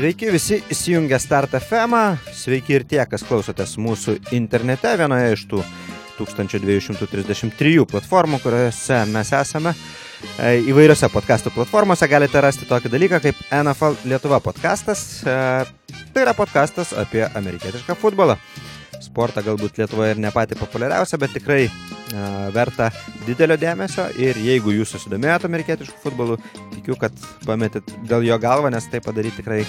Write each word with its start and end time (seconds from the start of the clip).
Sveiki 0.00 0.30
visi 0.32 0.56
įsijungę 0.72 1.18
Start 1.20 1.52
FM, 1.58 1.92
sveiki 2.32 2.72
ir 2.72 2.86
tie, 2.88 3.02
kas 3.04 3.20
klausotės 3.28 3.74
mūsų 3.76 4.14
internete, 4.32 4.94
vienoje 4.96 5.34
iš 5.34 5.42
tų 5.50 5.60
1233 6.16 7.84
platformų, 7.90 8.38
kuriuose 8.40 9.02
mes 9.12 9.34
esame. 9.36 9.74
E, 10.40 10.54
įvairiose 10.72 11.10
podcastų 11.12 11.52
platformose 11.52 12.08
galite 12.08 12.40
rasti 12.40 12.64
tokį 12.70 12.94
dalyką 12.96 13.20
kaip 13.26 13.44
NFL 13.58 14.00
Lietuva 14.08 14.40
podcastas. 14.40 15.04
E, 15.20 15.36
tai 16.14 16.24
yra 16.24 16.32
podcastas 16.38 16.96
apie 16.96 17.26
amerikietišką 17.28 18.00
futbolą 18.00 18.40
sportą 19.00 19.42
galbūt 19.44 19.80
Lietuvoje 19.80 20.14
ir 20.14 20.20
ne 20.22 20.32
pati 20.34 20.58
populiariausia, 20.58 21.18
bet 21.20 21.34
tikrai 21.36 21.62
uh, 21.66 22.48
verta 22.54 22.90
didelio 23.26 23.56
dėmesio 23.60 24.06
ir 24.20 24.38
jeigu 24.40 24.74
jūs 24.76 24.94
susidomėjote 24.96 25.48
amerikietiškų 25.50 26.02
futbolų, 26.04 26.38
tikiu, 26.76 26.98
kad 27.00 27.16
pametėt 27.46 27.88
dėl 28.08 28.26
jo 28.28 28.40
galvą, 28.42 28.72
nes 28.74 28.88
tai 28.92 29.02
padaryti 29.04 29.40
tikrai 29.40 29.62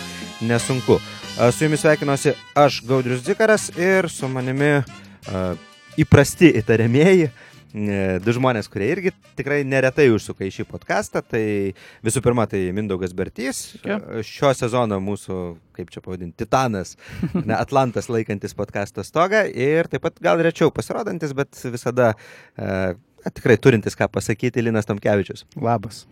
nesunku. 0.47 0.99
Uh, 0.99 1.47
su 1.51 1.67
jumis 1.67 1.85
sveikinuosi 1.85 2.35
aš 2.59 2.81
Gaudrius 2.87 3.23
Zikaras 3.27 3.69
ir 3.77 4.09
su 4.11 4.29
manimi 4.31 4.77
uh, 4.81 5.55
įprasti 5.99 6.53
įtariamieji 6.61 7.31
E, 7.31 7.50
du 7.71 8.33
žmonės, 8.35 8.67
kurie 8.71 8.89
irgi 8.91 9.13
tikrai 9.37 9.61
neretai 9.67 10.09
užsuka 10.11 10.45
į 10.47 10.51
šį 10.57 10.65
podcastą. 10.69 11.21
Tai 11.23 11.43
visų 12.05 12.23
pirma, 12.25 12.47
tai 12.51 12.63
Mindaugas 12.75 13.13
Bertys, 13.17 13.61
yeah. 13.85 14.21
šio 14.27 14.51
sezono 14.57 14.99
mūsų, 15.03 15.37
kaip 15.77 15.91
čia 15.93 16.03
pavadinti, 16.03 16.35
titanas, 16.43 16.97
ne, 17.47 17.55
Atlantas 17.57 18.11
laikantis 18.11 18.57
podcast'o 18.57 19.05
stogą 19.07 19.45
ir 19.47 19.91
taip 19.91 20.05
pat 20.07 20.19
gal 20.23 20.41
rečiau 20.43 20.73
pasirodantis, 20.75 21.35
bet 21.37 21.59
visada 21.71 22.13
e, 22.57 22.95
tikrai 23.29 23.59
turintis 23.61 23.97
ką 23.97 24.09
pasakyti 24.11 24.63
Linas 24.63 24.89
Tomkevičius. 24.89 25.45
Labas. 25.61 26.05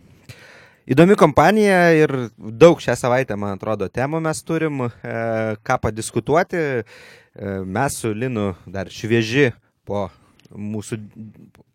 Įdomi 0.90 1.14
kompanija 1.14 1.90
ir 1.94 2.12
daug 2.34 2.80
šią 2.82 2.96
savaitę, 2.98 3.36
man 3.38 3.58
atrodo, 3.58 3.86
temų 3.92 4.22
mes 4.24 4.40
turim, 4.42 4.86
e, 4.88 5.18
ką 5.62 5.76
padiskutuoti. 5.84 6.62
E, 6.80 7.52
mes 7.62 8.00
su 8.00 8.10
Linu 8.16 8.54
dar 8.66 8.90
švieži 8.90 9.52
po 9.86 10.08
mūsų 10.50 10.98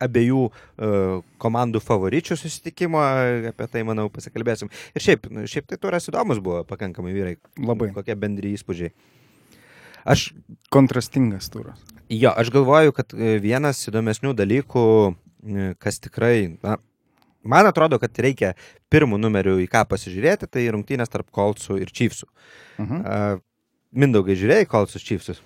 abiejų 0.03 0.43
uh, 0.45 1.19
komandų 1.41 1.81
favoričių 1.83 2.37
susitikimo, 2.39 3.01
apie 3.51 3.67
tai, 3.71 3.83
manau, 3.87 4.07
pasikalbėsim. 4.13 4.71
Ir 4.95 5.05
šiaip, 5.05 5.29
šiaip 5.51 5.69
tai 5.71 5.79
turas 5.81 6.09
įdomus 6.11 6.41
buvo 6.43 6.63
pakankamai 6.67 7.13
vyrai. 7.15 7.35
Labai. 7.59 7.91
Kokie 7.95 8.17
bendri 8.19 8.55
įspūdžiai. 8.57 8.91
Aš. 10.05 10.29
Kontrastingas 10.73 11.49
turas. 11.49 11.79
Jo, 12.11 12.33
aš 12.37 12.51
galvoju, 12.53 12.93
kad 12.93 13.15
e, 13.17 13.37
vienas 13.41 13.79
įdomesnių 13.89 14.35
dalykų, 14.37 14.83
e, 15.09 15.71
kas 15.81 15.97
tikrai, 16.03 16.59
na, 16.61 16.75
man 17.41 17.65
atrodo, 17.65 17.97
kad 18.01 18.13
reikia 18.21 18.53
pirmų 18.93 19.17
numerių 19.23 19.57
į 19.63 19.65
ką 19.71 19.81
pasižiūrėti, 19.89 20.49
tai 20.51 20.67
rungtynės 20.75 21.09
tarp 21.09 21.31
Koltsų 21.33 21.79
ir 21.81 21.89
Čyfsų. 21.89 22.29
Uh 22.77 22.85
-huh. 22.85 23.01
uh, 23.01 23.43
Mindaugai 23.95 24.35
žiūrėjai 24.35 24.67
Koltsus 24.67 25.03
Čyfsus? 25.07 25.41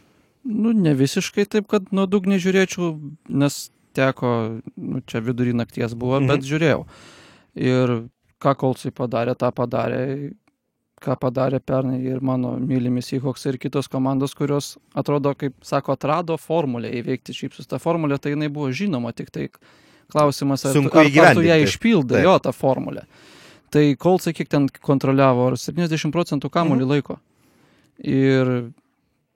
Nu, 0.49 0.73
ne 0.73 0.95
visiškai 0.97 1.45
taip, 1.45 1.67
kad 1.69 1.91
nuodugniai 1.93 2.41
žiūrėčiau, 2.41 2.93
nes 3.29 3.57
teko, 3.97 4.31
nu, 4.75 5.01
čia 5.05 5.21
vidury 5.21 5.53
nakties 5.53 5.93
buvo, 5.93 6.17
mhm. 6.17 6.29
bet 6.31 6.47
žiūrėjau. 6.47 6.83
Ir 7.59 7.95
ką 8.41 8.55
Kolcai 8.57 8.91
padarė, 8.95 9.35
tą 9.37 9.51
padarė, 9.55 10.01
ką 11.03 11.15
padarė 11.19 11.59
pernai 11.63 11.99
ir 12.01 12.23
mano 12.25 12.55
mylimi 12.59 13.03
Seahawks 13.05 13.45
ir 13.51 13.59
kitos 13.61 13.91
komandos, 13.91 14.33
kurios 14.37 14.73
atrodo, 14.97 15.35
kaip 15.37 15.55
sako, 15.65 15.95
atrado 15.95 16.37
formulę 16.39 16.91
įveikti 17.01 17.35
šypsus. 17.35 17.69
Ta 17.69 17.79
formulė 17.81 18.19
tai 18.19 18.33
jinai 18.33 18.49
buvo 18.53 18.71
žinoma, 18.75 19.13
tik 19.15 19.31
tai 19.35 19.49
klausimas, 20.09 20.65
ar, 20.65 20.75
Sunku 20.75 20.97
ar, 20.97 21.11
ar 21.27 21.37
tu 21.37 21.45
ją 21.45 21.59
išpildai, 21.65 22.23
jo, 22.25 22.35
tą 22.41 22.55
formulę. 22.55 23.05
Tai 23.69 23.85
Kolcai 24.01 24.33
kiek 24.33 24.49
ten 24.49 24.65
kontroliavo, 24.81 25.51
70 25.59 26.13
procentų 26.15 26.49
kamuolį 26.53 26.85
mhm. 26.85 26.93
laiko. 26.95 27.19
Ir 27.99 28.53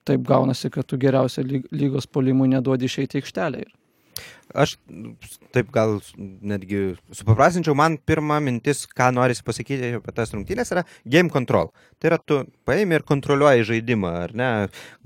taip 0.08 0.26
gaunasi, 0.28 0.70
kad 0.72 0.86
tu 0.88 0.98
geriausia 1.00 1.44
lygos 1.46 2.06
polimų 2.10 2.50
neduodi 2.56 2.90
išeiti 2.90 3.20
aikštelę. 3.20 3.64
Ir... 3.64 3.72
Aš 4.54 4.76
taip 5.54 5.70
gal 5.74 5.96
netgi 6.16 6.94
supaprasinčiau, 7.16 7.74
man 7.78 7.96
pirma 8.06 8.36
mintis, 8.44 8.84
ką 8.86 9.08
norisi 9.16 9.42
pasakyti 9.46 9.94
apie 9.98 10.14
tas 10.14 10.30
rungtynės, 10.34 10.70
yra 10.74 10.84
game 11.10 11.32
control. 11.32 11.72
Tai 11.98 12.12
yra 12.12 12.18
tu 12.20 12.42
paimi 12.68 12.98
ir 12.98 13.06
kontroliuoji 13.08 13.66
žaidimą, 13.72 14.12
ar 14.26 14.34
ne? 14.36 14.50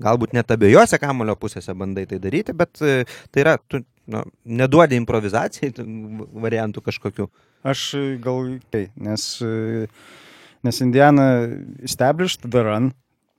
Galbūt 0.03 0.35
net 0.37 0.51
abiejose 0.53 0.99
kamulio 1.01 1.37
pusėse 1.39 1.73
bandai 1.77 2.05
tai 2.09 2.19
daryti, 2.21 2.53
bet 2.57 2.83
e, 2.83 3.01
tai 3.33 3.45
yra, 3.45 3.55
tu 3.71 3.81
nu, 4.11 4.25
neduodi 4.61 4.99
improvizacijai 4.99 5.87
variantų 6.45 6.83
kažkokių. 6.85 7.29
Aš 7.69 7.85
gal, 8.23 8.55
tai, 8.73 8.87
nes, 8.99 9.31
e, 9.41 9.87
nes 10.67 10.83
Indiana 10.85 11.29
established 11.81 12.45
the 12.45 12.65
run, 12.65 12.93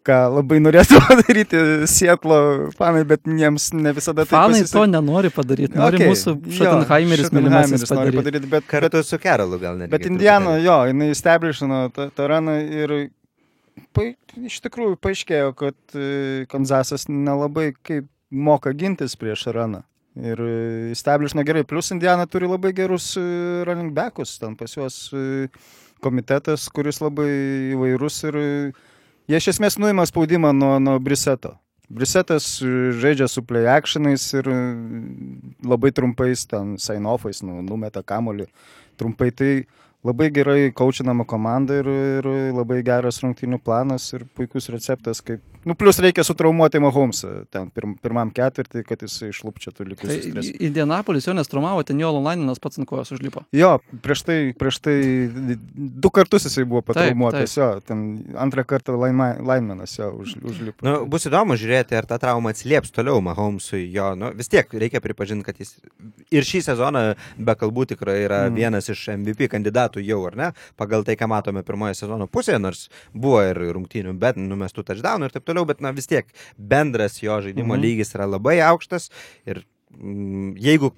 ką 0.07 0.17
labai 0.37 0.61
norėtų 0.63 1.01
padaryti 1.09 1.61
Sietlo 1.91 2.39
fanai, 2.77 3.03
bet 3.09 3.27
jiems 3.29 3.71
ne 3.77 3.93
visada 3.97 4.25
tai 4.25 4.37
Fanai 4.37 4.61
pasisek... 4.63 4.77
to 4.79 4.85
nenori 4.91 5.33
padaryti, 5.35 5.77
nori 5.79 6.01
okay, 6.01 6.11
mūsų 6.11 6.35
Schottenheimeris 6.57 7.33
mylimasis 7.37 7.85
nori 7.93 8.15
padaryti. 8.17 8.51
Bet 8.53 8.69
kartu 8.71 9.03
su 9.07 9.21
Kerolu 9.21 9.61
gal 9.63 9.81
net. 9.81 9.93
Bet 9.93 10.09
Indiana, 10.09 10.57
jo, 10.63 10.79
jinai 10.91 11.11
establishino 11.15 11.83
tą, 11.97 12.09
tą 12.17 12.31
raną 12.33 12.57
ir 12.65 12.97
pa, 13.97 14.09
iš 14.41 14.61
tikrųjų 14.65 14.97
paaiškėjo, 15.05 15.53
kad 15.59 15.99
e, 15.99 16.09
Kanzasas 16.51 17.09
nelabai 17.11 17.71
kaip 17.77 18.09
moka 18.31 18.73
gintis 18.77 19.19
prieš 19.21 19.51
raną. 19.55 19.85
Ir 20.21 20.41
establishino 20.91 21.45
gerai, 21.47 21.63
plus 21.69 21.93
Indiana 21.95 22.27
turi 22.29 22.49
labai 22.51 22.73
gerus 22.77 23.13
e, 23.21 23.25
running 23.69 23.93
backus, 23.97 24.39
ten 24.41 24.57
pas 24.59 24.73
juos 24.75 25.05
e, 25.15 25.51
komitetas, 26.01 26.65
kuris 26.73 26.99
labai 27.05 27.29
įvairus 27.77 28.17
ir 28.31 28.39
uh, 28.41 28.87
Jie 29.31 29.39
iš 29.39 29.53
esmės 29.53 29.77
nuima 29.79 30.03
spaudimą 30.09 30.51
nuo, 30.51 30.73
nuo 30.83 30.97
Briseto. 30.99 31.53
Brisetas 31.87 32.57
žaidžia 32.99 33.29
su 33.31 33.45
play 33.47 33.69
actionais 33.71 34.25
ir 34.35 34.49
labai 35.63 35.93
trumpais 35.95 36.43
ten 36.51 36.73
sign-offais, 36.83 37.39
nu, 37.47 37.61
numeta 37.63 38.03
kamolį 38.03 38.49
trumpai. 38.99 39.31
Tai 39.31 39.53
labai 40.07 40.31
gerai 40.33 40.73
kaučinama 40.77 41.27
komanda 41.29 41.81
ir, 41.83 41.89
ir 41.89 42.29
labai 42.57 42.81
geras 42.87 43.21
rungtynių 43.25 43.61
planas 43.65 44.11
ir 44.17 44.27
puikus 44.37 44.71
receptas, 44.73 45.21
kaip 45.25 45.45
Nu, 45.65 45.75
plus 45.75 45.99
reikia 45.99 46.25
sutraumuoti 46.25 46.81
Mahomesą 46.81 47.29
ten 47.53 47.67
pirm, 47.75 47.93
pirmam 48.01 48.31
ketvirtį, 48.33 48.81
kad 48.89 49.03
jis 49.05 49.19
išlupčiatų 49.27 49.85
likusius 49.91 50.23
tai 50.25 50.31
tris. 50.33 50.49
Indianapolis 50.57 51.27
jo 51.29 51.35
nestraumavo, 51.37 51.83
ten 51.85 52.01
jo 52.01 52.15
Laninas 52.17 52.63
pats 52.63 52.81
ant 52.81 52.89
kojos 52.89 53.13
užlipo. 53.13 53.43
Jo, 53.53 53.75
prieš 54.01 54.23
tai, 54.25 54.39
prieš 54.57 54.79
tai 54.81 54.97
du 55.29 56.13
kartus 56.17 56.49
jisai 56.49 56.65
buvo 56.65 56.81
patraumuotas, 56.89 57.59
jo, 57.59 57.69
ten 57.85 58.07
antrą 58.41 58.65
kartą 58.65 58.97
Laninas 58.97 59.99
jo 59.99 60.09
už, 60.23 60.39
užlipo. 60.41 60.87
Nu, 60.87 60.95
bus 61.13 61.29
įdomu 61.29 61.59
žiūrėti, 61.61 61.99
ar 62.01 62.09
ta 62.09 62.17
trauma 62.23 62.55
atsilieps 62.55 62.97
toliau 62.97 63.21
Mahomesui. 63.25 63.83
Jo, 63.93 64.15
nu, 64.17 64.33
vis 64.37 64.49
tiek 64.49 64.65
reikia 64.73 65.05
pripažinti, 65.05 65.45
kad 65.45 65.61
jis 65.61 65.77
ir 66.33 66.49
šį 66.49 66.63
sezoną, 66.71 67.05
be 67.37 67.59
kalbų, 67.61 67.91
tikrai 67.93 68.17
yra 68.25 68.41
mm. 68.47 68.57
vienas 68.57 68.89
iš 68.89 69.05
MVP 69.13 69.53
kandidatų 69.53 69.90
jau, 69.99 70.21
ar 70.31 70.39
ne, 70.39 70.49
pagal 70.79 71.03
tai, 71.09 71.19
ką 71.19 71.27
matome 71.33 71.65
pirmoje 71.67 71.99
sezono 71.99 72.31
pusėje, 72.31 72.61
nors 72.63 72.87
buvo 73.11 73.43
ir 73.49 73.59
rungtynių, 73.75 74.15
bet 74.23 74.39
numestų 74.39 74.87
touchdownų 74.87 75.27
ir 75.27 75.35
taip 75.35 75.51
toliau, 75.51 75.67
bet 75.67 75.83
na 75.83 75.91
vis 75.97 76.07
tiek 76.07 76.31
bendras 76.55 77.19
jo 77.19 77.41
žaidimo 77.43 77.75
mhm. 77.75 77.83
lygis 77.83 78.15
yra 78.15 78.31
labai 78.31 78.61
aukštas 78.71 79.11
ir 79.51 79.65
jeigu 80.61 80.91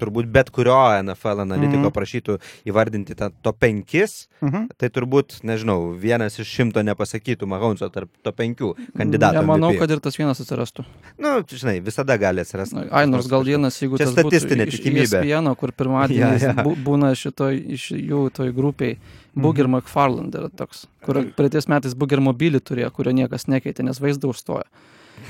turbūt 0.00 0.28
bet 0.32 0.50
kurio 0.52 0.76
NFL 1.00 1.44
analitiko 1.46 1.86
mhm. 1.86 1.94
prašytų 1.96 2.36
įvardinti 2.68 3.16
tą 3.16 3.30
to 3.44 3.52
penkis, 3.56 4.26
mhm. 4.42 4.66
tai 4.80 4.90
turbūt, 4.92 5.38
nežinau, 5.46 5.92
vienas 6.00 6.36
iš 6.42 6.50
šimto 6.58 6.82
nepasakytų 6.84 7.48
Mahonso 7.50 7.88
tarp 7.92 8.10
to 8.24 8.34
penkių 8.36 8.74
kandidatų. 8.98 9.40
Nemanau, 9.40 9.72
kad 9.80 9.94
ir 9.94 10.02
tas 10.04 10.18
vienas 10.20 10.42
atsirastų. 10.44 10.84
Na, 11.16 11.38
nu, 11.38 11.46
žinai, 11.46 11.78
visada 11.84 12.18
gali 12.20 12.44
atsirasti. 12.44 12.88
Ai, 12.90 13.06
nors 13.10 13.30
gal 13.30 13.46
vienas, 13.46 13.80
jeigu 13.80 14.00
Čia 14.00 14.10
statistinė 14.12 14.68
tikimybė. 14.72 15.24
Vieno, 15.24 15.54
kur 15.58 15.72
pirmadienį 15.76 16.20
ja, 16.44 16.52
ja. 16.52 16.68
būna 16.84 17.14
šitoj, 17.16 17.56
iš 17.78 17.90
jų 17.96 18.28
toj 18.36 18.54
grupiai. 18.56 18.98
Booger 19.30 19.68
mhm. 19.68 19.78
McFarland 19.78 20.34
yra 20.34 20.48
toks, 20.50 20.88
kur 21.06 21.22
praeitais 21.36 21.68
metais 21.70 21.94
Booger 21.94 22.18
mobilį 22.18 22.58
turėjo, 22.66 22.90
kurio 22.96 23.14
niekas 23.14 23.46
nekeitė, 23.46 23.86
nes 23.86 24.00
vaizdą 24.02 24.32
užstojo. 24.34 24.66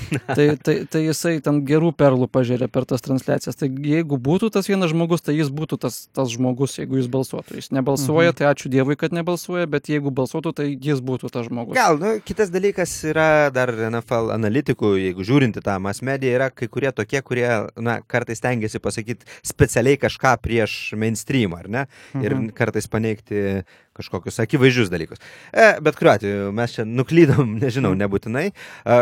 tai, 0.37 0.45
tai, 0.61 0.75
tai 0.91 1.01
jisai 1.05 1.35
ten 1.43 1.61
gerų 1.67 1.91
perlų 1.97 2.27
pažiūrė 2.31 2.67
per 2.71 2.87
tas 2.89 3.03
transliacijas. 3.05 3.57
Tai 3.59 3.69
jeigu 3.69 4.19
būtų 4.21 4.51
tas 4.53 4.69
vienas 4.69 4.93
žmogus, 4.93 5.23
tai 5.25 5.35
jis 5.37 5.51
būtų 5.53 5.79
tas, 5.85 6.03
tas 6.15 6.31
žmogus, 6.33 6.77
jeigu 6.79 6.99
jis 6.99 7.09
balsuotų. 7.11 7.57
Jis 7.59 7.71
nebalsuoja, 7.75 8.31
mhm. 8.31 8.39
tai 8.39 8.49
ačiū 8.51 8.71
Dievui, 8.71 8.97
kad 8.99 9.15
nebalsuoja, 9.15 9.69
bet 9.71 9.91
jeigu 9.91 10.13
balsuotų, 10.15 10.55
tai 10.57 10.67
jis 10.73 11.03
būtų 11.05 11.31
tas 11.33 11.47
žmogus. 11.49 11.77
Gal, 11.77 11.99
nu, 12.01 12.13
kitas 12.25 12.53
dalykas 12.53 12.93
yra 13.11 13.29
dar 13.53 13.73
NFL 13.89 14.33
analitikų, 14.37 14.93
jeigu 15.07 15.27
žiūrinti 15.27 15.63
tą 15.65 15.77
mass 15.83 16.03
mediją, 16.05 16.37
yra 16.39 16.49
kai 16.53 16.69
kurie 16.71 16.93
tokie, 16.95 17.21
kurie, 17.25 17.47
na, 17.79 17.99
kartais 18.07 18.43
tengiasi 18.43 18.81
pasakyti 18.83 19.27
specialiai 19.47 19.99
kažką 20.01 20.35
prieš 20.43 20.79
mainstream, 20.99 21.55
ar 21.57 21.69
ne? 21.71 21.87
Mhm. 22.15 22.25
Ir 22.25 22.57
kartais 22.57 22.89
paneigti 22.91 23.61
kažkokius 23.97 24.39
akivaizdžius 24.43 24.91
dalykus. 24.91 25.21
E, 25.51 25.73
bet 25.83 25.97
kuriuo 25.99 26.13
atveju 26.15 26.51
mes 26.55 26.75
čia 26.77 26.85
nuklydom, 26.87 27.55
nežinau, 27.63 27.93
mhm. 27.93 28.03
nebūtinai. 28.05 28.47
E, 28.51 29.01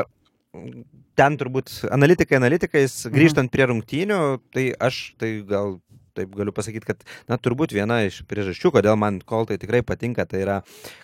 ten 1.19 1.37
turbūt 1.39 1.71
analitikai 1.91 2.39
analitikais, 2.39 2.95
mhm. 3.05 3.15
grįžtant 3.15 3.53
prie 3.53 3.69
rungtynių, 3.71 4.21
tai 4.55 4.69
aš 4.89 5.01
tai 5.19 5.33
gal 5.47 5.77
taip 6.17 6.33
galiu 6.35 6.53
pasakyti, 6.55 6.87
kad, 6.89 7.05
na, 7.29 7.37
turbūt 7.41 7.73
viena 7.75 8.01
iš 8.07 8.21
priežasčių, 8.29 8.73
kodėl 8.75 8.97
man 8.99 9.21
koltai 9.25 9.59
tikrai 9.61 9.81
patinka, 9.85 10.25
tai 10.29 10.43
yra, 10.45 10.59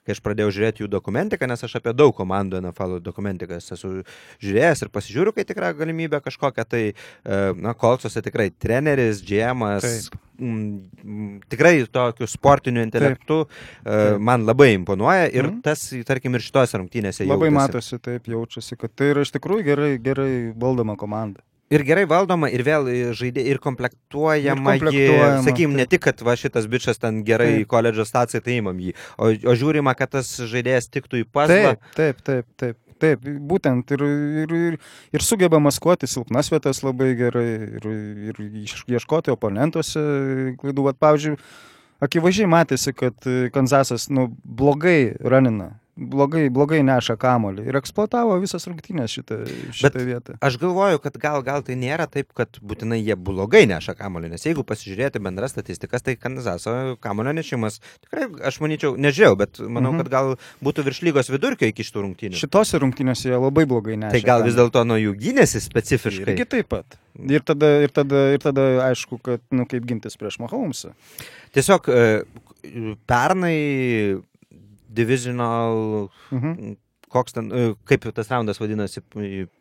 kai 0.06 0.16
aš 0.16 0.22
pradėjau 0.25 0.54
žiūrėti 0.57 0.86
jų 0.86 0.92
dokumentiką, 0.96 1.50
nes 1.50 1.66
aš 1.66 1.78
apie 1.80 1.96
daug 1.96 2.16
komandų 2.18 2.62
NFL 2.63 3.00
dokumentikas 3.06 3.72
esu 3.75 3.98
žiūrėjęs 4.44 4.86
ir 4.86 4.94
pasižiūriu, 4.94 5.36
kai 5.36 5.48
tikrai 5.48 5.74
galimybė 5.78 6.22
kažkokia, 6.25 6.68
tai, 6.69 6.84
e, 6.92 7.42
na, 7.62 7.75
kolsuose 7.78 8.24
tikrai 8.25 8.50
treneris, 8.52 9.24
džiemas, 9.25 10.10
m, 10.40 11.42
tikrai 11.52 11.78
tokiu 11.92 12.28
sportiniu 12.30 12.84
intelektu 12.84 13.44
Taip. 13.48 14.19
man 14.19 14.46
labai 14.48 14.74
imponuoja 14.75 15.28
ir 15.31 15.50
mm. 15.50 15.60
tas, 15.66 15.88
tarkim, 16.07 16.36
ir 16.36 16.44
šitose 16.46 16.80
rungtynėse 16.81 17.24
jau. 17.25 17.34
Labai 17.36 17.52
matosi, 17.56 18.00
taip 18.04 18.30
jaučiasi, 18.31 18.78
kad 18.80 18.94
tai 18.96 19.13
yra 19.13 19.25
iš 19.25 19.34
tikrųjų 19.36 19.68
gerai, 19.69 19.92
gerai 20.04 20.31
valdoma 20.60 20.98
komanda. 21.00 21.44
Ir 21.73 21.81
gerai 21.81 22.03
valdoma, 22.06 22.45
ir 22.53 22.62
vėl 22.62 22.88
žaidė, 23.17 23.41
ir 23.50 23.57
komplektuojama, 23.63 24.75
komplektuojama 24.75 25.41
sakykim, 25.41 25.73
ne 25.73 25.88
tik, 25.89 26.03
kad 26.06 26.19
va, 26.25 26.35
šitas 26.38 26.67
bičias 26.69 27.01
ten 27.01 27.23
gerai 27.25 27.62
taip. 27.63 27.69
koledžo 27.71 28.06
stacijai, 28.06 28.44
tai 28.45 28.59
įmam 28.59 28.77
jį, 28.83 28.94
o, 29.17 29.31
o 29.33 29.56
žiūrima, 29.57 29.95
kad 29.97 30.13
tas 30.13 30.29
žaidėjas 30.45 30.91
tiktų 30.94 31.23
į 31.23 31.27
pasą. 31.33 31.57
Taip, 31.73 31.88
taip, 31.97 32.25
taip, 32.27 32.50
taip. 32.62 32.81
Taip, 32.95 33.25
būtent 33.50 33.89
ir, 33.91 34.01
ir, 34.45 34.51
ir, 34.56 34.75
ir 35.12 35.23
sugeba 35.25 35.59
maskuoti 35.59 36.07
silpnas 36.07 36.47
vietas 36.47 36.79
labai 36.79 37.09
gerai 37.19 37.50
ir, 37.75 37.88
ir 38.29 38.39
ieškoti 38.95 39.33
oponentuose 39.33 40.03
klaidų. 40.61 40.85
Vat, 40.85 41.00
pavyzdžiui, 41.03 41.35
akivaizdžiai 42.07 42.47
matėsi, 42.47 42.94
kad 42.95 43.27
Kanzasas 43.51 44.07
nu, 44.07 44.29
blogai 44.47 45.11
ranina 45.19 45.73
blogai, 45.95 46.47
blogai 46.53 46.81
neša 46.86 47.15
kamolį 47.19 47.65
ir 47.69 47.77
eksploatavo 47.80 48.36
visas 48.42 48.68
rungtynės 48.68 49.15
šitą, 49.15 49.38
šitą 49.71 49.83
Bet 49.88 49.97
vietą. 50.07 50.36
Aš 50.44 50.57
galvoju, 50.59 51.00
kad 51.03 51.18
gal, 51.21 51.39
gal 51.45 51.63
tai 51.65 51.77
nėra 51.80 52.07
taip, 52.12 52.33
kad 52.36 52.59
būtinai 52.59 53.00
jie 53.00 53.15
blogai 53.15 53.63
neša 53.69 53.95
kamolį, 54.00 54.33
nes 54.33 54.45
jeigu 54.45 54.65
pasižiūrėti 54.68 55.21
bendras 55.24 55.56
statistikas, 55.56 56.03
tai 56.06 56.18
Kanazaso 56.19 56.97
kamolio 57.03 57.36
nešimas 57.38 57.80
tikrai, 58.03 58.27
aš 58.50 58.59
manyčiau, 58.63 58.95
nežiau, 59.00 59.39
bet 59.39 59.62
manau, 59.63 59.94
mhm. 59.94 60.03
kad 60.03 60.12
gal 60.12 60.33
būtų 60.65 60.86
virš 60.89 61.01
lygos 61.07 61.31
vidurkio 61.31 61.71
iki 61.71 61.88
šitų 61.88 62.06
rungtynių. 62.09 62.39
Šitose 62.44 62.81
rungtynėse 62.83 63.31
jie 63.31 63.39
labai 63.39 63.65
blogai 63.69 64.00
neša. 64.01 64.18
Tai 64.18 64.24
gal 64.27 64.45
vis 64.47 64.59
dėlto 64.59 64.83
nuo 64.88 65.00
jų 65.00 65.15
gynėsi 65.21 65.63
specifiškai. 65.63 66.36
Irgi 66.36 66.50
taip 66.57 66.71
pat. 66.75 67.00
Ir 67.15 67.44
tada, 67.47 67.69
ir 67.86 67.94
tada, 67.95 68.27
ir 68.36 68.42
tada 68.44 68.63
aišku, 68.89 69.21
kad, 69.24 69.44
nu, 69.56 69.63
kaip 69.71 69.86
gintis 69.88 70.19
prieš 70.19 70.36
Mahomesą. 70.44 70.92
Tiesiog 71.56 71.88
e, 71.88 72.07
pernai 73.07 73.56
divisional, 74.95 76.09
mhm. 76.31 76.75
koks 77.15 77.36
ten, 77.36 77.47
e, 77.53 77.68
kaip 77.88 78.07
tas 78.15 78.27
raundas 78.31 78.59
vadinasi 78.59 79.00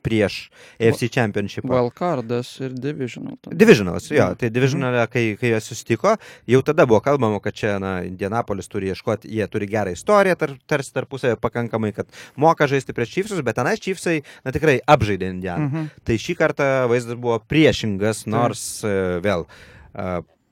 prieš 0.02 0.38
AFC 0.82 1.06
Championship. 1.12 1.68
Wildcardas 1.70 2.50
ir 2.64 2.72
Divisional. 2.74 3.36
Divisionalas, 3.52 4.08
jo, 4.10 4.24
mhm. 4.24 4.40
tai 4.40 4.50
Divisionalė, 4.54 5.04
kai, 5.12 5.24
kai 5.38 5.52
jie 5.52 5.60
susitiko, 5.62 6.16
jau 6.50 6.62
tada 6.66 6.88
buvo 6.90 6.98
kalbama, 7.04 7.38
kad 7.44 7.54
čia, 7.60 7.76
na, 7.82 7.96
Indianapolis 8.08 8.70
turi 8.72 8.90
ieškoti, 8.90 9.30
jie 9.38 9.46
turi 9.52 9.70
gerą 9.70 9.94
istoriją, 9.94 10.38
tar, 10.40 10.56
tarsi 10.70 10.94
tarpusavę 10.96 11.38
pakankamai, 11.42 11.92
kad 11.96 12.10
moka 12.40 12.68
žaisti 12.70 12.96
prieš 12.96 13.14
Chiefsus, 13.14 13.44
bet 13.46 13.60
tenais 13.60 13.82
Chiefsai, 13.82 14.22
na, 14.42 14.54
tikrai 14.56 14.80
apžaidė 14.82 15.30
Indianą. 15.36 15.70
Mhm. 15.70 15.90
Tai 16.04 16.20
šį 16.26 16.38
kartą 16.40 16.70
vaizdas 16.90 17.20
buvo 17.20 17.38
priešingas, 17.50 18.26
nors 18.30 18.66
mhm. 18.82 19.26
vėl 19.28 19.48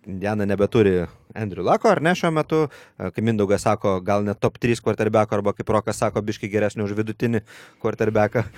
Indiana 0.07 0.47
nebeturi 0.47 1.07
Andrew 1.35 1.65
Lako, 1.65 1.89
ar 1.89 2.01
ne 2.03 2.15
šiuo 2.19 2.33
metu, 2.35 2.63
e, 2.99 3.11
kai 3.15 3.25
Mindaugas 3.25 3.63
sako, 3.67 3.97
gal 4.05 4.25
net 4.27 4.41
top 4.43 4.59
3 4.63 4.83
kvartarbeko, 4.83 5.39
arba 5.39 5.55
kaip 5.57 5.71
Rokas 5.73 6.01
sako, 6.03 6.23
biški 6.27 6.51
geresnį 6.53 6.87
už 6.87 6.97
vidutinį 6.99 7.45
kvartarbeką. 7.83 8.47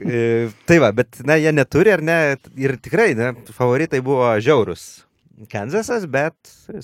E, 0.00 0.48
tai 0.66 0.78
va, 0.82 0.88
bet, 0.96 1.20
na, 1.26 1.36
jie 1.38 1.52
neturi, 1.54 1.92
ar 1.94 2.02
ne, 2.02 2.16
ir 2.58 2.74
tikrai, 2.82 3.12
ne, 3.18 3.30
favoritai 3.54 4.00
buvo 4.04 4.32
žiaurus. 4.42 5.04
Kansasas, 5.48 6.04
bet 6.10 6.34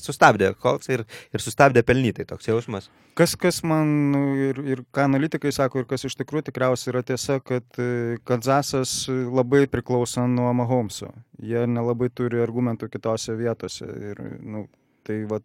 sustabdė 0.01 0.53
Colts 0.63 0.89
ir, 0.89 1.03
ir 1.35 1.43
sustabdė 1.43 1.83
pelnytai 1.87 2.25
toks 2.29 2.49
jausmas. 2.49 2.89
Kas, 3.17 3.35
kas 3.41 3.63
man 3.67 3.93
nu, 4.13 4.23
ir, 4.49 4.61
ir 4.65 4.83
ką 4.95 5.07
analitikai 5.09 5.53
sako, 5.55 5.83
ir 5.83 5.91
kas 5.91 6.07
iš 6.09 6.17
tikrųjų 6.21 6.49
tikriausiai 6.49 6.93
yra 6.95 7.03
tiesa, 7.07 7.39
kad 7.45 7.81
e, 7.81 8.17
Kansasas 8.29 9.07
labai 9.09 9.65
priklauso 9.73 10.27
nuo 10.31 10.53
Mahomeso. 10.57 11.13
Jie 11.41 11.67
nelabai 11.69 12.11
turi 12.13 12.41
argumentų 12.45 12.91
kitose 12.93 13.37
vietose. 13.39 13.89
Ir, 14.13 14.21
nu, 14.45 14.67
tai 15.07 15.23
vat, 15.31 15.45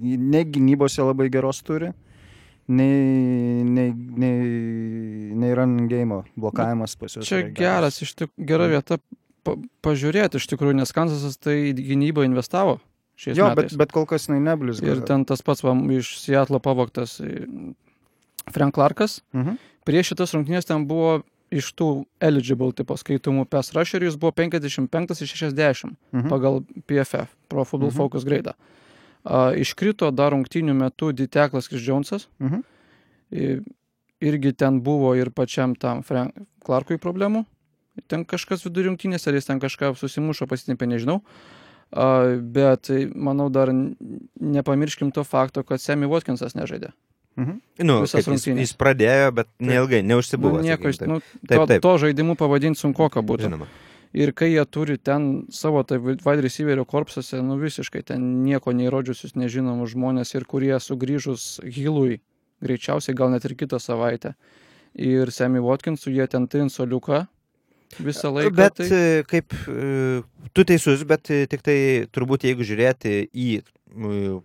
ne 0.00 0.44
gynybose 0.46 1.06
labai 1.06 1.28
geros 1.32 1.62
turi, 1.66 1.92
nei, 2.70 3.62
nei, 3.66 3.90
nei, 3.94 5.34
nei 5.34 5.54
run 5.58 5.86
game 5.90 6.22
blokavimas 6.38 6.96
pas 6.98 7.18
juos. 7.18 7.26
Čia 7.26 7.42
geras, 7.54 8.02
iš 8.04 8.14
tikrųjų 8.18 8.50
gera 8.52 8.70
vieta 8.70 9.00
pa, 9.46 9.56
pažiūrėti 9.84 10.40
iš 10.40 10.46
tikrųjų, 10.52 10.78
nes 10.80 10.94
Kansasas 10.94 11.38
tai 11.40 11.72
gynybą 11.76 12.24
investavo. 12.28 12.78
Jo, 13.20 13.50
metais. 13.50 13.74
bet, 13.74 13.76
bet 13.76 13.92
kol 13.92 14.06
kas 14.08 14.28
jinai 14.28 14.40
neblizga. 14.40 14.94
Ir 14.94 15.02
ten 15.04 15.26
tas 15.28 15.42
pats 15.44 15.60
va, 15.64 15.74
iš 15.92 16.14
Seattle 16.22 16.60
pavoktas 16.64 17.18
e, 17.20 17.44
Frank 18.48 18.74
Clarkas. 18.78 19.18
Mhm. 19.36 19.58
Prieš 19.88 20.12
šitas 20.12 20.32
rungtynės 20.36 20.68
ten 20.68 20.86
buvo 20.88 21.20
iš 21.52 21.72
tų 21.76 22.06
eligible 22.22 22.70
tipo 22.76 22.94
skaitomų 22.96 23.44
PES 23.50 23.72
rusherių 23.74 24.08
jis 24.08 24.16
buvo 24.20 24.32
55 24.38 25.24
iš 25.26 25.34
60 25.34 25.90
mhm. 25.90 26.28
pagal 26.30 26.62
PFF, 26.86 27.34
Pro 27.50 27.66
Football 27.66 27.90
mhm. 27.90 27.98
Focus 27.98 28.24
grade. 28.28 28.54
Uh, 29.20 29.52
iškrito 29.60 30.08
dar 30.16 30.32
rungtynių 30.32 30.72
metu 30.78 31.10
Diteklas 31.12 31.68
Chris 31.68 31.84
Jonesas. 31.84 32.28
Mhm. 32.40 32.64
Irgi 34.20 34.52
ten 34.58 34.80
buvo 34.84 35.12
ir 35.16 35.30
pačiam 35.32 35.74
tam 35.78 36.00
Frank 36.04 36.34
Clarkui 36.64 36.98
problemų 37.00 37.44
ten 38.08 38.24
kažkas 38.24 38.64
vidury 38.64 38.88
rungtynės, 38.88 39.26
ar 39.28 39.36
jis 39.36 39.50
ten 39.50 39.60
kažką 39.60 39.92
susimušo, 39.98 40.48
pasitempė, 40.50 40.88
nežinau. 40.90 41.20
Uh, 41.90 42.38
bet 42.40 42.90
manau 43.14 43.48
dar 43.50 43.72
nepamirškim 43.74 45.10
to 45.10 45.24
fakto, 45.24 45.64
kad 45.66 45.82
Sammy 45.82 46.06
Watkinsas 46.06 46.54
nežaidė. 46.54 46.92
Mhm. 47.36 47.60
Nu, 47.86 48.00
Visas 48.04 48.26
rungtynės. 48.26 48.62
Jis, 48.62 48.70
jis 48.70 48.78
pradėjo, 48.78 49.30
bet 49.34 49.48
neilgai, 49.58 50.02
neužsibuvo. 50.06 50.60
Nu, 50.60 50.66
nieko, 50.66 50.90
sakykim, 50.90 50.98
taip. 50.98 51.08
Nu, 51.08 51.46
taip, 51.48 51.68
taip. 51.68 51.82
To, 51.82 51.88
to 51.88 52.06
žaidimu 52.06 52.36
pavadinti 52.38 52.78
sunku, 52.78 53.08
ką 53.10 53.22
būtų. 53.26 53.48
Žinoma. 53.48 53.70
Ir 54.10 54.32
kai 54.34 54.48
jie 54.50 54.62
turi 54.66 54.98
ten 54.98 55.46
savo 55.54 55.84
tai 55.86 56.00
wide 56.02 56.42
receiverio 56.42 56.84
korpsuose, 56.84 57.38
nu 57.46 57.54
visiškai 57.60 58.02
ten 58.08 58.24
nieko 58.42 58.74
neįrodžiusius 58.74 59.36
nežinomus 59.38 59.92
žmonės 59.94 60.34
ir 60.34 60.46
kurie 60.50 60.74
sugrįžus 60.82 61.60
Hilui, 61.62 62.18
greičiausiai 62.58 63.14
gal 63.14 63.30
net 63.30 63.46
ir 63.46 63.54
kitą 63.54 63.78
savaitę. 63.78 64.34
Ir 64.98 65.30
Sammy 65.30 65.62
Watkinsų 65.62 66.10
jie 66.10 66.26
ten 66.26 66.48
trin 66.50 66.72
soliuką, 66.74 67.22
visą 67.98 68.32
laiką. 68.34 68.54
Bet 68.56 68.78
tai... 68.78 68.88
E, 68.90 69.24
kaip 69.28 69.54
e, 69.68 70.22
tu 70.52 70.64
teisus, 70.68 71.02
bet 71.08 71.30
e, 71.32 71.44
tik 71.50 71.64
tai 71.66 71.76
turbūt 72.14 72.46
jeigu 72.48 72.66
žiūrėti 72.66 73.22
į 73.30 73.50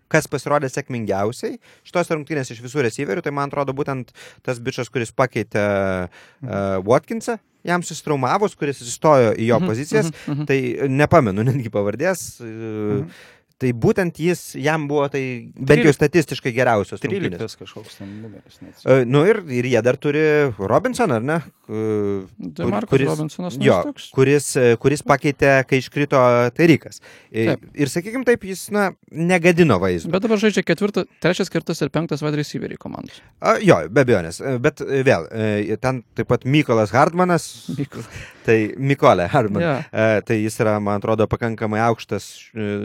kas 0.09 0.25
pasirodė 0.25 0.71
sėkmingiausiai 0.73 1.59
šitos 1.85 2.07
rungtynės 2.09 2.49
iš 2.49 2.63
visų 2.63 2.81
receiverių, 2.87 3.21
tai 3.21 3.33
man 3.35 3.51
atrodo 3.51 3.75
būtent 3.77 4.09
tas 4.41 4.57
bičias, 4.57 4.89
kuris 4.89 5.13
pakeitė 5.13 5.65
uh, 6.09 6.79
Watkinsą, 6.81 7.35
jam 7.61 7.85
susitraumavus, 7.85 8.55
kuris 8.57 8.81
įstojo 8.81 9.35
į 9.37 9.51
jo 9.51 9.59
mhm, 9.59 9.69
pozicijas, 9.69 10.09
mm 10.09 10.33
-hmm. 10.33 10.49
tai 10.49 10.89
nepamenu 10.89 11.45
netgi 11.45 11.69
pavardės. 11.69 12.41
Mm 12.41 13.05
-hmm 13.05 13.34
Tai 13.55 13.69
būtent 13.79 14.17
jis, 14.19 14.39
jam 14.59 14.83
buvo 14.89 15.05
tai 15.07 15.21
bent 15.55 15.85
jau 15.85 15.93
statistiškai 15.95 16.51
geriausios. 16.51 16.99
13 16.99 17.39
kažkoks 17.61 18.01
ten 18.01 18.09
numeris. 18.19 18.57
Uh, 18.83 19.05
nu 19.07 19.21
ir, 19.29 19.39
ir 19.47 19.69
jie 19.71 19.81
dar 19.85 19.95
turi 20.01 20.23
Robinsoną, 20.59 21.21
ar 21.21 21.23
ne? 21.23 21.37
Uh, 21.71 22.25
kur, 22.51 22.89
kuris, 22.91 23.07
Robinsonas. 23.13 23.55
Jo, 23.63 23.79
kuris, 24.17 24.51
kuris 24.83 25.05
pakeitė, 25.07 25.53
kai 25.69 25.79
iškrito 25.79 26.19
Tarikas. 26.57 26.99
Ir, 27.31 27.55
ir 27.79 27.93
sakykime 27.93 28.27
taip, 28.27 28.43
jis, 28.43 28.67
na, 28.75 28.89
negadino 29.07 29.79
vaizdo. 29.79 30.11
Bet 30.11 30.27
dabar 30.27 30.43
žaidžia 30.43 30.65
ketvirtas, 30.67 31.07
trečias, 31.23 31.53
ketvirtas 31.53 31.79
ir 31.85 31.95
penktas 31.95 32.27
wide 32.27 32.43
receiveriai 32.43 32.81
komandos. 32.81 33.23
Uh, 33.39 33.55
jo, 33.63 33.79
be 33.87 34.03
abejonės. 34.03 34.43
Bet 34.67 34.83
vėl, 34.83 35.31
ten 35.79 36.03
taip 36.19 36.27
pat 36.33 36.43
Mykolas 36.43 36.91
Hardmanas. 36.91 37.53
Mykolas. 37.79 38.11
Tai 38.45 38.57
Mykolė 38.77 39.29
Hardman. 39.31 39.63
Yeah. 39.63 40.19
Tai 40.25 40.35
jis 40.37 40.59
yra, 40.61 40.75
man 40.83 40.99
atrodo, 40.99 41.25
pakankamai 41.31 41.79
aukštas 41.87 42.27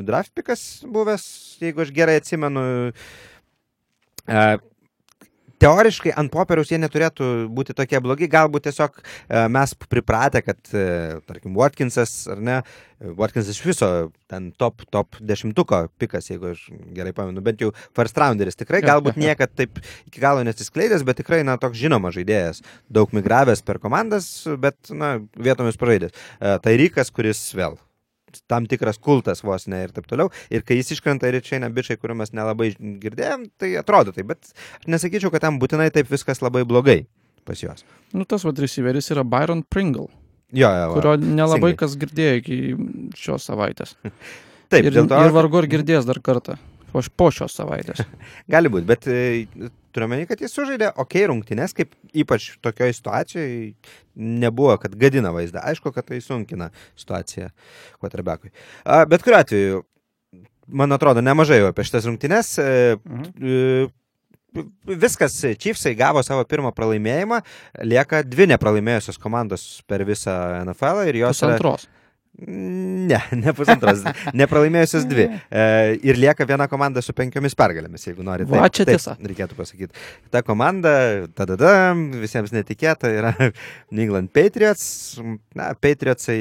draftpikas 0.07 0.51
Rokas 0.51 0.83
buvęs, 0.83 1.25
jeigu 1.63 1.81
aš 1.85 1.91
gerai 1.95 2.17
atsimenu. 2.19 2.93
E, 4.27 4.59
teoriškai 5.61 6.13
ant 6.19 6.33
popieriaus 6.33 6.71
jie 6.73 6.79
neturėtų 6.81 7.27
būti 7.55 7.75
tokie 7.77 8.01
blogi, 8.03 8.29
galbūt 8.31 8.69
tiesiog 8.69 9.01
e, 9.01 9.43
mes 9.53 9.75
pripratę, 9.91 10.43
kad, 10.45 10.61
e, 10.73 11.19
tarkim, 11.29 11.57
Watkinsas 11.59 12.15
ar 12.33 12.41
ne, 12.45 12.61
Watkinsas 13.19 13.55
iš 13.55 13.65
viso 13.65 13.91
ten 14.31 14.51
top, 14.61 14.85
top 14.93 15.19
dešimtuko 15.25 15.83
pikas, 16.01 16.31
jeigu 16.33 16.53
aš 16.55 16.67
gerai 16.97 17.15
pamenu, 17.17 17.45
bent 17.45 17.63
jau 17.65 17.73
first 17.97 18.19
rounderis, 18.21 18.59
tikrai 18.61 18.83
galbūt 18.85 19.21
niekad 19.25 19.53
taip 19.57 19.83
iki 20.09 20.23
galo 20.23 20.45
nesiskleidęs, 20.47 21.05
bet 21.09 21.21
tikrai, 21.23 21.43
na, 21.47 21.59
toks 21.61 21.81
žinomas 21.81 22.17
žaidėjas, 22.17 22.65
daug 22.93 23.13
migravęs 23.17 23.65
per 23.67 23.83
komandas, 23.83 24.33
bet, 24.61 24.79
na, 24.93 25.19
vietomis 25.37 25.81
pražaidęs. 25.81 26.27
Tai 26.41 26.77
Rykas, 26.81 27.13
kuris 27.15 27.49
vėl 27.57 27.81
tam 28.51 28.67
tikras 28.71 29.01
kultas 29.03 29.45
vos 29.47 29.67
ne 29.71 29.83
ir 29.87 29.95
taip 29.97 30.09
toliau. 30.11 30.33
Ir 30.53 30.65
kai 30.67 30.81
jis 30.81 30.95
iškrenta 30.97 31.31
ir 31.31 31.41
čia 31.45 31.59
eina 31.59 31.71
bičiai, 31.75 32.01
kuriuo 32.01 32.19
mes 32.23 32.35
nelabai 32.37 32.73
girdėjom, 32.79 33.49
tai 33.61 33.75
atrodo 33.81 34.15
taip, 34.17 34.31
bet 34.33 34.53
aš 34.53 34.89
nesakyčiau, 34.91 35.33
kad 35.35 35.45
tam 35.47 35.61
būtinai 35.63 35.91
taip 35.95 36.11
viskas 36.11 36.43
labai 36.45 36.65
blogai 36.69 37.03
pas 37.49 37.61
juos. 37.63 37.85
Nu, 38.13 38.27
tas 38.29 38.45
vad 38.47 38.59
receiveris 38.63 39.11
yra 39.15 39.25
Byron 39.27 39.65
Pringle. 39.67 40.09
Jo, 40.53 40.71
jo, 40.75 40.87
kurio 40.97 41.15
nelabai 41.21 41.73
Singai. 41.73 41.79
kas 41.79 41.97
girdėjo 41.99 42.39
iki 42.41 42.57
šios 43.19 43.47
savaitės. 43.47 43.95
Taip, 44.71 44.87
ir, 44.87 44.95
dėl 44.95 45.09
to 45.11 45.19
ir 45.27 45.35
vargu 45.35 45.61
ar 45.61 45.67
girdės 45.71 46.07
dar 46.07 46.19
kartą 46.23 46.57
po, 46.93 47.03
po 47.17 47.29
šios 47.35 47.55
savaitės. 47.59 48.03
gali 48.55 48.73
būti, 48.73 48.87
bet 48.89 49.07
e, 49.11 49.71
turiu 49.93 50.09
meni, 50.11 50.27
kad 50.31 50.41
jis 50.43 50.53
sužaidė 50.57 50.93
ok 51.03 51.17
rungtynės, 51.31 51.75
kaip 51.77 51.95
ypač 52.15 52.51
tokioje 52.65 52.97
situacijoje 52.99 53.61
nebuvo, 54.17 54.75
kad 54.83 54.95
gadina 55.01 55.33
vaizdą. 55.35 55.63
Aišku, 55.71 55.93
kad 55.95 56.07
tai 56.11 56.21
sunkina 56.25 56.71
situaciją. 56.99 57.51
A, 58.85 59.05
Bet 59.11 59.23
kuriu 59.27 59.39
atveju, 59.41 59.83
man 60.69 60.93
atrodo, 60.95 61.23
nemažai 61.25 61.61
jau 61.63 61.71
apie 61.73 61.85
šitas 61.89 62.07
rungtynės. 62.11 62.57
E, 62.63 62.99
Mhm. 63.05 63.33
e, 63.41 63.89
Viskas, 64.85 65.37
Chiefsai 65.63 65.93
gavo 65.95 66.23
savo 66.27 66.43
pirmą 66.43 66.73
pralaimėjimą, 66.75 67.37
lieka 67.87 68.25
dvi 68.27 68.49
nepralaimėjusios 68.51 69.15
komandos 69.23 69.63
per 69.87 70.03
visą 70.09 70.65
NFL 70.65 71.05
ir 71.07 71.21
jos 71.21 71.39
yra 71.45 71.53
Pusantros. 71.55 71.87
Ne, 72.41 73.19
ne 73.43 73.53
pusantros. 73.57 74.05
Nepralaimėjusios 74.37 75.05
dvi. 75.11 75.27
E, 75.51 75.65
ir 76.07 76.21
lieka 76.21 76.47
viena 76.49 76.69
komanda 76.71 77.03
su 77.05 77.15
penkiomis 77.17 77.57
pergalėmis, 77.59 78.07
jeigu 78.07 78.25
nori. 78.27 78.47
Va, 78.49 78.69
čia 78.73 78.87
tiesa. 78.89 79.17
Reikėtų 79.21 79.59
pasakyti. 79.59 80.05
Ta 80.33 80.45
komanda, 80.47 80.93
tada, 81.37 81.75
visiems 82.23 82.55
netikėta, 82.55 83.11
yra 83.13 83.35
New 83.93 84.07
England 84.07 84.33
Patriots. 84.37 85.19
Na, 85.59 85.73
Patriotsai 85.77 86.41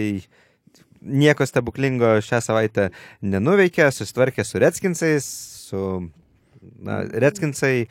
nieko 1.00 1.48
stebuklingo 1.48 2.18
šią 2.24 2.42
savaitę 2.44 2.90
nenuveikė, 3.24 3.90
susitvarkė 3.96 4.46
su 4.48 4.64
Redskinsais, 4.64 5.30
su... 5.70 5.86
Na, 6.84 7.02
Redskinsai... 7.08 7.88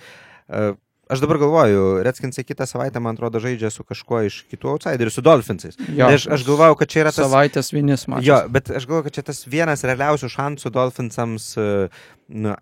Uh, 0.48 0.76
Aš 1.08 1.22
dabar 1.24 1.38
galvoju, 1.40 2.02
Redskinsai 2.04 2.44
kitą 2.44 2.66
savaitę, 2.68 3.00
man 3.00 3.16
atrodo, 3.16 3.40
žaidžia 3.40 3.70
su 3.72 3.84
kažkuo 3.86 4.20
iš 4.28 4.42
kitų 4.52 4.74
outsiderių, 4.74 5.12
su 5.12 5.24
Dolphinsais. 5.24 5.78
Jo, 5.88 6.08
Tai 6.10 6.18
aš, 6.18 6.28
aš 6.36 6.44
galvojau, 6.44 6.76
kad 6.82 6.92
čia 6.92 7.02
yra 7.06 7.12
tas... 7.14 7.22
Savaitės 7.24 7.72
vinis 7.72 8.04
man. 8.12 8.20
Jo, 8.24 8.42
bet 8.52 8.68
aš 8.68 8.84
galvoju, 8.84 9.08
kad 9.08 9.16
čia 9.16 9.24
tas 9.30 9.40
vienas 9.48 9.86
realiausių 9.88 10.28
šansų 10.34 10.72
Dolphinsams 10.74 11.48
e, 11.56 11.68
nu, 12.44 12.52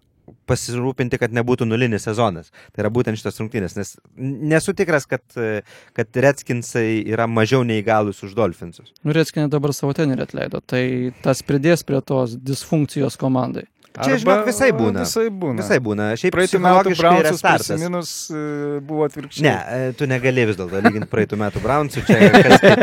pasirūpinti, 0.46 1.18
kad 1.20 1.34
nebūtų 1.34 1.66
nulinis 1.68 2.06
sezonas. 2.06 2.50
Tai 2.74 2.84
yra 2.84 2.90
būtent 2.94 3.18
šitas 3.18 3.38
rungtynės, 3.40 3.76
nes 3.78 3.92
nesu 4.16 4.74
tikras, 4.76 5.06
kad, 5.10 5.22
e, 5.38 5.62
kad 5.96 6.20
Redskinsai 6.26 7.02
yra 7.02 7.28
mažiau 7.30 7.64
neįgalus 7.66 8.22
už 8.26 8.34
Dolphinsus. 8.38 8.92
Nu, 9.02 9.14
Retskinė 9.16 9.48
dabar 9.52 9.74
savo 9.76 9.94
tenerį 9.96 10.26
atleido, 10.26 10.62
tai 10.62 11.12
tas 11.24 11.42
pridės 11.46 11.86
prie 11.86 12.02
tos 12.04 12.36
disfunkcijos 12.38 13.18
komandai. 13.20 13.66
Čia, 14.04 14.16
žinok, 14.20 14.42
visai 14.48 14.68
būna. 14.76 15.04
Visai 15.06 15.26
būna. 15.30 15.62
Visai 15.62 15.78
būna. 15.80 16.06
Šiaip 16.20 16.34
Praeitų 16.36 16.60
metų 16.64 16.92
startas. 17.38 17.68
prisiminus 17.70 18.10
e, 18.30 18.42
buvo 18.84 19.06
atvirkščiai. 19.08 19.44
Ne, 19.46 19.54
e, 19.56 19.92
tu 19.96 20.08
negali 20.10 20.44
vis 20.50 20.58
dėlto 20.58 20.82
lyginti 20.84 21.08
praeitų 21.12 21.38
metų 21.40 21.62
Brownsų 21.64 22.04
čia. 22.08 22.18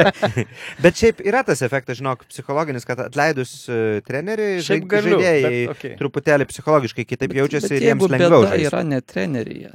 Bet 0.84 0.98
šiaip 1.00 1.22
yra 1.28 1.44
tas 1.48 1.62
efektas, 1.66 2.00
žinok, 2.02 2.26
psichologinis, 2.32 2.88
kad 2.90 3.00
atleidus 3.06 3.54
e, 3.70 4.02
trenerių, 4.08 4.50
Šiaip 4.66 4.88
galiu, 4.92 5.18
žaidėjai 5.20 5.54
bet 5.54 5.74
okei. 5.78 5.96
truputėlį 6.02 6.50
psichologiškai 6.52 7.06
kitaip 7.10 7.38
jaučiasi 7.42 7.70
bet 7.70 7.78
ir 7.80 7.88
jiems 7.92 8.08
lengviau 8.10 8.46
žaisti. 8.48 8.70
yra 8.72 8.84
ne 8.88 9.02
treneryje. 9.02 9.74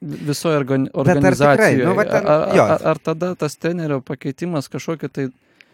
Visoje 0.00 0.56
organi 0.58 0.88
ar 0.88 0.90
tikrai? 0.90 1.04
organizacijoje. 1.16 1.84
Nu, 1.86 1.94
va 1.94 2.04
ten- 2.08 2.26
ar, 2.26 2.48
ar, 2.64 2.82
ar 2.94 2.98
tada 2.98 3.34
tas 3.38 3.54
trenerio 3.60 4.00
pakeitimas 4.02 4.68
kažkokį 4.72 5.10
tai... 5.14 5.28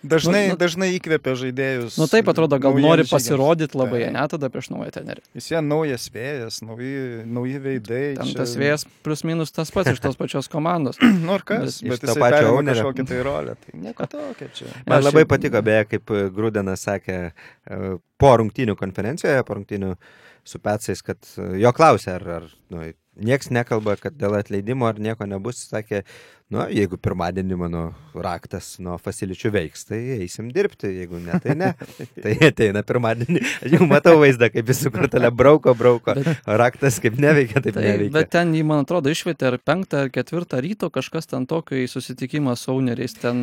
Dažnai, 0.09 0.43
Nu, 0.47 0.55
nu- 0.55 0.59
dažnai 0.61 0.89
įkvėpia 0.97 1.35
žaidėjus. 1.41 1.97
Nu 1.99 2.07
taip 2.11 2.29
atrodo, 2.31 2.59
gal 2.63 2.75
nori 2.81 3.05
pasirodyti 3.09 3.77
labai, 3.79 4.05
Taip. 4.07 4.13
ne 4.17 4.25
tada 4.33 4.49
prieš 4.53 4.71
naują 4.73 4.91
trenerį. 4.95 5.23
Vis 5.35 5.49
vien 5.51 5.67
naujas 5.69 6.09
vėjas, 6.15 6.61
nauji, 6.63 7.25
nauji 7.27 7.59
veidai. 7.65 8.03
Ten 8.21 8.27
čia- 8.31 8.37
tas 8.43 8.55
vėjas 8.57 8.87
plus 9.03 9.25
minus 9.25 9.51
tas 9.53 9.71
pats 9.75 9.91
iš 9.95 10.01
tos 10.05 10.17
pačios 10.17 10.49
komandos. 10.53 10.97
Nu 11.27 11.35
ir 11.39 11.43
kas, 11.49 11.81
bet 11.83 12.01
to 12.01 12.13
jisai 12.13 12.21
pačio 12.21 12.53
ownerio. 12.59 12.83
kažkokią 12.85 13.07
tai 13.09 13.23
rolę. 13.27 13.57
Tai 13.65 13.81
nieko 13.81 14.07
tokio 14.15 14.49
čia. 14.55 14.67
Man 14.87 15.03
labai 15.03 15.25
šiaip- 15.25 15.33
patiko, 15.35 15.63
beje, 15.63 15.85
kaip 15.95 16.11
e, 16.15 16.29
Grūdenas 16.31 16.87
sakė 16.87 17.19
e, 17.33 17.99
po 18.19 18.31
rungtynių 18.41 18.77
konferencijoje, 18.79 19.43
po 19.45 19.55
rungtynių 19.59 19.97
su 20.47 20.61
Petsais, 20.63 21.03
kad 21.03 21.19
e, 21.39 21.57
jo 21.59 21.73
klausė, 21.75 22.15
ar, 22.21 22.29
ar 22.39 22.45
nu, 22.71 22.85
nieks 23.17 23.49
nekalba, 23.51 23.97
kad 23.99 24.15
dėl 24.15 24.37
atleidimo 24.39 24.87
ar 24.87 24.99
nieko 25.03 25.27
nebus. 25.27 25.65
Sakė, 25.73 26.05
nu, 26.55 26.61
jeigu 26.71 26.95
pirmadienį 27.03 27.57
mano 27.59 27.81
raktas 28.15 28.77
nuo 28.79 28.95
faciličių 29.03 29.51
veiks, 29.51 29.83
tai 29.89 29.99
eisim 30.21 30.47
dirbti, 30.55 30.89
jeigu 31.01 31.19
ne, 31.19 31.35
tai 31.43 31.57
ne. 31.59 31.71
tai 32.23 32.35
ateina 32.49 32.85
pirmadienį. 32.87 33.41
Aš 33.67 33.75
jau 33.75 33.89
matau 33.91 34.15
vaizdą, 34.21 34.49
kaip 34.55 34.71
jis 34.71 34.85
su 34.87 34.93
kortelė 34.95 35.33
brauko, 35.35 35.75
brauko. 35.77 36.15
Bet- 36.17 36.45
Raktas 36.63 37.01
kaip 37.03 37.19
neveikia, 37.21 37.61
taip 37.65 37.75
Tai, 37.77 37.83
neveikia. 37.89 38.13
bet 38.15 38.31
ten 38.37 38.53
jį, 38.55 38.63
man 38.69 38.85
atrodo, 38.87 39.11
išvietė 39.13 39.49
ar 39.51 39.59
penktą, 39.67 40.05
ar 40.07 40.13
ketvirtą 40.15 40.61
ryto 40.65 40.89
kažkas 40.95 41.27
ten 41.33 41.49
tokio 41.51 41.81
į 41.83 41.89
susitikimą 41.91 42.55
su 42.57 42.71
owneriais, 42.77 43.17
ten 43.21 43.43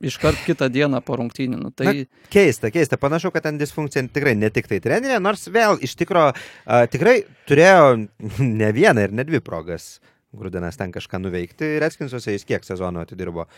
iškart 0.00 0.44
kitą 0.46 0.70
dieną 0.72 1.02
po 1.04 1.18
rungtynių. 1.18 1.58
Nu, 1.66 1.72
tai 1.74 2.06
Keista, 2.32 2.70
keista. 2.70 2.96
Panašu, 3.02 3.32
kad 3.34 3.44
ten 3.48 3.58
disfunkcija 3.58 4.06
tikrai 4.14 4.36
ne 4.38 4.48
tik 4.54 4.70
tai 4.70 4.78
trenerė, 4.84 5.18
nors 5.20 5.48
vėl 5.50 5.80
iš 5.84 5.96
tikro 5.98 6.28
a, 6.30 6.84
tikrai 6.86 7.24
turėjo 7.50 8.06
ne 8.38 8.70
vieną 8.78 9.08
ir 9.08 9.14
ne 9.18 9.26
dvi 9.26 9.42
progas. 9.44 9.96
Grudinas 10.40 10.78
ten 10.80 10.92
kažką 10.94 11.20
nuveikti. 11.22 11.76
Redskinsuose 11.82 12.34
jis 12.36 12.46
kiek 12.48 12.66
sezono 12.66 13.04
atidirbo? 13.04 13.48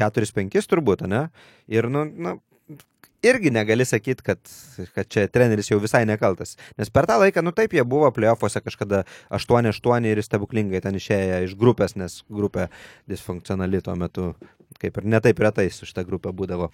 4-5 0.00 0.70
turbūt, 0.70 1.06
ne? 1.10 1.26
Ir, 1.70 1.88
nu, 1.92 2.04
nu, 2.06 2.36
irgi 3.22 3.50
negali 3.50 3.84
sakyti, 3.84 4.24
kad, 4.24 4.38
kad 4.94 5.08
čia 5.08 5.26
treneris 5.28 5.70
jau 5.70 5.80
visai 5.82 6.02
nekaltas. 6.08 6.56
Nes 6.80 6.90
per 6.92 7.08
tą 7.08 7.18
laiką, 7.20 7.42
nu 7.44 7.52
taip, 7.56 7.74
jie 7.76 7.84
buvo 7.84 8.10
playoffuose 8.16 8.62
kažkada 8.64 9.02
8-8 9.36 10.08
ir 10.08 10.22
stebuklingai 10.24 10.80
ten 10.84 10.96
išėję 10.96 11.42
iš 11.48 11.56
grupės, 11.60 11.96
nes 12.00 12.20
grupė 12.30 12.70
disfunkcionali 13.10 13.82
tuo 13.84 13.96
metu, 14.00 14.30
kaip 14.80 15.00
ir 15.00 15.10
netaip 15.16 15.42
retai 15.44 15.68
su 15.74 15.88
šitą 15.88 16.06
grupę 16.08 16.32
būdavo. 16.36 16.70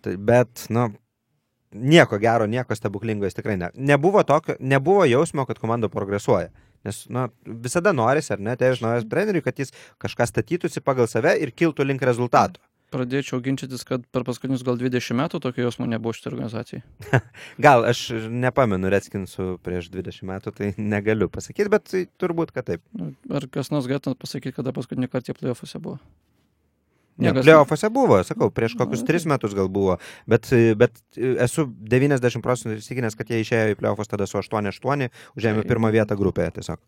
Tai, 0.00 0.16
bet, 0.16 0.66
nu, 0.72 0.88
nieko 1.70 2.18
gero, 2.18 2.48
nieko 2.50 2.74
stebuklingo 2.74 3.28
jis 3.28 3.38
tikrai 3.38 3.58
ne. 3.60 3.70
Nebuvo, 3.74 4.24
tokio, 4.26 4.56
nebuvo 4.60 5.04
jausmo, 5.08 5.46
kad 5.46 5.60
komanda 5.62 5.92
progresuoja. 5.92 6.50
Nes, 6.86 7.04
na, 7.12 7.28
visada 7.44 7.92
norisi, 7.92 8.32
ar 8.32 8.40
ne, 8.40 8.56
tai 8.56 8.72
aš 8.72 8.80
naujas 8.84 9.06
treneriui, 9.10 9.44
kad 9.44 9.58
jis 9.60 9.74
kažką 10.00 10.26
statytųsi 10.30 10.80
pagal 10.84 11.08
save 11.10 11.36
ir 11.42 11.52
kiltų 11.52 11.84
link 11.84 12.04
rezultatų. 12.06 12.62
pradėčiau 12.90 13.38
ginčytis, 13.38 13.84
kad 13.86 14.02
per 14.10 14.24
paskutinius 14.26 14.64
gal 14.66 14.78
20 14.78 15.14
metų 15.14 15.38
tokio 15.44 15.62
jausmo 15.62 15.86
nebuvo 15.86 16.10
šitą 16.16 16.32
organizacijai. 16.32 16.82
Gal 17.66 17.86
aš 17.86 18.00
nepamenu 18.26 18.90
Redskinsų 18.90 19.60
prieš 19.62 19.92
20 19.94 20.26
metų, 20.26 20.54
tai 20.56 20.72
negaliu 20.78 21.28
pasakyti, 21.30 21.70
bet 21.70 21.94
turbūt, 22.18 22.50
kad 22.56 22.66
taip. 22.66 22.82
Nu, 22.90 23.12
Ar 23.30 23.46
kas 23.46 23.70
nors 23.70 23.86
galėtų 23.86 24.16
pasakyti, 24.18 24.56
kada 24.56 24.74
paskutinį 24.74 25.10
kartą 25.12 25.30
jie 25.30 25.38
playoffuose 25.38 25.78
buvo? 25.78 26.00
Ne, 27.20 27.34
Playoffuose 27.36 27.90
buvo, 27.94 28.20
sakau, 28.26 28.50
prieš 28.54 28.76
kokius 28.80 29.04
Na, 29.04 29.10
3 29.12 29.28
metus 29.34 29.54
gal 29.56 29.68
buvo, 29.72 29.98
bet, 30.30 30.48
bet 30.80 30.98
esu 31.18 31.66
90 31.68 32.42
procentų 32.44 32.78
įsitikinęs, 32.78 33.18
kad 33.18 33.30
jie 33.30 33.42
išėjo 33.44 33.74
į 33.74 33.78
playoffus 33.80 34.10
tada 34.10 34.28
su 34.30 34.40
8-8, 34.40 35.10
užėmė 35.36 35.64
Tai- 35.64 35.70
pirmą 35.72 35.92
vietą 35.94 36.16
grupėje 36.18 36.56
tiesiog. 36.60 36.80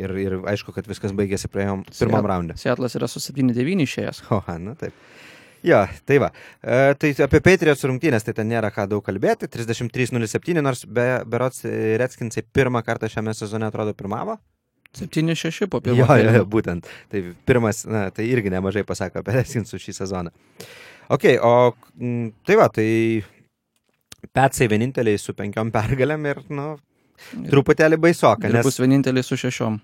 Ir, 0.00 0.14
ir 0.22 0.36
aišku, 0.48 0.72
kad 0.72 0.86
viskas 0.88 1.12
baigėsi 1.12 1.50
praėjom 1.50 1.82
pirmam 1.92 2.28
raundė. 2.30 2.56
Seatlas 2.60 2.94
yra 2.96 3.08
su 3.10 3.20
7-9 3.20 3.84
išėjęs. 3.84 4.22
Oha, 4.38 4.56
na 4.62 4.76
taip. 4.78 4.94
Jo, 5.66 5.82
tai 6.08 6.16
va. 6.22 6.30
E, 6.62 6.94
tai 6.96 7.10
apie 7.26 7.42
Patriots 7.44 7.84
rungtynės, 7.84 8.24
tai 8.24 8.32
ten 8.38 8.48
nėra 8.48 8.70
ką 8.72 8.86
daug 8.88 9.04
kalbėti. 9.04 9.50
33-07, 9.52 10.62
nors 10.64 10.86
be, 10.88 11.04
berots 11.28 11.66
e, 11.68 11.98
Redskinsai 12.00 12.46
pirmą 12.48 12.80
kartą 12.86 13.10
šiame 13.12 13.34
sezone 13.36 13.68
atrodo 13.68 13.92
pirmavo. 13.98 14.38
7-6 14.96 15.68
po 15.70 15.78
Jo, 15.78 15.80
pirmo. 15.84 15.98
jo, 15.98 16.06
jo, 16.06 16.14
kėlinio. 16.16 16.44
būtent. 16.50 16.88
Tai 17.12 17.22
pirmas, 17.46 17.84
na, 17.86 18.08
tai 18.10 18.26
irgi 18.32 18.50
nemažai 18.50 18.82
pasako 18.88 19.20
apie 19.22 19.36
Redskinsų 19.38 19.78
šį 19.78 19.94
sezoną. 20.00 20.32
Ok, 21.10 21.26
o 21.42 21.52
mm, 21.98 22.32
tai 22.46 22.56
va, 22.58 22.68
tai 22.68 22.88
Petsai 24.36 24.66
vieninteliai 24.68 25.16
su 25.18 25.32
penkiom 25.34 25.70
pergalėm 25.72 26.26
ir, 26.28 26.42
nu, 26.52 26.74
Ir- 27.40 27.48
truputėlį 27.54 27.96
baisoka, 28.02 28.50
nes... 28.52 28.64
bus 28.66 28.76
vieninteliai 28.82 29.24
su 29.24 29.38
šešiom. 29.40 29.78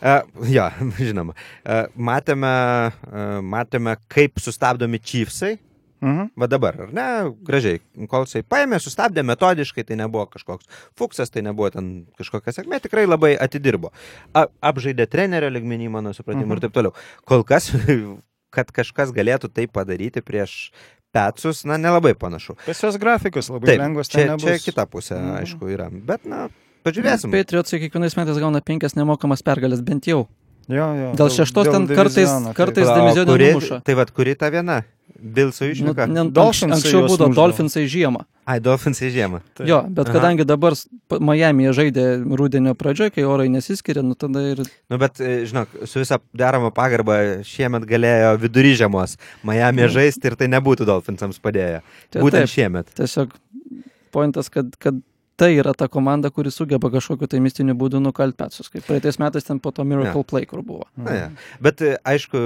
Uh, 0.00 0.22
jo, 0.48 0.64
žinoma. 1.08 1.34
Uh, 1.64 1.88
matėme, 2.00 2.52
uh, 2.88 3.40
matėme, 3.44 3.96
kaip 4.08 4.38
sustabdomi 4.40 5.00
Chiefsai. 5.02 5.56
Mhm. 6.00 6.30
Va 6.36 6.46
dabar, 6.46 6.74
ar 6.80 6.92
ne? 6.92 7.06
Gražiai. 7.44 7.80
Kolsai 8.08 8.42
paėmė, 8.42 8.78
sustabdė 8.80 9.20
metodiškai, 9.24 9.84
tai 9.84 9.96
nebuvo 10.00 10.26
kažkoks 10.32 10.64
fuksas, 10.96 11.28
tai 11.30 11.42
nebuvo 11.42 11.70
ten 11.70 12.06
kažkokia 12.18 12.54
sėkmė, 12.56 12.80
tikrai 12.80 13.06
labai 13.06 13.36
atidirbo. 13.36 13.92
A, 14.34 14.46
apžaidė 14.62 15.06
trenerio 15.06 15.50
ligmenį, 15.50 15.90
mano 15.90 16.12
supratimu, 16.16 16.46
Mhm. 16.46 16.56
ir 16.56 16.60
taip 16.60 16.72
toliau. 16.72 16.94
Kol 17.26 17.44
kas, 17.44 17.70
kad 18.56 18.72
kažkas 18.72 19.12
galėtų 19.12 19.52
tai 19.52 19.66
padaryti 19.66 20.22
prieš 20.22 20.70
Petsus, 21.12 21.64
na, 21.66 21.74
nelabai 21.76 22.14
panašu. 22.14 22.54
Pas 22.64 22.78
jos 22.80 22.96
grafikus 22.96 23.48
labai 23.50 23.66
Taip, 23.66 23.80
lengvas 23.82 24.06
čia, 24.08 24.26
ten 24.28 24.38
čia 24.38 24.46
nebus. 24.54 24.64
kita 24.64 24.86
pusė, 24.86 25.18
Mhm. 25.18 25.36
aišku, 25.42 25.64
yra. 25.68 25.90
Bet, 25.90 26.24
na, 26.24 26.48
pažiūrėsim. 26.86 27.30
Patriotsai 27.34 27.80
kiekvienais 27.82 28.14
metais 28.16 28.38
gauna 28.38 28.60
penkias 28.62 28.94
nemokamas 28.94 29.42
pergalės 29.42 29.82
bent 29.82 30.06
jau. 30.06 30.28
Jo, 30.70 30.86
jo, 30.94 31.12
Dėl 31.18 31.28
šeštos 31.34 31.66
ten 31.66 31.88
kartais- 31.88 32.30
kartais- 32.54 32.86
divizioną 32.86 33.26
kuri- 33.26 33.52
numuša. 33.52 33.82
Tai 33.84 33.94
vad, 33.94 34.12
kuri 34.14 34.36
ta 34.36 34.50
viena? 34.50 34.84
Bilso 35.20 35.64
Nu, 35.64 35.70
išvyka? 35.72 36.06
ne, 36.08 36.24
Dolphinsai 36.30 36.76
anksčiau 36.78 37.02
būdavo. 37.08 37.34
Dolphinsai 37.36 37.84
žiemą. 37.86 38.22
Ai, 38.48 38.58
Dolphinsai 38.60 39.10
žiemą. 39.12 39.40
Taip. 39.54 39.66
Jo, 39.68 39.82
bet 39.88 40.08
Aha. 40.08 40.14
kadangi 40.18 40.46
dabar 40.48 40.72
Miami'e 41.20 41.72
žaidė 41.76 42.04
rūdienio 42.24 42.72
pradžioje, 42.74 43.12
kai 43.14 43.24
orai 43.28 43.48
nesiskiria, 43.52 44.02
nu 44.02 44.14
tada 44.14 44.40
ir 44.52 44.62
Nu, 44.90 44.98
bet, 44.98 45.20
e, 45.20 45.44
žinok, 45.46 45.68
su 45.86 45.98
visa 46.00 46.18
derama 46.34 46.70
pagarba 46.70 47.42
šiemet 47.44 47.84
galėjo 47.86 48.38
vidury 48.40 48.72
žiemos 48.74 49.16
Miami 49.44 49.82
Mm. 49.84 49.92
žaisti 49.92 50.24
ir 50.26 50.36
tai 50.36 50.46
nebūtų 50.48 50.86
Dolphinsams 50.88 51.38
padėję. 51.38 51.82
Tai 52.10 52.22
Būtent 52.22 52.46
taip. 52.48 52.54
šiemet. 52.56 52.86
tiesiog 52.96 53.30
pointas, 54.10 54.48
kad, 54.48 54.74
kad 54.78 54.94
tai 55.40 55.54
yra 55.56 55.72
ta 55.72 55.88
komanda, 55.88 56.28
kuri 56.30 56.50
sugeba 56.52 56.90
kažkokiu 56.92 57.28
tai 57.30 57.40
mistiniu 57.40 57.72
būdu 57.80 58.00
nukalti 58.04 58.36
petsus, 58.36 58.68
kaip 58.68 58.84
praeitais 58.84 59.16
metais 59.22 59.46
ten 59.46 59.60
po 59.62 59.72
to 59.72 59.86
Miracle 59.88 60.20
ja. 60.20 60.26
Play, 60.28 60.44
kur 60.48 60.60
buvo. 60.66 60.84
Na, 61.00 61.14
ja. 61.16 61.28
Bet 61.64 61.80
e, 61.80 61.94
aišku, 62.12 62.40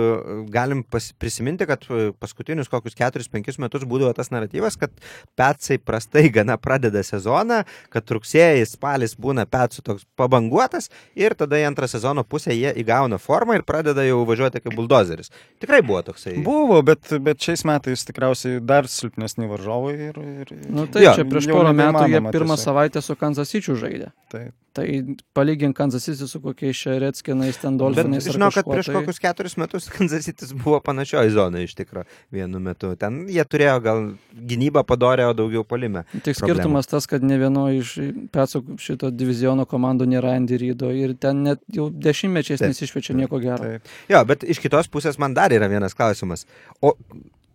galim 0.55 0.85
pas, 0.87 1.09
prisiminti, 1.19 1.67
kad 1.67 1.83
e, 1.91 2.13
paskutinius 2.23 2.71
kokius 2.71 2.95
4-5 3.01 3.59
metus 3.65 3.87
būdavo 3.91 4.13
tas 4.15 4.31
naratyvas, 4.31 4.79
kad 4.79 4.95
petsai 5.39 5.81
prastai 5.83 6.29
gana 6.35 6.55
pradeda 6.61 7.03
sezoną, 7.03 7.65
kad 7.91 8.15
rugsėjais, 8.15 8.77
spalis 8.79 9.17
būna 9.19 9.47
petsų 9.51 9.83
toks 9.91 10.07
pabanguotas 10.19 10.87
ir 11.19 11.35
tada 11.39 11.59
į 11.59 11.67
antrą 11.73 11.91
sezono 11.91 12.23
pusę 12.23 12.55
jie 12.55 12.71
įgauna 12.85 13.19
formą 13.19 13.59
ir 13.59 13.67
pradeda 13.67 14.07
jau 14.07 14.23
važiuoti 14.29 14.63
kaip 14.63 14.79
buldozeris. 14.79 15.35
Tikrai 15.63 15.83
buvo 15.83 16.05
toksai. 16.13 16.37
Buvo, 16.47 16.79
bet, 16.87 17.11
bet 17.27 17.43
šiais 17.43 17.67
metais 17.67 18.07
tikriausiai 18.07 18.63
dar 18.63 18.87
silpnesni 18.91 19.51
varžovai. 19.51 19.99
Ir, 20.13 20.25
ir, 20.47 20.57
nu, 20.71 20.87
tai 20.87 21.09
jo, 21.09 21.19
čia 21.19 21.27
prieš 21.27 21.51
porą 21.51 21.75
metų 21.75 22.07
jie 22.13 22.23
pirmą 22.31 22.61
savaitę 22.61 22.84
savaitę 22.85 23.03
su 23.03 23.17
Kansas 23.17 23.49
City 23.49 23.75
žaidė. 23.75 24.11
Taip. 24.31 24.53
Tai 24.75 24.87
palygink 25.33 25.77
Kansas 25.77 26.05
City 26.05 26.27
su 26.29 26.41
kokiais 26.41 26.77
čia 26.77 26.99
Redskinais, 26.99 27.59
ten 27.63 27.79
Dolphinais. 27.79 28.27
Žinau, 28.27 28.51
kad 28.51 28.67
prieš 28.67 28.87
tai... 28.91 28.95
kokius 28.97 29.21
keturis 29.23 29.57
metus 29.57 29.89
Kansas 29.95 30.25
City 30.25 30.49
buvo 30.55 30.81
panašioji 30.85 31.31
zona 31.31 31.63
iš 31.63 31.75
tikrųjų 31.79 32.05
vienu 32.35 32.61
metu. 32.61 32.95
Ten 32.99 33.25
jie 33.31 33.45
turėjo 33.45 33.77
gal 33.85 34.03
gynybą 34.35 34.83
padarė, 34.85 35.29
o 35.31 35.37
daugiau 35.37 35.65
polime. 35.65 36.05
Tik 36.27 36.41
skirtumas 36.41 36.91
tas, 36.91 37.07
kad 37.07 37.23
ne 37.23 37.39
vieno 37.39 37.69
iš 37.73 37.95
petsų 38.35 38.65
šito 38.83 39.13
diviziono 39.15 39.67
komandų 39.71 40.11
nėra 40.11 40.35
Andy 40.41 40.59
Rydo 40.59 40.91
ir 40.91 41.15
ten 41.17 41.45
net 41.47 41.63
jau 41.71 41.89
dešimtmečiais 41.91 42.67
nesišviečia 42.67 43.17
nieko 43.23 43.41
gero. 43.43 43.63
Taip. 43.63 43.95
Jo, 44.11 44.25
bet 44.27 44.43
iš 44.43 44.61
kitos 44.63 44.91
pusės 44.91 45.21
man 45.23 45.39
dar 45.39 45.55
yra 45.55 45.71
vienas 45.71 45.95
klausimas. 45.95 46.49
O 46.83 46.97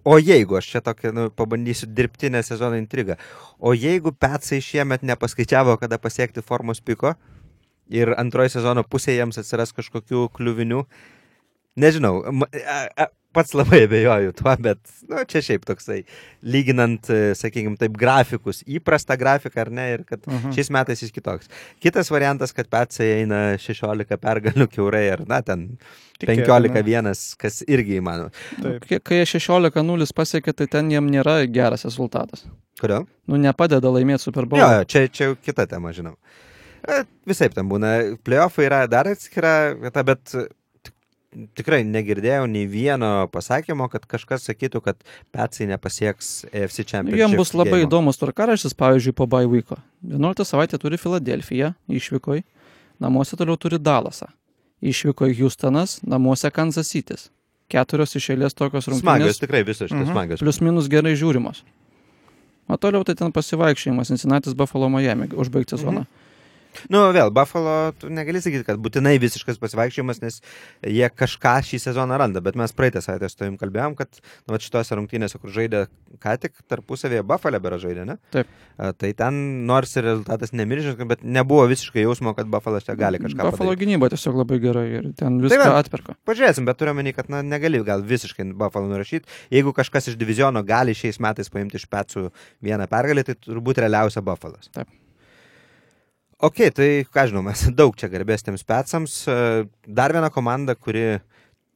O 0.10 0.16
jeigu, 0.18 0.58
aš 0.58 0.72
čia 0.72 0.82
tokia, 0.82 1.12
nu, 1.13 1.28
pabandysiu 1.30 1.86
dirbtinę 1.94 2.42
sezono 2.44 2.80
intrigą, 2.82 3.18
o 3.60 3.75
jeigu 3.78 4.10
Petsai 4.12 4.58
šiemet 4.66 5.04
nepaskaičiavo, 5.06 5.75
kada 5.78 6.00
pasiekti 6.01 6.42
formos 6.42 6.82
piko 6.82 7.13
ir 7.94 8.16
antroji 8.18 8.56
sezono 8.56 8.82
pusėje 8.82 9.20
jiems 9.20 9.38
atsiras 9.42 9.75
kažkokių 9.78 10.24
kliuvinių, 10.34 10.82
nežinau, 11.78 12.24
pats 13.36 13.54
labai 13.54 13.84
abejoju 13.86 14.34
tuo, 14.40 14.54
bet, 14.64 14.80
nu, 15.10 15.22
čia 15.30 15.42
šiaip 15.46 15.66
toksai, 15.70 16.00
lyginant, 16.42 17.10
e, 17.14 17.34
sakykime, 17.38 17.78
taip 17.80 17.98
grafikus, 18.00 18.64
įprastą 18.66 19.18
grafiką 19.20 19.62
ar 19.66 19.72
ne, 19.74 19.86
ir 19.94 20.04
kad 20.08 20.24
uh 20.26 20.34
-huh. 20.34 20.54
šiais 20.56 20.72
metais 20.74 21.04
jis 21.04 21.14
kitoks. 21.14 21.50
Kitas 21.80 22.10
variantas, 22.12 22.54
kad 22.54 22.70
Petsai 22.70 23.12
eina 23.22 23.58
16 23.58 24.18
pergalių 24.18 24.68
keurai 24.68 25.06
ar, 25.14 25.26
na, 25.28 25.42
ten 25.42 25.78
15-1, 26.20 27.38
kas 27.38 27.64
irgi 27.68 28.00
įmanoma. 28.02 28.32
Kai 29.04 29.22
jie 29.22 29.26
16-0 29.38 30.14
pasiekė, 30.16 30.54
tai 30.54 30.68
ten 30.68 30.92
jiem 30.92 31.08
nėra 31.08 31.46
geras 31.48 31.86
rezultatas. 31.86 32.46
Kodėl? 32.82 33.06
Nu, 33.28 33.38
nepadeda 33.38 33.92
laimėti 33.92 34.24
Super 34.24 34.46
Bowl. 34.46 34.60
Jo, 34.60 34.84
čia, 34.84 35.08
čia 35.08 35.30
jau 35.30 35.36
kita 35.36 35.68
tema, 35.68 35.92
žinau. 35.92 36.16
E, 36.88 37.04
Visai 37.28 37.50
tam 37.50 37.70
būna. 37.70 38.18
Playoffai 38.24 38.66
yra 38.66 38.88
dar 38.88 39.08
atskira 39.08 39.76
vieta, 39.76 40.04
bet 40.04 40.34
tikrai 41.58 41.82
negirdėjau 41.88 42.48
nei 42.50 42.66
vieno 42.70 43.28
pasakymo, 43.34 43.90
kad 43.92 44.06
kažkas 44.10 44.48
sakytų, 44.50 44.82
kad 44.86 45.02
Petsai 45.36 45.68
nepasieks 45.70 46.50
FC 46.50 46.86
Championship. 46.86 47.22
Jiems 47.22 47.38
bus 47.38 47.54
labai 47.54 47.80
game. 47.80 47.88
įdomus 47.88 48.20
tvarkaraštis, 48.22 48.76
pavyzdžiui, 48.80 49.16
po 49.18 49.28
weeko. 49.30 49.80
11 50.06 50.46
savaitę 50.48 50.80
turi 50.82 50.98
Filadelfija, 50.98 51.74
išvykoj, 51.88 52.44
namuose 53.00 53.38
toliau 53.40 53.58
turi 53.58 53.80
Dalasą. 53.80 54.32
Išvyko 54.80 55.28
Houstonas, 55.36 56.00
namuose 56.08 56.50
Kansas 56.56 56.88
City. 56.88 57.18
Keturios 57.70 58.16
iš 58.16 58.32
eilės 58.34 58.56
tokios 58.56 58.88
rungtynės. 58.88 59.04
Smagios, 59.04 59.42
tikrai 59.42 59.62
visos 59.68 59.90
šitas 59.90 60.08
mhm. 60.08 60.14
smagios. 60.16 60.42
Plius 60.42 60.62
minus 60.64 60.88
gerai 60.90 61.14
žiūrimos. 61.20 61.62
O 62.70 62.78
toliau 62.78 63.04
tai 63.06 63.18
ten 63.18 63.34
pasivaikščiojimas, 63.34 64.10
Cincinnati, 64.14 64.54
Buffalo, 64.56 64.90
Miami, 64.94 65.28
užbaigti. 65.34 65.76
Uh 65.76 65.82
-huh. 65.82 66.06
Nu, 66.93 67.01
vėl, 67.15 67.32
Buffalo, 67.34 67.91
tu 67.99 68.10
negali 68.13 68.41
sakyti, 68.43 68.63
kad 68.67 68.79
būtinai 68.82 69.15
visiškas 69.21 69.60
pasivaikščiojimas, 69.62 70.21
nes 70.23 70.39
jie 70.86 71.10
kažką 71.12 71.55
šį 71.65 71.79
sezoną 71.84 72.19
randa, 72.21 72.43
bet 72.45 72.58
mes 72.60 72.73
praeitą 72.75 73.01
savaitę 73.03 73.29
su 73.32 73.39
tavim 73.41 73.58
kalbėjom, 73.60 73.97
kad 73.99 74.21
nu, 74.47 74.60
šitose 74.62 74.97
rungtynėse, 74.99 75.41
kur 75.41 75.51
žaidė 75.53 75.86
ką 76.23 76.36
tik 76.45 76.55
tarpusavėje 76.71 77.25
Buffalo 77.27 77.60
bera 77.63 77.79
žaidė, 77.82 78.05
ne? 78.08 78.17
Taip. 78.34 78.51
A, 78.77 78.91
tai 78.95 79.12
ten 79.17 79.41
nors 79.69 79.95
ir 79.99 80.08
rezultatas 80.08 80.53
nemirišiškas, 80.55 81.10
bet 81.10 81.25
nebuvo 81.25 81.65
visiškai 81.71 82.05
jausmo, 82.05 82.34
kad 82.38 82.49
Buffalo 82.51 82.79
čia 82.84 82.95
gali 82.99 83.19
kažką 83.21 83.41
Buffalo 83.43 83.73
padaryti. 83.73 83.84
gynyba 83.86 84.12
tiesiog 84.13 84.39
labai 84.43 84.62
gerai 84.63 84.86
ir 85.01 85.12
ten 85.19 85.41
viską 85.43 85.60
tai, 85.65 85.82
atperka. 85.82 86.15
Pažiūrėsim, 86.29 86.69
bet 86.69 86.79
turiu 86.79 86.95
menį, 86.97 87.15
kad 87.17 87.34
na, 87.34 87.43
negali 87.45 87.82
gal 87.88 88.05
visiškai 88.05 88.47
Buffalo 88.53 88.88
nurašyti. 88.91 89.27
Jeigu 89.58 89.75
kažkas 89.75 90.13
iš 90.13 90.17
diviziono 90.21 90.63
gali 90.63 90.95
šiais 90.97 91.19
metais 91.23 91.51
paimti 91.51 91.82
iš 91.82 91.89
petsų 91.91 92.29
vieną 92.63 92.88
pergalį, 92.91 93.27
tai 93.27 93.38
turbūt 93.41 93.84
realiausia 93.84 94.23
Buffalo. 94.25 94.62
Taip. 94.75 94.88
Ok, 96.39 96.62
tai 96.71 97.04
ką 97.04 97.25
žinau, 97.28 97.41
mes 97.43 97.65
daug 97.80 97.97
čia 97.99 98.08
garbės 98.08 98.45
tiems 98.47 98.62
petsams. 98.63 99.15
E, 99.28 99.65
dar 99.84 100.13
viena 100.15 100.30
komanda, 100.32 100.71
kuri 100.71 101.17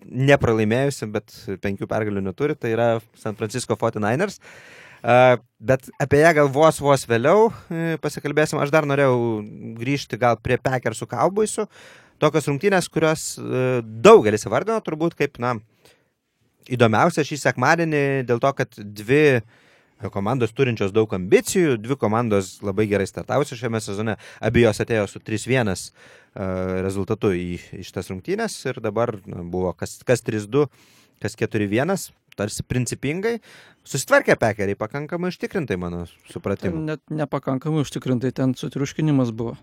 nepralaimėjusi, 0.07 1.07
bet 1.11 1.33
penkių 1.63 1.87
pergalių 1.91 2.23
neturi, 2.23 2.55
tai 2.55 2.71
yra 2.71 2.87
San 3.19 3.35
Francisco 3.35 3.75
49ers. 3.79 4.39
Uh, 5.03 5.33
bet 5.59 5.89
apie 5.99 6.21
ją 6.21 6.29
gal 6.37 6.47
vos 6.47 6.77
vos 6.79 7.01
vėliau 7.11 7.49
uh, 7.49 7.79
pasikalbėsim. 7.99 8.55
Aš 8.63 8.71
dar 8.71 8.87
norėjau 8.87 9.17
grįžti 9.81 10.15
gal 10.21 10.37
prie 10.39 10.55
Pekersų 10.55 11.09
kauboisų. 11.11 11.65
Tokios 12.23 12.47
rungtynės, 12.47 12.87
kurios 12.87 13.25
daugelis 13.83 14.47
įvardino 14.47 14.77
turbūt 14.85 15.17
kaip, 15.19 15.41
na, 15.43 15.57
įdomiausia 16.71 17.27
šį 17.27 17.41
sekmadienį 17.41 18.05
dėl 18.29 18.39
to, 18.39 18.53
kad 18.61 18.79
dvi 18.79 19.25
uh, 19.41 19.62
komandos 20.11 20.53
turinčios 20.55 20.91
daug 20.95 21.13
ambicijų, 21.15 21.77
dvi 21.81 21.97
komandos 21.99 22.57
labai 22.65 22.87
gerai 22.91 23.07
startavusios 23.07 23.59
šiame 23.61 23.81
sezone, 23.83 24.17
abijos 24.43 24.81
atėjo 24.83 25.05
su 25.11 25.21
3-1 25.23 25.71
uh, 25.73 25.85
rezultatu 26.83 27.33
į, 27.35 27.59
į 27.79 27.85
šitas 27.87 28.11
rungtynės 28.11 28.57
ir 28.65 28.81
dabar 28.83 29.15
buvo 29.25 29.73
kas, 29.77 29.99
kas 30.07 30.25
3-2, 30.25 30.65
kas 31.23 31.37
4-1, 31.39 32.09
tarsi 32.37 32.65
principingai. 32.67 33.37
Susitvarkė 33.87 34.37
pekeriai 34.39 34.79
pakankamai 34.79 35.31
užtikrintai, 35.33 35.77
mano 35.79 36.05
supratimu. 36.31 36.81
Net 36.87 37.03
nepakankamai 37.11 37.83
užtikrintai, 37.83 38.31
ten 38.35 38.55
sutriuškinimas 38.57 39.31
buvo. 39.31 39.57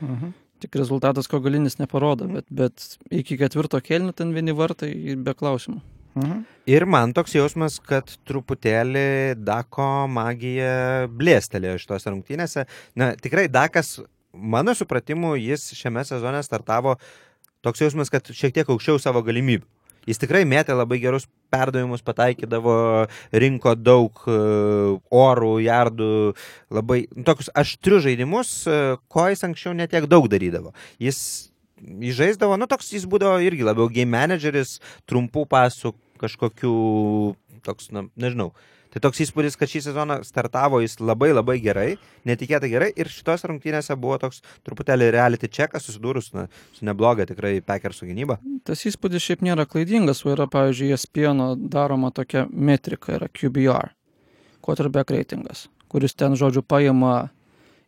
Uh 0.00 0.08
mhm. 0.08 0.24
-huh. 0.24 0.32
Tik 0.60 0.76
rezultatas 0.76 1.26
ko 1.26 1.38
galinis 1.40 1.78
neparodo, 1.78 2.26
bet, 2.28 2.44
bet 2.50 2.98
iki 3.10 3.38
ketvirto 3.40 3.80
kelnių 3.80 4.12
ten 4.12 4.34
vieni 4.34 4.52
vartai 4.52 5.16
be 5.16 5.32
klausimų. 5.32 5.80
Mhm. 6.14 6.44
Ir 6.70 6.86
man 6.86 7.14
toks 7.14 7.34
jausmas, 7.34 7.78
kad 7.82 8.10
truputėlį 8.28 9.36
Dako 9.38 10.06
magija 10.10 11.08
blėstelėjo 11.10 11.78
šitose 11.82 12.12
rungtynėse. 12.12 12.66
Na, 12.98 13.12
tikrai 13.18 13.46
Dakas, 13.50 13.98
mano 14.34 14.74
supratimu, 14.76 15.36
jis 15.38 15.70
šiame 15.78 16.04
sezone 16.06 16.42
startavo 16.46 16.96
toks 17.64 17.84
jausmas, 17.84 18.10
kad 18.12 18.26
šiek 18.26 18.54
tiek 18.56 18.70
aukščiau 18.70 19.00
savo 19.02 19.22
galimybių. 19.26 19.66
Jis 20.08 20.20
tikrai 20.20 20.46
mėtė 20.48 20.74
labai 20.74 20.96
gerus 21.02 21.26
perdavimus, 21.52 22.00
pataikydavo, 22.06 22.74
rinko 23.36 23.74
daug 23.76 24.22
e, 24.24 24.36
orų, 25.12 25.52
jardų, 25.66 26.12
labai 26.72 27.02
nu, 27.12 27.24
tokius 27.26 27.50
aštrius 27.52 28.06
žaidimus, 28.06 28.54
e, 28.64 28.78
ko 29.12 29.26
jis 29.28 29.44
anksčiau 29.50 29.74
netiek 29.76 30.08
daug 30.10 30.30
darydavo. 30.32 30.72
Jis 31.02 31.20
įžaisdavo, 31.80 32.58
nu 32.60 32.68
toks 32.70 32.92
jis 32.94 33.06
būdavo 33.10 33.40
irgi 33.44 33.66
labiau 33.66 33.90
game 33.92 34.12
manageris, 34.12 34.78
trumpų 35.08 35.46
pasų, 35.50 35.94
kažkokių, 36.20 36.74
toks, 37.66 37.90
na, 37.94 38.06
nežinau. 38.20 38.50
Tai 38.90 38.98
toks 39.04 39.20
įspūdis, 39.22 39.54
kad 39.54 39.70
šį 39.70 39.84
sezoną 39.84 40.16
startavo 40.26 40.80
jis 40.82 40.96
labai 40.98 41.28
labai 41.30 41.60
gerai, 41.62 41.92
netikėtai 42.26 42.72
gerai 42.72 42.88
ir 42.98 43.06
šitos 43.10 43.44
rungtynėse 43.46 43.94
buvo 43.94 44.16
toks 44.18 44.42
truputėlį 44.66 45.12
reality 45.14 45.46
checkas 45.46 45.86
susidūrus 45.86 46.32
na, 46.34 46.48
su 46.74 46.82
nebloga 46.88 47.28
tikrai 47.28 47.60
Packersų 47.62 48.10
gynyba. 48.10 48.40
Tas 48.66 48.82
įspūdis 48.90 49.22
šiaip 49.22 49.46
nėra 49.46 49.68
klaidingas, 49.70 50.24
o 50.26 50.34
yra, 50.34 50.48
pavyzdžiui, 50.50 50.90
ESPN 50.96 51.44
daroma 51.70 52.10
tokia 52.10 52.48
metrika, 52.50 53.14
yra 53.20 53.30
QBR, 53.30 53.94
quarterback 54.66 55.14
reitingas, 55.14 55.68
kuris 55.86 56.18
ten, 56.18 56.34
žodžiu, 56.34 56.66
paima 56.66 57.28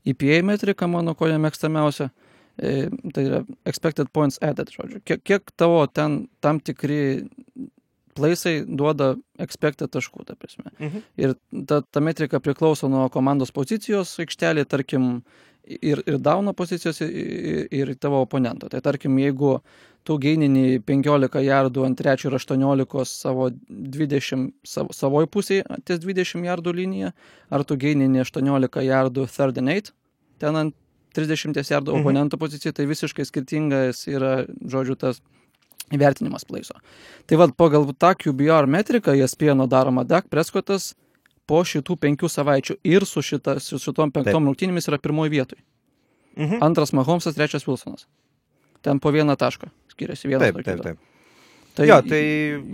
EPA 0.07 0.38
metriką, 0.46 0.87
mano 0.90 1.18
koja 1.18 1.42
mėgstamiausia 1.42 2.12
E, 2.12 2.22
tai 2.57 3.25
yra 3.25 3.43
expected 3.67 4.11
points 4.12 4.38
added, 4.45 4.73
žodžiu. 4.75 5.01
Kiek, 5.09 5.23
kiek 5.25 5.55
tavo 5.57 5.87
ten 5.88 6.27
tam 6.45 6.61
tikri 6.61 7.25
plaisai 8.17 8.62
duoda 8.69 9.15
expected 9.41 9.93
taškų, 9.93 10.27
ta 10.29 10.37
prasme. 10.37 10.73
Mhm. 10.79 11.07
Ir 11.21 11.35
ta, 11.69 11.81
ta 11.83 12.03
metrika 12.05 12.41
priklauso 12.45 12.91
nuo 12.93 13.07
komandos 13.12 13.53
pozicijos 13.55 14.12
aikštelė, 14.23 14.67
tarkim, 14.69 15.23
ir, 15.65 16.03
ir 16.07 16.19
dauno 16.21 16.53
pozicijos, 16.57 17.01
ir, 17.07 17.67
ir 17.73 17.95
tavo 17.97 18.21
oponento. 18.25 18.69
Tai 18.69 18.83
tarkim, 18.85 19.17
jeigu 19.23 19.57
tu 20.05 20.19
geinini 20.19 20.81
15 20.83 21.45
jardų 21.47 21.87
ant 21.87 21.99
3 21.99 22.27
ir 22.27 22.37
18 22.37 23.05
savo 23.09 23.49
20, 23.53 24.53
savo, 24.67 24.95
savoj 24.97 25.29
pusėje, 25.31 25.65
ties 25.87 26.03
20 26.03 26.49
jardų 26.49 26.77
liniją, 26.83 27.12
ar 27.51 27.65
tu 27.65 27.79
geinini 27.79 28.23
18 28.25 28.87
jardų 28.88 29.29
third 29.31 29.62
and 29.62 29.73
8, 29.73 29.93
ten 30.43 30.59
ant 30.59 30.77
30 31.16 31.61
jardų 31.75 31.94
oponento 32.01 32.38
pozicijai, 32.40 32.75
tai 32.77 32.87
visiškai 32.90 33.27
skirtingas 33.29 34.07
yra, 34.11 34.42
žodžiu, 34.61 34.96
tas 34.98 35.20
įvertinimas 35.92 36.46
plaiso. 36.48 36.79
Tai 37.29 37.38
vad 37.40 37.55
pagal 37.59 37.87
tą 37.92 38.14
QBR 38.16 38.68
metriką, 38.70 39.14
pieno 39.38 39.66
daroma 39.66 40.05
Dak 40.05 40.29
Preskotas 40.33 40.94
po 41.46 41.62
šitų 41.66 41.98
penkių 42.01 42.31
savaičių 42.31 42.79
ir 42.87 43.07
su, 43.07 43.22
šita, 43.22 43.59
su 43.61 43.79
šitom 43.83 44.12
penktom 44.14 44.46
rungtynėmis 44.48 44.88
yra 44.88 44.98
pirmoji 44.98 45.35
vietoj. 45.37 45.62
Mhm. 46.37 46.62
Antras 46.64 46.94
Mahomesas, 46.96 47.37
trečias 47.37 47.66
Wilsonas. 47.68 48.07
Ten 48.83 48.98
po 48.98 49.12
vieną 49.12 49.37
tašką 49.37 49.68
skiriasi 49.92 50.29
vienas 50.29 50.48
Taip, 50.48 50.64
taip, 50.64 50.83
taip. 50.83 50.98
Tai, 51.75 51.87
Jo, 51.88 52.03
tai 52.05 52.22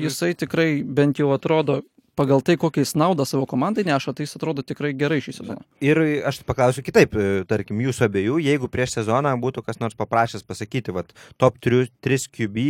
jisai 0.03 0.33
tikrai 0.35 0.83
bent 0.83 1.19
jau 1.21 1.31
atrodo, 1.35 1.83
pagal 2.19 2.43
tai, 2.45 2.59
kokią 2.61 2.83
jis 2.85 2.95
naudą 2.99 3.27
savo 3.29 3.47
komandai 3.49 3.87
neša, 3.87 4.15
tai 4.17 4.27
jis 4.27 4.37
atrodo 4.39 4.65
tikrai 4.67 4.93
gerai 4.99 5.21
šį 5.25 5.37
sezoną. 5.39 5.65
Ir 5.85 6.03
aš 6.29 6.43
paklausiu 6.49 6.85
kitaip, 6.87 7.15
e, 7.15 7.43
tarkim, 7.49 7.81
jūsų 7.87 8.09
abiejų, 8.09 8.39
jeigu 8.43 8.71
prieš 8.73 8.99
sezoną 8.99 9.37
būtų 9.43 9.65
kas 9.67 9.81
nors 9.83 9.99
paprašęs 9.99 10.47
pasakyti, 10.47 10.95
vad, 10.97 11.15
top 11.39 11.61
3, 11.65 11.91
3 12.05 12.31
QB 12.35 12.67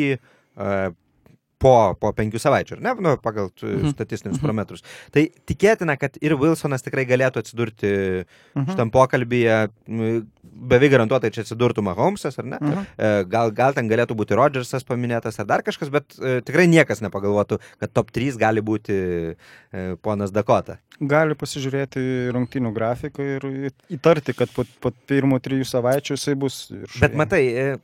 po, 1.59 1.95
po 1.99 2.13
penkių 2.15 2.39
savaičių, 2.39 2.77
ar 2.77 2.81
ne, 2.87 2.93
nu, 3.03 3.17
pagal 3.23 3.49
Mhm. 3.63 3.91
statistinius 3.91 4.39
Mhm. 4.39 4.45
parametrus. 4.47 4.83
Tai 5.11 5.25
tikėtina, 5.47 5.99
kad 5.99 6.17
ir 6.23 6.37
Wilsonas 6.39 6.83
tikrai 6.83 7.05
galėtų 7.07 7.43
atsidurti 7.43 8.25
Mhm. 8.55 8.67
šitam 8.73 8.91
pokalbėje, 8.95 9.69
m, 9.89 10.27
beveik 10.45 10.93
garantuotai 10.93 11.31
čia 11.35 11.43
atsidurtų 11.43 11.83
Mahomesas, 11.83 12.39
ar 12.39 12.45
ne? 12.45 12.59
Mhm. 12.61 12.87
E, 12.99 13.25
Gal, 13.25 13.51
gal 13.51 13.73
ten 13.75 13.89
galėtų 13.89 14.15
būti 14.17 14.37
Rodžersas 14.39 14.85
paminėtas 14.85 15.39
ar 15.41 15.47
dar 15.47 15.63
kažkas, 15.63 15.91
bet 15.91 16.15
e, 16.19 16.41
tikrai 16.43 16.67
niekas 16.69 17.01
nepagalvotų, 17.03 17.59
kad 17.81 17.93
top 17.93 18.11
3 18.13 18.37
gali 18.39 18.61
būti 18.63 19.35
e, 19.73 19.97
ponas 20.03 20.31
Dakota. 20.31 20.79
Gali 21.01 21.35
pasižiūrėti 21.35 22.33
rungtinių 22.35 22.73
grafiką 22.75 23.21
ir 23.37 23.71
įtarti, 23.91 24.35
kad 24.35 24.49
po, 24.55 24.65
po 24.81 24.91
pirmų 25.09 25.39
trijų 25.41 25.67
savaičių 25.69 26.17
jisai 26.17 26.35
bus. 26.35 26.73
Bet 27.01 27.15
matai, 27.15 27.79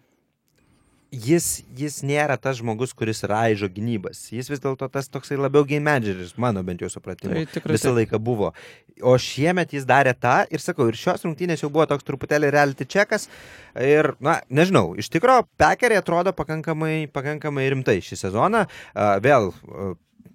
jis, 1.15 1.63
jis 1.79 2.01
nėra 2.07 2.37
tas 2.41 2.59
žmogus, 2.59 2.95
kuris 2.97 3.23
raižo 3.29 3.69
gynybas. 3.73 4.27
Jis 4.35 4.51
vis 4.51 4.63
dėlto 4.63 4.89
tas 4.93 5.09
toksai 5.13 5.39
labiau 5.39 5.67
game 5.69 5.85
manageris, 5.87 6.35
mano 6.41 6.63
bent 6.67 6.83
jau 6.83 6.91
supratimu. 6.93 7.35
Tai 7.37 7.45
tikrai 7.55 7.79
Visą 7.79 7.95
laiką 7.95 8.21
buvo. 8.23 8.53
O 9.03 9.15
šiemet 9.19 9.75
jis 9.75 9.87
darė 9.89 10.15
tą 10.19 10.37
ir 10.51 10.63
sakau, 10.63 10.89
ir 10.91 10.99
šios 10.99 11.25
rungtynės 11.27 11.65
jau 11.65 11.71
buvo 11.73 11.87
toks 11.91 12.07
truputėlį 12.07 12.53
reality 12.55 12.87
checkas. 12.87 13.29
Ir, 13.79 14.13
na, 14.23 14.41
nežinau, 14.51 14.93
iš 14.99 15.11
tikrųjų, 15.15 15.49
pekeriai 15.61 16.03
atrodo 16.03 16.35
pakankamai, 16.37 17.07
pakankamai 17.15 17.69
rimtai 17.75 18.01
šį 18.05 18.21
sezoną. 18.27 18.67
Vėl 19.25 19.53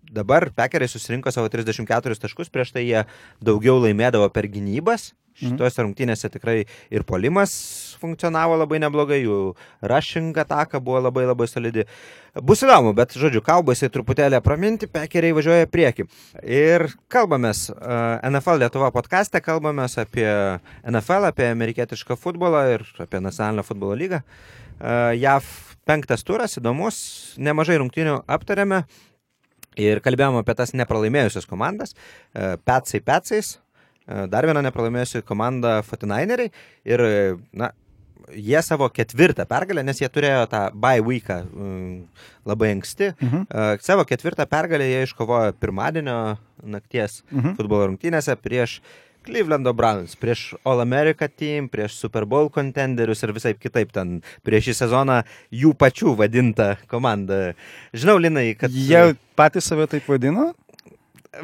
dabar 0.09 0.49
pekeriai 0.55 0.89
susirinko 0.91 1.31
savo 1.33 1.49
34 1.51 2.19
taškus, 2.25 2.51
prieš 2.53 2.73
tai 2.75 2.85
jie 2.87 3.05
daugiau 3.41 3.79
laimėdavo 3.83 4.29
per 4.33 4.49
gynybas. 4.51 5.13
Mhm. 5.39 5.53
Šituose 5.53 5.83
rungtynėse 5.85 6.29
tikrai 6.33 6.57
ir 6.91 7.05
polimas 7.07 7.53
funkcionavo 7.99 8.57
labai 8.59 8.79
neblogai, 8.83 9.21
jų 9.23 9.53
rushing 9.87 10.35
ataka 10.35 10.81
buvo 10.83 10.99
labai 11.05 11.25
labai 11.29 11.47
solidi. 11.47 11.85
Bus 12.45 12.63
įdomu, 12.63 12.91
bet, 12.95 13.15
žodžiu, 13.19 13.41
kalbasi 13.43 13.89
truputėlį 13.91 14.41
praminti, 14.43 14.89
pekeriai 14.91 15.35
važiuoja 15.35 15.67
į 15.67 15.71
priekį. 15.71 16.07
Ir 16.43 16.85
kalbamės 17.11 17.67
uh, 17.71 18.19
NFL 18.27 18.63
Lietuva 18.65 18.91
podkastė, 18.95 19.41
kalbamės 19.43 19.97
apie 20.01 20.27
NFL, 20.83 21.31
apie 21.31 21.49
amerikietišką 21.53 22.19
futbolą 22.19 22.65
ir 22.75 22.85
apie 22.99 23.23
nacionalinę 23.23 23.65
futbolo 23.67 23.97
lygą. 23.99 24.21
Uh, 24.79 25.11
JAV 25.19 25.47
penktas 25.89 26.23
turas, 26.23 26.53
įdomus, 26.59 26.99
nemažai 27.41 27.79
rungtynių 27.81 28.21
aptarėme 28.29 28.83
ir 29.79 30.01
kalbėjome 30.05 30.43
apie 30.43 30.55
tas 30.59 30.75
nepralaimėjusias 30.77 31.47
komandas. 31.49 31.95
Uh, 32.33 32.55
Petsai 32.67 33.01
Petsais, 33.05 33.55
uh, 33.57 34.25
dar 34.31 34.47
viena 34.49 34.63
nepralaimėjusi 34.65 35.23
komanda 35.27 35.79
Fatinaineriai 35.87 36.51
ir, 36.89 37.05
uh, 37.05 37.39
na, 37.53 37.71
jie 38.29 38.61
savo 38.61 38.89
ketvirtą 38.93 39.45
pergalę, 39.49 39.83
nes 39.85 39.97
jie 40.01 40.09
turėjo 40.13 40.45
tą 40.51 40.63
bye 40.77 41.01
weeką 41.01 41.39
um, 41.49 42.07
labai 42.45 42.73
anksti. 42.75 43.13
Mhm. 43.17 43.45
Uh, 43.49 43.75
savo 43.81 44.05
ketvirtą 44.05 44.45
pergalę 44.49 44.85
jie 44.89 45.03
iškovojo 45.07 45.55
pirmadienio 45.59 46.19
nakties 46.63 47.23
Mhm. 47.31 47.55
futbolo 47.57 47.87
rungtynėse 47.89 48.35
prieš 48.37 48.81
Clevelando 49.27 49.73
Browns, 49.75 50.15
prieš 50.15 50.55
All 50.63 50.79
America 50.79 51.27
team, 51.27 51.67
prieš 51.69 51.97
Super 51.99 52.25
Bowl 52.25 52.49
contenderius 52.53 53.23
ir 53.25 53.33
visai 53.35 53.53
kitaip 53.57 53.91
ten 53.95 54.19
prieš 54.47 54.69
šį 54.69 54.75
sezoną 54.83 55.19
jų 55.51 55.73
pačių 55.75 56.15
vadinta 56.19 56.71
komanda. 56.91 57.53
Žinau, 57.91 58.17
Linai, 58.21 58.53
kad 58.59 58.71
Jie 58.71 59.15
patys 59.35 59.67
save 59.69 59.89
taip 59.91 60.07
vadino? 60.09 60.53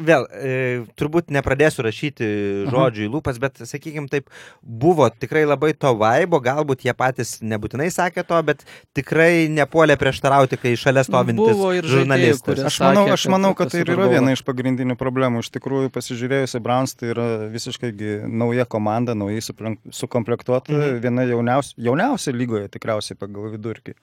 Vėl 0.02 0.26
e, 0.34 0.52
turbūt 0.98 1.30
nepradėsiu 1.34 1.84
rašyti 1.86 2.26
žodžių 2.72 3.04
į 3.06 3.10
lūpas, 3.12 3.38
bet, 3.42 3.60
sakykime, 3.68 4.08
taip 4.10 4.30
buvo 4.62 5.06
tikrai 5.10 5.44
labai 5.46 5.72
to 5.78 5.92
vaibo, 5.98 6.40
galbūt 6.42 6.82
jie 6.86 6.94
patys 6.96 7.36
nebūtinai 7.42 7.86
sakė 7.94 8.24
to, 8.26 8.40
bet 8.46 8.64
tikrai 8.98 9.46
nepuolė 9.52 9.96
prieštarauti, 10.00 10.58
kai 10.60 10.74
šalia 10.80 11.04
stovintis 11.06 11.54
Buvo 11.54 11.70
ir 11.76 11.86
žaidėjų, 11.86 12.02
žurnalistas. 12.02 12.64
Aš 12.70 12.80
manau, 12.82 13.06
aš 13.14 13.26
kad 13.26 13.34
manau, 13.36 13.52
kad 13.58 13.72
tai 13.72 13.84
ir 13.84 13.92
yra 13.94 14.08
viena 14.10 14.34
iš 14.34 14.42
pagrindinių 14.46 14.98
problemų. 14.98 15.44
Iš 15.46 15.52
tikrųjų, 15.54 15.92
pasižiūrėjus 15.94 16.58
į 16.58 16.62
Browns, 16.66 16.96
tai 16.98 17.12
yra 17.14 17.28
visiškai 17.52 17.92
gi 17.96 18.16
nauja 18.26 18.66
komanda, 18.66 19.14
naujai 19.14 19.44
sukomplektuota, 19.46 20.72
Mhm. 20.72 20.80
mhm. 20.80 21.02
viena 21.04 21.26
jauniausia, 21.30 21.76
jauniausia 21.78 22.34
lygoje 22.34 22.68
tikriausiai 22.74 23.18
pagal 23.18 23.52
vidurkį. 23.54 23.94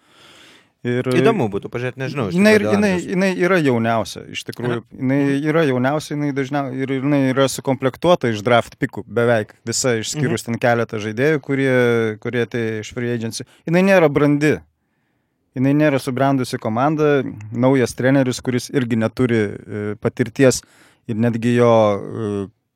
Ir, 0.83 1.07
Įdomu 1.15 1.45
būtų 1.47 1.69
pažiūrėti, 1.71 1.99
nežinau. 2.01 2.25
Jinai, 2.35 2.57
jinai, 2.59 2.89
jinai 2.99 3.29
yra 3.39 3.55
jauniausia, 3.63 4.25
iš 4.35 4.41
tikrųjų. 4.49 4.81
Jinai 4.91 5.19
yra 5.39 5.63
jauniausia, 5.63 6.11
jinai 6.17 6.33
dažniausiai 6.35 6.83
ir 6.83 6.91
jinai 6.97 7.21
yra 7.29 7.45
sukomplektuota 7.47 8.33
iš 8.33 8.43
draft 8.43 8.75
pikų 8.81 9.05
beveik. 9.07 9.55
Visa 9.63 9.95
išskyrus 10.01 10.43
ten 10.43 10.59
keletą 10.59 10.99
žaidėjų, 10.99 11.39
kurie, 11.45 11.71
kurie 12.23 12.43
tai 12.51 12.65
iš 12.81 12.91
free 12.97 13.15
agency. 13.15 13.47
Jinai 13.63 13.85
nėra 13.87 14.11
brandi. 14.11 14.57
Jinai 15.55 15.71
nėra 15.77 16.03
subrendusi 16.03 16.59
komanda, 16.59 17.21
naujas 17.55 17.95
treneris, 17.95 18.43
kuris 18.43 18.67
irgi 18.73 18.99
neturi 18.99 19.43
e, 19.43 19.83
patirties 20.03 20.63
ir 21.07 21.15
netgi 21.15 21.59
jo 21.61 21.75
e, 21.93 22.31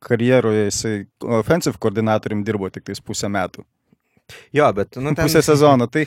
karjeroje 0.08 0.68
jisai 0.70 1.00
offensive 1.42 1.82
koordinatorium 1.82 2.46
dirbo 2.48 2.70
tik 2.72 2.86
tais 2.88 3.04
pusę 3.04 3.28
metų 3.34 3.66
Jo, 4.54 4.74
bet, 4.74 4.96
nu, 4.96 5.16
ten... 5.16 5.26
pusę 5.26 5.42
sezono. 5.42 5.88
Tai, 5.88 6.06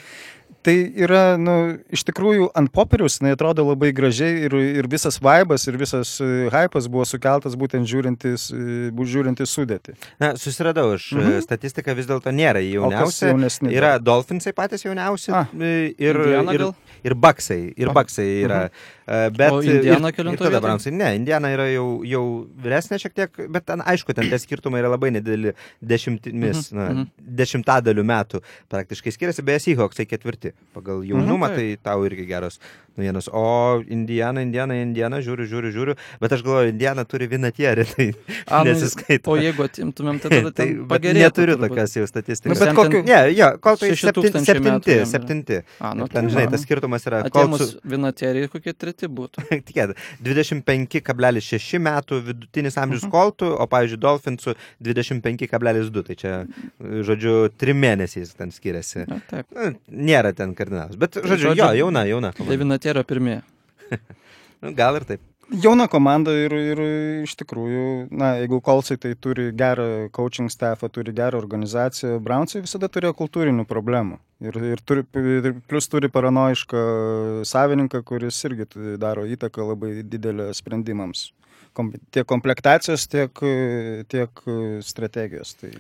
tai 0.63 0.75
yra, 1.01 1.37
nu, 1.41 1.55
iš 1.93 2.03
tikrųjų, 2.09 2.51
ant 2.59 2.71
popieriaus 2.75 3.17
jinai 3.21 3.33
atrodo 3.37 3.65
labai 3.65 3.91
gražiai 3.97 4.45
ir, 4.47 4.55
ir 4.83 4.89
visas 4.93 5.17
vaibas, 5.23 5.65
ir 5.71 5.79
visas 5.81 6.13
uh, 6.21 6.49
hypas 6.53 6.89
buvo 6.93 7.07
sukeltas 7.09 7.57
būtent 7.57 7.89
žiūrintis, 7.89 8.49
uh, 8.53 9.05
žiūrintis 9.11 9.51
sudėti. 9.57 9.97
Na, 10.21 10.35
susiradau, 10.37 10.95
aš 10.99 11.11
Mhm. 11.17 11.25
mhm. 11.31 11.41
statistika 11.47 11.95
vis 11.97 12.07
dėlto 12.07 12.31
nėra 12.35 12.61
jauniausia. 12.61 13.33
jaunesni? 13.33 13.73
Yra 13.75 13.99
Dolphinsai 13.99 14.53
patys 14.53 14.85
jauniausi 14.85 15.33
Ah. 15.33 15.47
e, 15.59 15.95
ir, 15.99 16.17
Indiana 16.17 16.53
ir, 16.55 16.59
gal? 16.67 16.75
ir 17.05 17.15
Baksai. 17.15 17.75
Ir 17.77 17.89
O. 17.89 17.93
Baksai 17.97 18.29
yra. 18.45 18.61
Mhm. 18.71 19.35
Bet, 19.35 19.51
O 19.51 19.59
Indiana 19.63 20.09
ir, 20.09 20.15
kelintoj 20.15 20.47
ir 20.47 20.53
tada? 20.53 20.61
Brownsai. 20.63 20.93
Ne, 20.95 21.17
Indiana 21.17 21.49
yra 21.51 21.65
jau, 21.73 22.05
jau 22.07 22.47
vyresnė 22.63 23.01
šiek 23.03 23.15
tiek, 23.17 23.41
bet 23.51 23.65
ten 23.67 23.81
aišku, 23.83 24.15
ten 24.15 24.29
tie 24.31 24.39
skirtumai 24.39 24.79
yra 24.85 24.93
labai 24.93 25.11
nedideli 25.11 25.55
dešimtimis, 25.83 26.71
Mhm, 26.71 26.77
na, 26.79 26.85
mhm. 26.93 27.09
dešimtadalių 27.41 28.05
metų 28.07 28.41
praktiškai 28.71 29.11
skiriasi, 29.17 29.43
beje, 29.43 29.59
Seahawksai 29.67 30.07
ketvirti 30.07 30.50
pagal 30.75 31.03
jaunumą, 31.05 31.47
Mhm, 31.49 31.57
tai 31.57 31.77
tau 31.83 32.05
irgi 32.07 32.27
geros 32.27 32.61
naujienos. 33.01 33.31
O 33.33 33.81
Indiana, 33.89 34.45
Indiana, 34.45 34.77
Indiana, 34.85 35.19
žiūriu, 35.25 35.49
žiūriu, 35.51 35.73
žiūriu, 35.75 35.97
bet 36.23 36.37
aš 36.37 36.45
galvoju, 36.47 36.71
Indiana 36.75 37.05
turi 37.09 37.27
vienatierį, 37.33 37.87
tai 37.97 38.07
A, 38.47 38.61
nu, 38.63 38.71
nesiskaito. 38.71 39.33
O 39.33 39.39
jeigu 39.41 39.65
atimtumėm, 39.67 40.21
tai 40.23 40.31
tada 40.37 40.53
Tai 40.61 40.67
bet 40.69 40.87
pagerėtų. 40.93 41.25
neturiu 41.25 41.57
tokios 41.65 41.97
jau 41.97 42.05
Nu, 42.05 42.11
statistikos. 42.13 42.59
bet 42.61 42.69
Ten 42.71 42.77
kokiu... 42.77 43.03
Ne, 43.09 43.19
jo, 43.33 43.49
kol 43.65 43.79
tai 43.81 43.91
6 43.95 44.01
septin, 44.05 44.17
tūkstančiai 44.21 44.57
septinti, 44.59 44.95
yra. 44.99 45.07
septinti. 45.09 45.61
A, 45.81 45.93
nu, 45.97 46.07
ten, 46.11 46.27
tai 46.29 46.35
žinai, 46.35 46.47
tas 46.53 46.65
skirtumas 46.67 47.07
yra, 47.09 47.23
kol 47.33 47.49
su, 47.57 47.79
vienateriai 47.89 48.51
kokie 48.53 48.75
treti 48.77 49.09
būtų. 49.09 49.47
tikėt, 49.71 49.95
25,6 50.21 51.79
metų 51.81 52.21
vidutinis 52.27 52.77
amžius 52.81 53.05
Mhm. 53.07 53.13
koltų, 53.15 53.51
o, 53.57 53.67
pavyzdžiui, 53.71 54.01
Dolphinsų 54.03 54.55
25,2. 54.83 56.03
Tai 56.11 56.15
čia, 56.19 56.33
žodžiu, 56.81 57.35
trim 57.57 57.79
mėnesiais 57.81 58.33
ten 58.37 58.51
skiriasi. 58.51 59.07
Na, 59.09 59.21
taip. 59.31 59.47
Nu, 59.55 59.71
nėra 59.89 60.33
ten 60.37 60.55
kardinalas. 60.59 60.97
Bet, 60.97 61.15
žodžiu, 61.17 61.51
žodžiu, 61.55 61.63
jo, 61.63 61.71
jauna, 61.85 62.03
jauna. 62.09 62.33
komanda. 62.35 62.51
Devinaterio 62.51 62.90
pirmieji. 63.07 63.43
Nu, 64.61 64.75
gal 64.77 64.99
ir 64.99 65.07
taip. 65.09 65.23
Jauna 65.51 65.87
komanda 65.91 66.31
ir, 66.37 66.53
ir 66.53 66.81
iš 67.25 67.33
tikrųjų, 67.41 67.85
na, 68.15 68.35
jeigu 68.39 68.61
Kolsai 68.63 68.95
tai 69.01 69.17
turi 69.19 69.49
gerą 69.57 70.11
coaching 70.15 70.53
staffą, 70.53 70.91
turi 70.93 71.15
gerą 71.17 71.41
organizaciją, 71.41 72.21
Brownsai 72.23 72.61
visada 72.63 72.87
turėjo 72.93 73.17
kultūrinių 73.19 73.65
problemų. 73.67 74.21
Ir, 74.45 74.61
ir, 74.77 74.83
turi, 74.87 75.03
ir 75.17 75.57
plus 75.67 75.91
turi 75.91 76.13
paranoišką 76.13 76.85
savininką, 77.49 78.05
kuris 78.07 78.39
irgi 78.47 78.69
daro 79.01 79.25
įtaką 79.27 79.67
labai 79.73 79.95
didelę 80.05 80.53
sprendimams. 80.55 81.31
Kom, 81.73 81.93
tiek 82.11 82.27
komplektacijos, 82.27 83.05
tiek, 83.11 83.43
tiek 84.11 84.43
strategijos. 84.83 85.55
Tai 85.61 85.71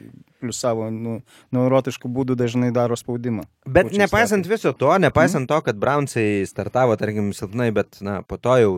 plus 0.40 0.60
savo 0.62 0.86
nu, 0.94 1.18
neurotiškų 1.56 2.08
būdų 2.14 2.36
dažnai 2.38 2.70
daro 2.72 2.96
spaudimą. 2.96 3.44
Bet 3.66 3.90
nepaisant 3.92 4.46
staffui. 4.46 4.54
viso 4.56 4.72
to, 4.72 4.92
nepaisant 5.02 5.50
to, 5.50 5.58
kad 5.66 5.76
Brownsai 5.82 6.46
startavo, 6.48 6.96
tarkim, 7.00 7.32
silpnai, 7.36 7.72
bet, 7.74 7.98
na, 8.06 8.20
po 8.22 8.38
to 8.38 8.56
jau 8.62 8.72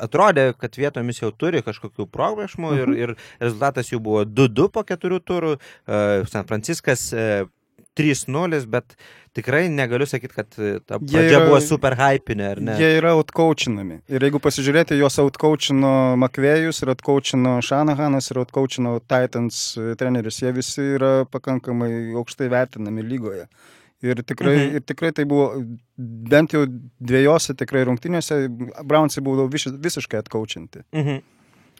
atrodė, 0.00 0.54
kad 0.56 0.78
vietomis 0.80 1.18
jau 1.20 1.28
turi 1.36 1.60
kažkokių 1.60 2.06
progrešmų 2.08 2.70
ir, 2.78 2.86
Mhm. 2.88 2.94
ir 3.02 3.16
rezultatas 3.42 3.90
jų 3.92 3.98
buvo 4.00 4.22
2-2 4.24 4.70
po 4.72 4.80
keturių 4.82 5.18
turų. 5.20 5.50
Uh, 5.86 6.24
San 6.30 6.46
Franciskas 6.48 7.12
uh, 7.12 7.44
3-0, 7.96 8.66
bet 8.70 8.96
tikrai 9.34 9.68
negaliu 9.68 10.06
sakyti, 10.06 10.34
kad 10.34 10.56
e, 10.58 10.78
ta 10.86 10.98
pradžia 10.98 11.22
yra- 11.38 11.44
buvo 11.48 11.60
super 11.62 11.94
hypinė, 11.98 12.48
ar 12.54 12.60
ne? 12.60 12.76
Jie 12.78 12.90
yra 12.98 13.12
outcoachinami. 13.18 14.00
Ir 14.08 14.26
jeigu 14.26 14.40
pasižiūrėti, 14.42 14.98
juos 15.00 15.18
outcoachino 15.22 15.92
Makvėjus 16.22 16.82
ir 16.84 16.92
outcoachino 16.94 17.56
Šanahanas 17.62 18.30
ir 18.30 18.42
outcoachino 18.44 18.96
Titans 19.06 19.62
e, 19.78 19.94
treneris. 20.00 20.40
Jie 20.42 20.52
visi 20.56 20.82
yra 20.98 21.24
pakankamai 21.30 21.92
aukštai 22.18 22.50
vertinami 22.52 23.02
lygoje. 23.02 23.46
Ir 24.04 24.18
tikrai, 24.20 24.56
Mhm. 24.58 24.74
ir 24.76 24.80
tikrai 24.84 25.12
tai 25.16 25.24
buvo, 25.24 25.46
bent 25.96 26.52
jau 26.52 26.66
dviejose 27.00 27.54
tikrai 27.56 27.86
rungtynėse, 27.88 28.36
Brownsai 28.84 29.22
buvo 29.24 29.46
vis, 29.48 29.64
visiškai 29.64 30.18
atcoachinti. 30.20 30.82
Mhm. 30.92 31.22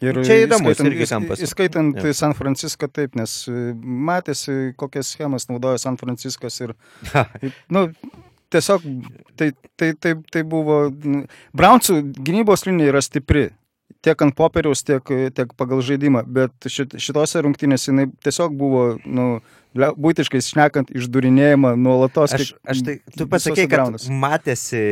Ir 0.03 0.17
Čia 0.27 0.41
įdomus 0.43 0.81
irgi 0.83 1.05
kampas. 1.07 1.39
Įskaitant 1.45 1.95
Jo. 2.03 2.11
San 2.17 2.33
Francisco 2.35 2.87
taip, 2.91 3.15
nes 3.15 3.45
e, 3.47 3.71
matėsi, 3.79 4.73
kokias 4.75 5.13
schemas 5.15 5.47
naudoja 5.47 5.79
San 5.79 5.95
Franciskas 6.01 6.59
ir 6.65 6.73
Nu, 7.73 7.85
tiesiog 8.51 8.83
tai, 9.39 9.53
tai, 9.79 9.93
tai, 9.95 10.15
tai 10.31 10.43
buvo. 10.43 10.89
Brownsų 11.55 12.01
gynybos 12.19 12.65
linija 12.67 12.91
yra 12.95 13.01
stipri. 13.05 13.49
Tiek 14.05 14.19
ant 14.21 14.35
popieriaus, 14.37 14.83
tiek, 14.85 15.01
tiek 15.33 15.53
pagal 15.57 15.79
žaidimą. 15.81 16.25
Bet 16.29 16.67
šit, 16.69 16.93
šitose 17.01 17.41
rungtynėse 17.41 17.89
jinai 17.89 18.05
tiesiog 18.21 18.53
buvo, 18.57 18.83
nu, 19.05 19.39
būtiškai 19.75 20.41
šnekant, 20.45 20.91
išdurinėjama 20.93 21.73
nuolatos. 21.79 22.35
Aš, 22.37 22.51
aš 22.69 22.83
tai, 22.85 22.99
tu 23.17 23.25
pasakei, 23.31 23.65
kad 23.65 23.79
Brownuose. 23.79 24.11
matėsi, 24.13 24.83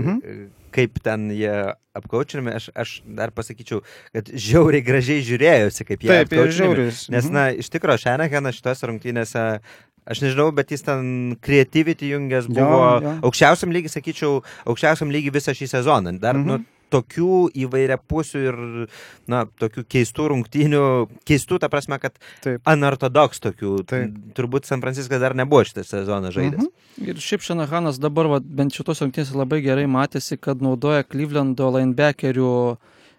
Mhm. 0.00 0.48
Kaip 0.76 1.00
ten 1.04 1.30
jie 1.32 1.52
apkaučinami, 1.96 2.52
aš, 2.58 2.68
aš 2.76 2.90
dar 3.18 3.32
pasakyčiau, 3.32 3.80
kad 4.12 4.28
žiauriai 4.28 4.84
gražiai 4.84 5.24
žiūrėjosi, 5.24 5.86
kaip 5.88 6.04
jie 6.04 6.20
žiauris. 6.60 7.06
Nes, 7.08 7.24
Mhm. 7.24 7.32
na, 7.32 7.44
iš 7.56 7.70
tikrųjų, 7.72 8.02
Šenekenas 8.04 8.58
šitose 8.60 8.84
rungtynėse, 8.90 9.44
aš 10.06 10.20
nežinau, 10.22 10.52
bet 10.54 10.70
jis 10.70 10.84
ten 10.86 11.36
creativity 11.42 12.12
jungęs 12.12 12.46
Jo, 12.46 12.54
buvo 12.54 12.82
jo. 13.02 13.14
aukščiausiam 13.30 13.72
lygiai, 13.74 13.90
sakyčiau, 13.96 14.42
aukščiausiam 14.68 15.10
lygiai 15.10 15.32
visą 15.34 15.56
šį 15.56 15.66
sezoną. 15.72 16.18
Dar, 16.20 16.36
Mhm. 16.36 16.46
nu, 16.46 16.64
tokių 16.92 17.50
įvairia 17.64 17.98
pusių 17.98 18.42
ir, 18.46 18.58
na, 19.30 19.44
tokių 19.60 19.84
keistų 19.90 20.28
rungtynių, 20.32 20.82
keistų, 21.28 21.58
ta 21.62 21.70
prasme, 21.72 21.98
kad 22.02 22.16
Taip. 22.44 22.62
unortodoks 22.70 23.42
tokių. 23.42 23.72
Taip. 23.90 24.16
Turbūt 24.38 24.68
San 24.70 24.84
Franciskas 24.84 25.22
dar 25.22 25.34
nebuvo 25.38 25.64
šitą 25.66 25.84
sezoną 25.86 26.30
žaidęs. 26.34 26.62
Mhm. 26.62 27.10
Ir 27.10 27.20
šiaip 27.20 27.44
Šanahanas 27.44 27.98
dabar, 28.00 28.30
va, 28.30 28.40
bent 28.40 28.74
šitos 28.76 29.02
rungtynėse 29.04 29.36
labai 29.36 29.60
gerai 29.64 29.84
matėsi, 29.90 30.38
kad 30.40 30.62
naudoja 30.64 31.04
Clevelando 31.04 31.68
linebackerių 31.74 32.52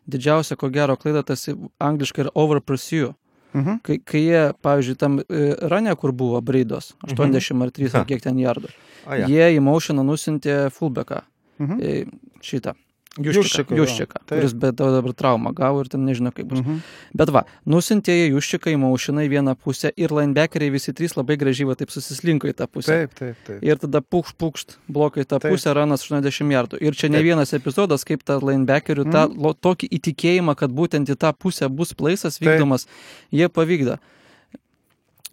didžiausia, 0.08 0.56
ko 0.58 0.71
gero, 0.73 0.95
klaida 0.97 1.23
tas 1.27 1.45
angliškai 1.84 2.25
yra 2.25 2.34
over 2.36 2.62
pursue. 2.63 3.13
Mhm. 3.56 3.80
Kai, 3.84 3.97
kai 4.03 4.21
jie, 4.21 4.41
pavyzdžiui, 4.62 4.97
tam 4.99 5.19
e, 5.23 5.43
rane, 5.71 5.93
kur 5.95 6.12
buvo 6.15 6.41
Braidos, 6.43 6.93
80 7.08 7.63
ar 7.63 7.71
3 7.71 7.93
Ha. 7.93 8.01
ar 8.01 8.10
kiek 8.10 8.21
ten 8.21 8.38
jardų, 8.38 8.69
ja. 9.08 9.27
jie 9.27 9.47
į 9.58 9.62
motioną 9.63 10.03
nusintė 10.06 10.67
fullbacką. 10.75 11.23
Mhm. 11.63 11.80
E, 11.82 12.06
Šitą. 12.43 12.75
Juščiką, 13.17 13.75
Juščiką, 13.77 14.19
Taip. 14.25 14.39
kuris 14.39 14.53
bet 14.53 14.75
dabar 14.75 15.13
traumą 15.13 15.53
gavo 15.56 15.82
ir 15.82 15.89
ten 15.89 16.06
nežino 16.06 16.32
kaip 16.34 16.47
bus. 16.51 16.60
Mhm. 16.60 16.82
Bet 17.17 17.30
va, 17.34 17.45
nusintė 17.65 18.13
jie 18.13 18.27
Juščiką 18.34 18.73
į 18.73 18.77
motioną 18.82 19.25
į 19.25 19.30
vieną 19.36 19.56
pusę 19.58 19.91
ir 19.97 20.10
linebackeriai 20.13 20.69
visi 20.71 20.93
trys 20.93 21.15
labai 21.17 21.38
gražiai 21.38 21.67
va 21.67 21.75
taip 21.75 21.89
susislinko 21.89 22.47
į 22.47 22.53
tą 22.53 22.67
pusę. 22.67 22.88
Taip, 23.08 23.13
taip, 23.17 23.36
taip. 23.47 23.63
Ir 23.63 23.75
tada 23.77 24.01
pukšt, 24.01 24.38
pukšt, 24.38 24.77
blokai 24.88 25.25
tą 25.25 25.39
Taip. 25.39 25.51
pusę, 25.51 25.73
ranas 25.73 26.03
80 26.06 26.51
jardų. 26.53 26.77
Ir 26.82 26.93
čia 26.93 27.10
ne 27.10 27.17
Taip. 27.17 27.25
vienas 27.25 27.53
epizodas, 27.53 28.06
kaip 28.06 28.23
ta 28.23 28.39
linebackerių, 28.39 29.06
tą 29.12 29.27
Mhm. 29.30 29.41
lo- 29.41 29.53
tokį 29.53 29.89
įtikėjimą, 29.97 30.56
kad 30.56 30.69
būtent 30.71 31.10
į 31.10 31.15
tą 31.17 31.34
pusę 31.34 31.69
bus 31.69 31.93
plaisas 31.93 32.38
Taip. 32.39 32.47
vykdomas, 32.60 32.86
jie 33.32 33.47
pavykdo. 33.49 33.97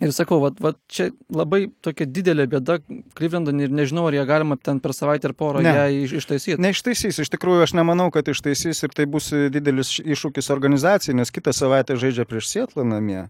Ir 0.02 0.10
sakau, 0.10 0.40
va, 0.42 0.48
va, 0.58 0.72
čia 0.90 1.10
labai 1.30 1.68
tokia 1.84 2.06
didelė 2.10 2.48
bėda 2.50 2.80
Clevelando 3.14 3.52
ir 3.62 3.70
nežinau, 3.70 4.08
ar 4.08 4.16
jie 4.16 4.24
galima 4.26 4.56
ten 4.58 4.80
per 4.82 4.90
savaitę 4.96 5.28
ar 5.30 5.34
porą 5.38 5.62
Ne. 5.62 5.70
ją 5.70 5.84
iš, 6.02 6.16
ištaisyti. 6.18 6.56
Neištaisys, 6.58 7.20
iš 7.22 7.30
tikrųjų 7.30 7.62
aš 7.68 7.74
nemanau, 7.78 8.10
kad 8.10 8.26
ištaisys 8.26 8.82
ir 8.82 8.90
tai 8.90 9.06
bus 9.06 9.30
didelis 9.30 9.92
iššūkis 10.02 10.50
organizacijai, 10.50 11.14
nes 11.14 11.30
kitą 11.30 11.54
savaitę 11.54 11.94
žaidžia 11.96 12.26
prieš 12.26 12.50
Sietlą 12.50 12.82
namie. 12.84 13.28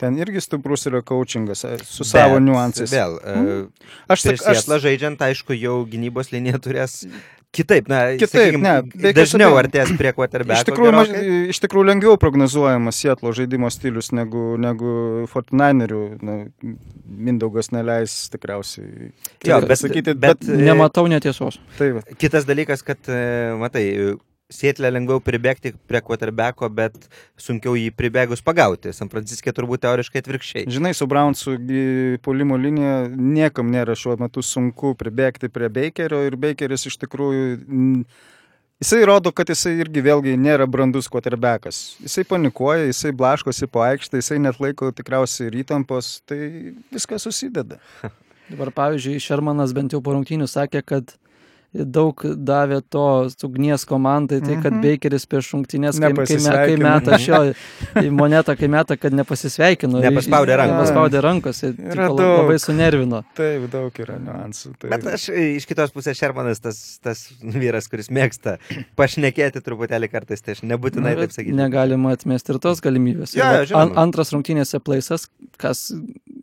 Ten 0.00 0.16
irgi 0.18 0.40
stiprus 0.40 0.86
yra 0.88 1.02
coachingas 1.04 1.64
e, 1.68 1.76
su 1.84 2.02
savo 2.08 2.40
Bet 2.40 2.46
niuansais. 2.48 2.90
Vėl, 2.90 3.20
Mhm. 3.20 3.68
aš 4.08 4.22
prieš 4.24 4.40
aš 4.48 4.56
Sietlą 4.64 4.80
žaidžiant, 4.80 5.20
aišku, 5.20 5.52
jau 5.60 5.84
gynybos 5.86 6.32
linija 6.32 6.58
turės 6.58 7.02
kitaip, 7.52 7.88
na, 7.90 7.98
Kitaip, 8.16 8.32
sakykim, 8.32 8.62
ne, 8.64 9.12
dažniau 9.16 9.56
artės 9.60 9.92
prie 9.98 10.12
quarterbacko. 10.16 10.62
Iš 10.62 10.68
tikrųjų, 10.70 10.92
maž, 10.96 11.10
iš 11.52 11.60
tikrųjų 11.64 11.88
lengviau 11.90 12.16
prognozuojamas 12.20 12.96
Sietlo 13.02 13.32
žaidimo 13.36 13.68
stilius 13.72 14.08
negu, 14.16 14.56
negu 14.60 15.26
Fortninerių. 15.32 16.02
Na, 16.24 16.38
Mindaugas 17.12 17.68
neleis 17.74 18.14
tikriausiai. 18.32 19.10
Jo, 19.44 19.60
bet- 19.68 19.78
sakyti, 19.82 20.14
bet- 20.16 20.40
bet, 20.40 20.48
Nematau 20.48 21.04
netiesos. 21.12 21.58
tai, 21.78 21.90
va. 21.98 22.02
Kitas 22.18 22.46
dalykas, 22.48 22.82
kad, 22.86 22.98
e, 23.08 23.52
matai, 23.60 23.84
Sietlė 24.52 24.90
lengviau 24.92 25.22
pribėgti 25.24 25.72
prie 25.88 26.02
quarterbacko, 26.04 26.68
bet 26.72 27.08
sunkiau 27.40 27.74
jį 27.78 27.90
pribėgus 27.96 28.44
pagauti. 28.44 28.92
San 28.96 29.10
Franciske 29.12 29.54
turbūt 29.54 29.84
teoriškai 29.86 30.22
atvirkščiai. 30.22 30.66
Žinai, 30.72 30.92
su 30.96 31.08
Brownsų 31.10 31.56
polimo 32.24 32.58
linija 32.60 33.08
niekam 33.12 33.72
nėra 33.72 33.96
šiuo 33.98 34.18
metu 34.20 34.44
sunku 34.44 34.94
pribėgti 35.00 35.50
prie 35.52 35.72
Bakerio 35.72 36.22
ir 36.28 36.38
Bakeris 36.40 36.86
iš 36.90 37.00
tikrųjų. 37.02 38.04
Jisai 38.82 39.04
rodo, 39.06 39.30
kad 39.30 39.46
jisai 39.46 39.76
irgi 39.78 40.02
vėlgi 40.02 40.32
nėra 40.34 40.66
brandus 40.66 41.06
quarterbackas. 41.06 41.76
Jisai 42.02 42.24
panikuoja, 42.26 42.88
jisai 42.88 43.12
blaškosi 43.14 43.68
po 43.70 43.84
aikštę, 43.86 44.18
jisai 44.18 44.40
net 44.42 44.58
laiko 44.58 44.88
tikriausiai 44.90 45.52
ir 45.52 45.60
įtampos, 45.60 46.16
tai 46.26 46.72
viskas 46.90 47.22
susideda. 47.28 47.78
Dabar, 48.50 48.72
pavyzdžiui, 48.74 49.22
Šermanas 49.22 49.70
bent 49.76 49.94
jau 49.94 50.02
po 50.02 50.16
rungtynių 50.16 50.48
sakė, 50.50 50.82
kad 50.82 51.14
daug 51.72 52.20
davė 52.36 52.82
to 52.92 53.04
ugnies 53.46 53.86
komandai, 53.88 54.40
tai 54.44 54.58
kad 54.60 54.72
Mhm. 54.72 54.82
Bakeris 54.82 55.24
prieš 55.26 55.52
rungtynės, 55.54 55.98
kai, 56.00 56.10
kai, 56.12 56.36
kai 56.36 56.76
meta 56.80 57.18
šio 57.20 57.38
į 58.06 58.10
monetą, 58.12 58.56
kai 58.60 58.68
meta, 58.68 58.96
kad 59.00 59.14
nepasisveikino. 59.16 60.02
Nepaspaudė 60.04 60.58
rankos. 60.60 60.76
Nepaspaudė 60.76 61.22
rankos. 61.24 61.62
daug. 62.20 62.42
labai 62.42 62.58
sunervino. 62.60 63.22
Taip, 63.38 63.68
daug 63.72 64.00
yra 64.04 64.18
niuansų. 64.20 64.74
Tai... 64.82 64.90
Bet 64.92 65.06
aš 65.14 65.28
e, 65.32 65.46
iš 65.56 65.66
kitos 65.70 65.94
pusės 65.96 66.18
Šermanas 66.20 66.60
tas, 66.60 66.80
tas 67.02 67.24
vyras, 67.40 67.88
kuris 67.92 68.10
mėgsta 68.12 68.58
pašnekėti 69.00 69.62
truputėlį 69.64 70.10
kartais, 70.12 70.42
tai 70.44 70.56
aš 70.56 70.64
nebūtinai 70.68 71.14
Na, 71.16 71.24
taip 71.24 71.32
sakyti. 71.36 71.56
Negalima 71.56 72.12
atmesti 72.16 72.52
ir 72.54 72.60
tos 72.62 72.82
galimybės. 72.84 73.32
Jo, 73.36 73.42
Ir 73.42 73.48
jo, 73.48 73.58
vat 73.62 73.68
žinoma. 73.72 73.82
an, 73.88 73.96
antras 74.06 74.32
rungtynėse 74.34 74.80
plaisas, 74.84 75.28
kas 75.60 75.88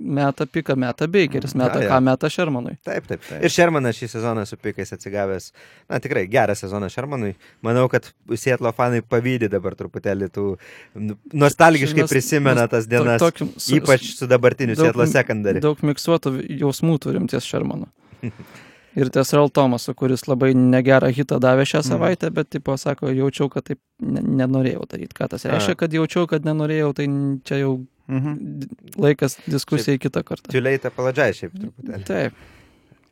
meta 0.09 0.45
piką, 0.49 0.75
meta 0.79 1.07
Bakeris, 1.07 1.53
meta 1.59 1.79
Jo, 1.79 1.85
jo. 1.85 1.89
ką 1.93 1.99
meta 2.07 2.29
Šermanui. 2.33 2.75
Taip, 2.85 3.07
taip, 3.09 3.21
taip. 3.27 3.43
Ir 3.45 3.53
Šermanas 3.53 3.97
šį 3.99 4.09
sezoną 4.15 4.45
su 4.49 4.57
pikais 4.57 4.91
atsigavęs. 4.95 5.51
Na, 5.89 5.99
tikrai 6.03 6.25
geras 6.31 6.63
sezonas 6.65 6.93
Šermanui. 6.95 7.35
Manau, 7.65 7.85
kad 7.93 8.09
Sietlo 8.35 8.71
fanai 8.75 9.01
pavydė 9.05 9.49
dabar 9.53 9.77
truputėlį 9.79 10.29
tų 10.35 10.45
nu, 10.99 11.17
nostalgiškai 11.33 12.03
Mes- 12.05 12.11
prisimena 12.13 12.65
mes 12.65 12.73
tas 12.75 12.87
dienas. 12.89 13.21
tokiu- 13.21 13.51
su- 13.59 13.77
Ypač 13.79 14.09
su 14.17 14.27
dabartiniu 14.27 14.75
Sietlo 14.79 15.05
sekundariu. 15.09 15.61
Daug 15.61 15.77
miksuotų 15.85 16.35
jausmų 16.59 16.99
turim 16.99 17.27
ties 17.31 17.45
Šermanu. 17.45 17.87
Ir 18.97 19.09
ties 19.13 19.33
Real 19.33 19.49
Tomasu, 19.49 19.93
kuris 19.93 20.23
labai 20.27 20.53
negerą 20.57 21.11
hitą 21.13 21.37
davė 21.39 21.65
šią 21.69 21.81
Mhm. 21.83 21.89
savaitę, 21.91 22.31
bet, 22.33 22.49
tipo, 22.49 22.73
sako, 22.77 23.07
jaučiau, 23.13 23.49
kad 23.49 23.63
taip 23.65 23.79
ne, 24.01 24.21
nenorėjau 24.21 24.87
daryti. 24.89 25.13
Ką 25.13 25.29
tas 25.29 25.45
reiškia, 25.45 25.75
kad 25.77 25.91
jaučiau, 25.93 26.27
kad 26.27 26.41
nenorėjau, 26.43 26.93
tai 26.95 27.05
čia 27.45 27.59
jau 27.61 27.85
Mhm. 28.09 28.63
laikas 28.97 29.37
diskusijai 29.47 29.99
kitą 29.99 30.23
kartą. 30.23 30.49
Čiuliai 30.51 30.79
tą 30.81 30.89
paladžiai 30.89 31.33
šiaip 31.37 31.53
truputėlį. 31.53 32.03
Taip. 32.05 32.33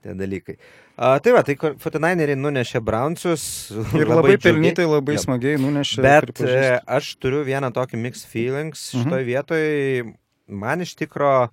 Tie 0.02 0.14
dalykai. 0.14 0.58
A, 0.98 1.20
tai 1.20 1.32
va, 1.32 1.44
tai 1.44 1.56
Fortinaineriai 1.56 2.36
nunešė 2.38 2.82
Brownsus. 2.84 3.70
Ir 3.94 4.06
labai 4.08 4.34
džiugiai. 4.38 4.42
pelnytai, 4.42 4.86
labai 4.90 5.14
Jo. 5.14 5.22
smagiai 5.26 5.58
nunešė. 5.62 6.02
Bet 6.02 6.26
pripažįstu. 6.34 6.74
e, 6.74 6.80
aš 6.88 7.16
turiu 7.22 7.44
vieną 7.46 7.72
tokį 7.72 7.98
mixed 8.02 8.26
feelings 8.26 8.94
Mhm. 8.96 9.04
šitoje 9.04 9.26
vietoje. 9.26 10.16
Man 10.50 10.82
iš 10.82 10.96
tikro, 10.96 11.50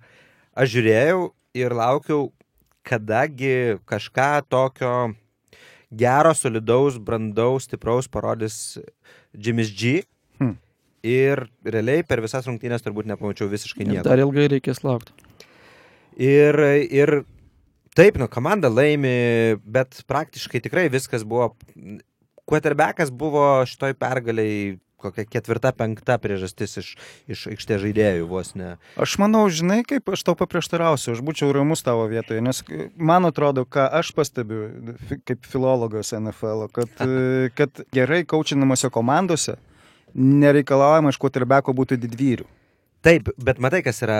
aš 0.57 0.69
žiūrėjau 0.73 1.29
ir 1.53 1.69
laukiau, 1.71 2.31
kadagi 2.85 3.79
kažką 3.89 4.45
tokio 4.49 4.95
gero, 5.95 6.33
solidaus, 6.35 6.97
brandaus, 6.97 7.67
stipraus 7.69 8.09
parodys 8.11 8.77
Jimmy's 9.33 9.71
G. 9.73 10.03
Hmm. 10.39 10.57
Ir 11.05 11.45
realiai 11.65 12.05
per 12.07 12.21
visas 12.23 12.47
rungtynės 12.49 12.83
turbūt 12.85 13.09
nepamačiau 13.09 13.49
visiškai 13.51 13.85
nieko. 13.85 14.05
dar 14.07 14.21
ilgai 14.21 14.47
reikės 14.55 14.81
laukti. 14.85 15.13
Ir, 16.15 16.57
ir 16.89 17.11
taip, 17.97 18.17
nu, 18.21 18.29
komanda 18.31 18.71
laimi, 18.71 19.59
bet 19.61 20.01
praktiškai 20.07 20.63
tikrai 20.63 20.87
viskas 20.93 21.27
buvo. 21.27 21.53
Quarterbackas 22.45 23.09
buvo 23.09 23.43
šitoj 23.65 23.95
pergaliai 23.97 24.75
kokia 25.05 25.27
ketvirta, 25.29 25.71
penkta 25.77 26.17
priežastis 26.21 26.79
iš, 26.81 26.89
iš 27.31 27.45
aikštės 27.53 27.83
žaidėjų 27.85 28.27
vos 28.29 28.53
ne. 28.59 28.75
Aš 29.01 29.17
manau, 29.21 29.45
žinai, 29.47 29.81
kaip 29.87 30.09
aš 30.11 30.25
tau 30.27 30.35
paprieštarausiu, 30.39 31.13
aš 31.15 31.23
būčiau 31.25 31.53
ramus 31.55 31.85
tavo 31.85 32.07
vietoje, 32.11 32.43
nes 32.45 32.63
e, 32.67 32.89
man 32.97 33.29
atrodo, 33.29 33.65
ką 33.69 33.87
aš 34.01 34.11
pastebiu 34.17 34.67
kaip 35.27 35.45
filologas 35.49 36.13
NFL, 36.17 36.67
kad, 36.75 36.91
e, 37.05 37.49
kad 37.57 37.85
gerai 37.95 38.23
kaučinamose 38.27 38.91
komandose 38.93 39.59
nereikalaujama 40.15 41.11
iš 41.11 41.19
quarterbacko 41.19 41.75
būti 41.75 41.99
didvyrių. 41.99 42.47
Taip, 43.05 43.29
bet 43.37 43.59
matai, 43.61 43.83
kas 43.85 44.01
yra. 44.05 44.19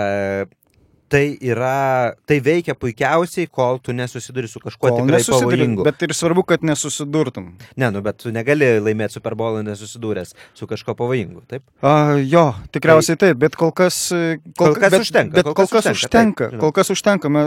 Tai 1.08 1.36
yra, 1.40 2.14
tai 2.26 2.38
veikia 2.42 2.74
puikiausiai, 2.74 3.46
kol 3.52 3.78
tu 3.78 3.92
nesusiduri 3.94 4.48
su 4.50 4.58
kažkuo 4.62 4.90
Kol 4.90 4.98
tikrai 5.04 5.20
pavojingu. 5.26 5.84
Bet 5.86 6.02
ir 6.02 6.14
svarbu, 6.16 6.42
kad 6.48 6.64
nesusidurtum. 6.66 7.52
Ne, 7.78 7.90
nu, 7.94 8.00
bet 8.02 8.18
tu 8.24 8.32
negali 8.34 8.68
laimėti 8.82 9.14
Super 9.18 9.36
Bowl 9.38 9.60
nesusidūręs 9.66 10.34
su 10.58 10.66
kažkuo 10.66 10.96
pavojingu, 10.98 11.44
taip? 11.46 11.62
A, 11.86 12.16
jo, 12.26 12.48
tikriausiai 12.74 13.18
taip, 13.22 13.38
bet 13.44 13.54
kol 13.58 13.70
kas... 13.76 14.00
e, 14.16 14.38
Kol 14.58 14.74
kas 14.74 14.92
bet, 14.96 15.04
užtenka, 15.06 15.34
Bet 15.38 15.46
kol 15.46 15.54
kol 15.60 15.70
kas 15.76 15.86
užtenka, 15.92 16.48
taip. 16.50 16.60
Kol 16.64 16.72
kas 16.74 16.90
užtenka. 16.94 17.30
Me, 17.30 17.44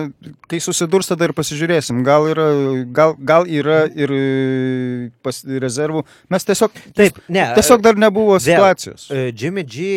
kai 0.51 0.61
susidurs, 0.63 1.09
tada 1.11 1.27
ir 1.27 1.33
pasižiūrėsim. 1.37 1.99
Gal 2.07 2.29
yra, 2.31 2.47
gal, 2.95 3.15
gal 3.19 3.47
yra 3.49 3.81
ir 3.91 4.13
e, 4.15 5.11
pas, 5.25 5.41
rezervų. 5.43 6.05
Mes 6.31 6.47
tiesiog... 6.47 6.79
Taip, 6.97 7.19
ne. 7.27 7.43
Tiesiog 7.59 7.83
dar 7.83 7.99
nebuvo 7.99 8.37
vėl, 8.37 8.45
situacijos. 8.55 9.09
e, 9.11 9.27
Jimmy 9.35 9.65
G 9.67 9.89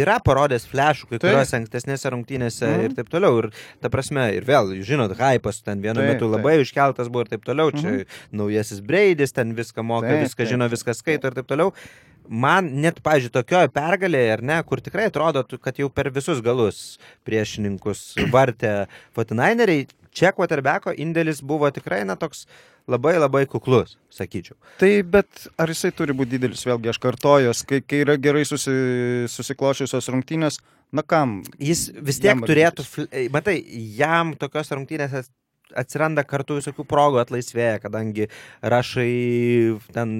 yra 0.00 0.16
parodęs 0.24 0.64
flashų 0.70 1.10
kai 1.12 1.20
kuriuose 1.20 1.58
ankstesnėse 1.60 2.14
rungtynėse 2.16 2.66
Mhm. 2.70 2.84
ir 2.86 2.94
taip 2.96 3.09
toliau. 3.12 3.38
Ir 3.42 3.50
ta 3.82 3.90
prasme, 3.92 4.28
ir 4.38 4.46
vėl, 4.48 4.72
jūs 4.78 4.88
žinot, 4.90 5.16
hypas 5.18 5.62
ten 5.66 5.82
vienu 5.84 6.00
Taip, 6.00 6.14
metu 6.14 6.26
taip. 6.28 6.36
labai 6.38 6.56
užkeltas 6.62 7.10
buvo 7.12 7.26
ir 7.26 7.32
taip 7.34 7.44
toliau. 7.44 7.70
Čia 7.74 7.90
Mhm. 8.00 8.06
naujasis 8.32 8.80
Braidis, 8.80 9.32
ten 9.36 9.54
viską 9.54 9.84
moka, 9.84 10.08
Taip, 10.08 10.24
viską 10.28 10.44
taip, 10.44 10.52
žino, 10.54 10.68
taip. 10.68 10.78
viską 10.78 10.94
skaito 10.96 11.26
ir 11.30 11.34
taip 11.40 11.46
toliau. 11.50 11.72
Man 12.30 12.68
net, 12.80 13.00
pažiūrėjau, 13.02 13.42
tokioje 13.42 13.68
pergalėje, 13.74 14.32
ar 14.36 14.42
ne, 14.42 14.62
kur 14.62 14.78
tikrai 14.78 15.08
atrodo, 15.10 15.42
kad 15.58 15.74
jau 15.80 15.88
per 15.90 16.10
visus 16.14 16.40
galus 16.40 16.96
priešininkus 17.26 18.14
vartė 18.30 18.86
Fortinaineriai, 19.16 19.88
čia 20.16 20.32
quarterbacko 20.36 20.94
indėlis 20.96 21.42
buvo 21.46 21.70
tikrai, 21.74 22.02
na, 22.08 22.16
toks 22.18 22.46
labai 22.90 23.14
labai 23.18 23.44
kuklus, 23.50 23.96
sakyčiau. 24.14 24.58
Tai 24.80 24.90
bet 25.14 25.46
ar 25.60 25.70
jisai 25.70 25.92
turi 25.94 26.16
būti 26.16 26.34
didelis, 26.36 26.64
vėlgi 26.66 26.92
aš 26.92 27.00
kartojuos, 27.02 27.62
kai, 27.68 27.80
kai 27.84 28.02
yra 28.04 28.16
gerai 28.20 28.44
susi, 28.48 28.74
susiklošiusios 29.30 30.10
rungtynės, 30.10 30.60
na 30.92 31.04
kam? 31.06 31.40
Jis 31.62 31.88
vis 31.94 32.20
tiek 32.22 32.42
turėtų, 32.46 32.86
matai, 33.34 33.60
jam 33.98 34.34
tokios 34.38 34.72
rungtynėse 34.74 35.24
atsiranda 35.78 36.24
kartu 36.26 36.58
visokių 36.58 36.86
progų 36.88 37.20
atlaisvėję, 37.22 37.78
kadangi 37.84 38.26
rašai 38.62 39.10
ten 39.94 40.14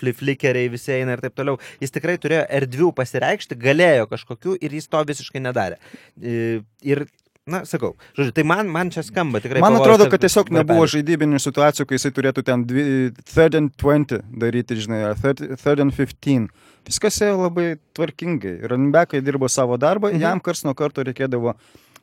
fliflikeriai 0.00 0.70
visi 0.72 0.92
eina 0.94 1.16
ir 1.16 1.22
taip 1.24 1.34
toliau. 1.36 1.58
Jis 1.82 1.92
tikrai 1.94 2.16
turėjo 2.20 2.44
erdvių 2.58 2.90
pasireikšti, 2.96 3.58
galėjo 3.60 4.08
kažkokių 4.12 4.56
ir 4.64 4.76
jis 4.78 4.88
to 4.92 5.02
visiškai 5.10 5.42
nedarė. 5.44 5.78
Ir, 6.20 7.04
na, 7.46 7.60
sakau, 7.68 7.92
žodžiu, 8.16 8.32
tai 8.32 8.44
man, 8.48 8.68
man 8.72 8.88
čia 8.92 9.02
skamba 9.04 9.40
tikrai. 9.44 9.60
Man 9.60 9.76
atrodo, 9.76 10.06
kad 10.08 10.22
tiesiog 10.22 10.48
nebuvo 10.54 10.80
varpelis. 10.86 10.94
žaidybinių 10.96 11.40
situacijų, 11.44 11.84
kai 11.90 11.98
jisai 11.98 12.12
turėtų 12.16 12.44
ten 12.46 12.62
dvi, 12.64 12.84
third 13.28 13.58
and 13.58 13.74
20 13.76 14.22
daryti, 14.40 14.78
žinai, 14.80 15.02
ar 15.10 15.18
third, 15.20 15.42
third 15.60 15.82
and 15.84 15.92
15. 15.92 16.48
Viskas 16.88 17.20
ėjo 17.20 17.36
labai 17.44 17.66
tvarkingai. 17.96 18.54
Runbekai 18.68 19.20
dirbo 19.24 19.48
savo 19.52 19.76
darbą, 19.76 20.12
Mhm. 20.12 20.20
jam 20.24 20.40
kars 20.40 20.64
nuo 20.64 20.74
karto 20.74 21.04
reikėdavo 21.04 21.54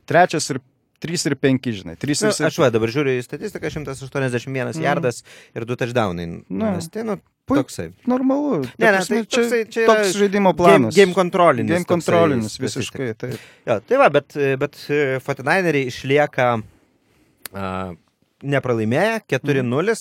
trečias 0.06 0.50
ir 0.54 0.62
3 1.02 1.26
ir 1.26 1.36
5, 1.36 1.74
žinai. 1.74 1.98
3 1.98 2.22
Nu, 2.22 2.28
ir 2.30 2.34
7. 2.38 2.46
aš 2.46 2.58
va 2.62 2.70
dabar 2.70 2.88
žiūriu 2.94 3.18
į 3.18 3.26
statistiką 3.26 3.66
181 3.74 4.78
Mm. 4.78 4.84
jardas 4.86 5.24
ir 5.56 5.66
2 5.66 5.76
touchdownai. 5.76 6.44
Nu. 6.50 6.78
Tai, 6.92 7.02
nu, 7.04 7.18
toksai. 7.60 7.88
Normalu. 8.10 8.62
Ne, 8.64 8.72
ne, 8.86 8.92
prasme, 8.96 9.22
tai 9.22 9.30
toksai, 9.36 9.62
čia 9.74 9.88
toks 9.90 10.14
žaidimo 10.20 10.54
Game, 10.54 10.60
planas. 10.62 10.96
game. 10.96 11.14
Game 11.66 11.84
toksai 11.84 11.94
kontrolinis 11.94 12.56
statistika. 12.56 12.68
visiškai. 12.68 13.10
Taip. 13.22 13.50
Jo, 13.68 13.80
tai 13.88 14.00
va, 14.02 14.10
bet, 14.14 14.38
bet 14.62 14.80
Fortinaineriai 15.26 15.90
išlieka 15.92 16.52
uh, 16.60 17.96
nepralaimėję, 18.44 19.22
4-0. 19.32 19.98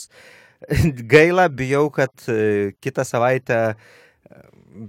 Gaila, 1.14 1.48
bijau, 1.48 1.86
kad 1.94 2.12
uh, 2.28 2.70
kitą 2.84 3.04
savaitę 3.08 3.60
uh, 3.72 4.86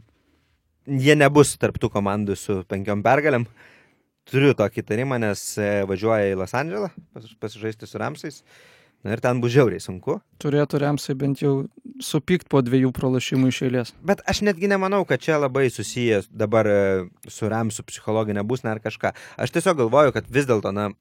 jie 0.87 1.15
nebus 1.19 1.55
tarptų 1.61 1.91
komandų 1.93 2.37
su 2.39 2.61
penkiom 2.69 3.03
pergalėm. 3.05 3.47
Turiu 4.31 4.53
tokį 4.55 4.83
tarimą, 4.85 5.17
nes 5.21 5.41
uh, 5.59 5.81
važiuoja 5.89 6.31
į 6.31 6.37
Los 6.39 6.53
Andželą 6.57 6.91
pas, 7.15 7.31
pasižaisti 7.41 7.89
su 7.89 8.01
Ramsais. 8.01 8.43
Na 9.03 9.15
ir 9.15 9.21
ten 9.23 9.39
bus 9.41 9.49
žiauriai 9.55 9.81
sunku. 9.81 10.19
Turėtų 10.43 10.77
remsai 10.83 11.15
bent 11.17 11.39
jau 11.41 11.67
supykt 12.05 12.45
po 12.53 12.61
dviejų 12.61 12.91
pralašymų 12.93 13.47
iš 13.49 13.61
eilės. 13.65 13.93
Bet 14.05 14.21
aš 14.29 14.43
netgi 14.45 14.69
nemanau, 14.69 15.01
kad 15.09 15.19
čia 15.25 15.39
labai 15.41 15.67
susijęs 15.73 16.27
dabar 16.29 16.67
e, 16.69 16.75
su 17.27 17.49
Ramsų 17.49 17.81
psichologinė 17.89 18.43
būsna 18.45 18.75
ar 18.75 18.79
kažką. 18.83 19.13
Aš 19.41 19.55
tiesiog 19.57 19.79
galvoju, 19.81 20.13
kad 20.13 20.29
vis 20.29 20.45
dėlto, 20.45 20.69
na, 20.73 20.91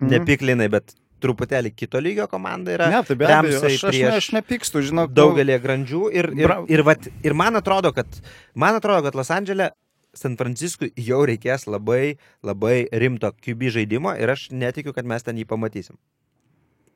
Mhm. 0.00 0.10
nepiklinai, 0.12 0.68
bet 0.72 0.94
truputėlį 1.24 1.70
kito 1.76 2.00
lygio 2.04 2.26
komanda 2.28 2.74
yra. 2.74 2.90
Ne, 2.92 2.98
tai 3.08 3.14
be 3.16 3.24
abejo, 3.24 3.60
Ramsai 3.62 3.70
aš, 3.72 3.84
aš, 3.88 3.96
ne, 4.00 4.10
aš 4.18 4.26
nepykstu, 4.36 4.82
žinok. 4.84 5.08
nu, 5.08 5.14
Daugelį 5.16 5.56
grandžių 5.64 6.02
ir, 6.12 6.28
ir, 6.36 6.46
Bra- 6.48 6.58
ir, 6.68 6.82
vat, 6.84 7.08
ir 7.24 7.32
man 7.34 7.56
atrodo, 7.56 7.92
kad, 7.96 8.06
man 8.54 8.76
atrodo, 8.76 9.02
kad 9.08 9.14
Los 9.16 9.30
Andželė 9.32 9.70
San 10.16 10.36
Franciskui 10.36 10.92
jau 10.96 11.22
reikės 11.28 11.64
labai, 11.68 12.18
labai 12.44 12.86
rimto 12.92 13.32
QB 13.32 13.70
žaidimo 13.72 14.12
ir 14.20 14.28
aš 14.32 14.50
netikiu, 14.52 14.92
kad 14.96 15.04
mes 15.08 15.22
ten 15.24 15.36
jį 15.36 15.46
pamatysim. 15.48 15.96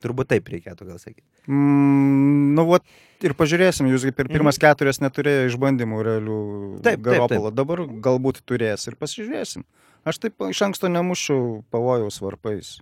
Turbūt 0.01 0.31
taip 0.33 0.49
reikėtų 0.49 0.87
gal 0.89 0.99
sakyti. 1.01 1.25
Mm, 1.47 2.55
nu, 2.57 2.65
vat, 2.69 2.85
ir 3.21 3.35
pažiūrėsim, 3.37 3.89
jūs 3.91 4.07
per 4.15 4.25
Mhm. 4.27 4.33
pirmas 4.33 4.57
keturias 4.61 5.01
neturėjo 5.03 5.49
išbandymų 5.51 6.03
realių 6.07 6.39
Taip, 6.81 6.99
taip, 6.99 7.01
Garopolo, 7.05 7.51
dabar 7.51 7.85
galbūt 7.85 8.41
turės 8.45 8.87
ir 8.87 8.97
pasižiūrėsim. 8.97 9.63
Aš 10.05 10.17
taip 10.17 10.33
iš 10.49 10.61
anksto 10.65 10.89
nemušiau 10.89 11.63
pavojaus 11.69 12.17
varpais. 12.21 12.79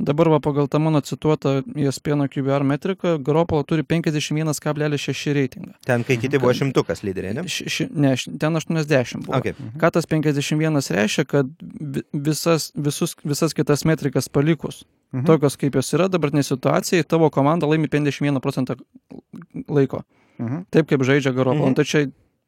Dabar 0.00 0.28
va 0.32 0.38
pagal 0.40 0.68
tą 0.72 0.78
mano 0.80 1.00
cituotą 1.04 1.60
ESPN 1.76 2.24
QBR 2.32 2.64
metriką, 2.64 3.18
Garopolo 3.22 3.62
turi 3.68 3.82
51,6 3.84 5.32
reitingą. 5.36 5.72
Ten, 5.84 6.04
kai 6.08 6.16
kiti 6.16 6.38
buvo 6.40 6.52
šimtukas 6.56 7.02
lyderiai, 7.04 7.34
ne? 7.36 7.44
Ši, 7.44 7.66
ši, 7.68 7.86
ne, 7.92 8.14
ten 8.40 8.56
80 8.56 9.26
buvo. 9.26 9.36
Okay. 9.38 9.52
Ką 9.80 9.90
tas 9.92 10.06
51 10.08 10.90
reiškia, 10.96 11.24
kad 11.28 11.46
vi- 11.60 12.02
visas, 12.12 12.70
visus, 12.76 13.16
visas 13.24 13.52
kitas 13.54 13.84
metrikas 13.84 14.28
palikus, 14.28 14.84
Mhm. 15.12 15.26
tokios 15.26 15.56
kaip 15.60 15.74
jos 15.74 15.92
yra 15.92 16.08
dabartinė 16.08 16.42
situacija, 16.48 17.04
tavo 17.04 17.28
komanda 17.30 17.66
laimi 17.66 17.88
51 17.88 18.40
procentą 18.40 18.76
laiko. 19.68 20.02
Mhm. 20.40 20.64
Taip 20.70 20.86
kaip 20.88 21.00
žaidžia 21.04 21.32
Garopolo. 21.34 21.66
Mhm. 21.68 21.72
Mhm. 21.72 21.74
Tai 21.76 21.84
čia 21.84 22.06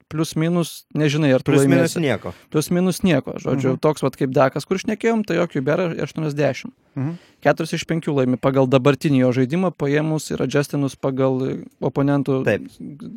plius 0.08 0.34
minus, 0.36 0.84
nežinai, 0.94 1.32
ar 1.34 1.42
tu 1.42 1.52
minus 1.52 1.66
laimėsi. 1.66 2.00
nieko. 2.00 2.32
Plius 2.50 2.70
minus 2.70 3.02
nieko. 3.02 3.34
Žodžiu, 3.38 3.74
Mhm. 3.74 3.76
mhm. 3.76 3.80
toks 3.80 4.02
vat 4.02 4.16
kaip 4.16 4.30
Dakas, 4.30 4.64
kur 4.66 4.78
šnekėjom, 4.78 5.24
tai 5.26 5.36
jo 5.36 5.46
QBR 5.46 5.94
80. 6.02 6.72
Mhm. 6.96 7.18
4 7.42 7.72
iš 7.74 7.84
5 7.86 8.12
laimi 8.12 8.36
pagal 8.36 8.66
dabartinį 8.68 9.18
jo 9.18 9.32
žaidimą, 9.32 9.72
paėmus 9.74 10.30
ir 10.30 10.38
adjustinus 10.42 10.94
pagal 10.96 11.64
oponentų 11.80 12.44
Taip. 12.44 12.62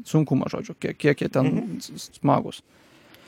sunkumą, 0.05 0.47
žodžiu, 0.49 0.75
kiek, 0.79 0.97
kiek 0.97 1.17
jie 1.21 1.29
ten 1.29 1.45
Mhm. 1.45 1.79
smagus. 1.97 2.61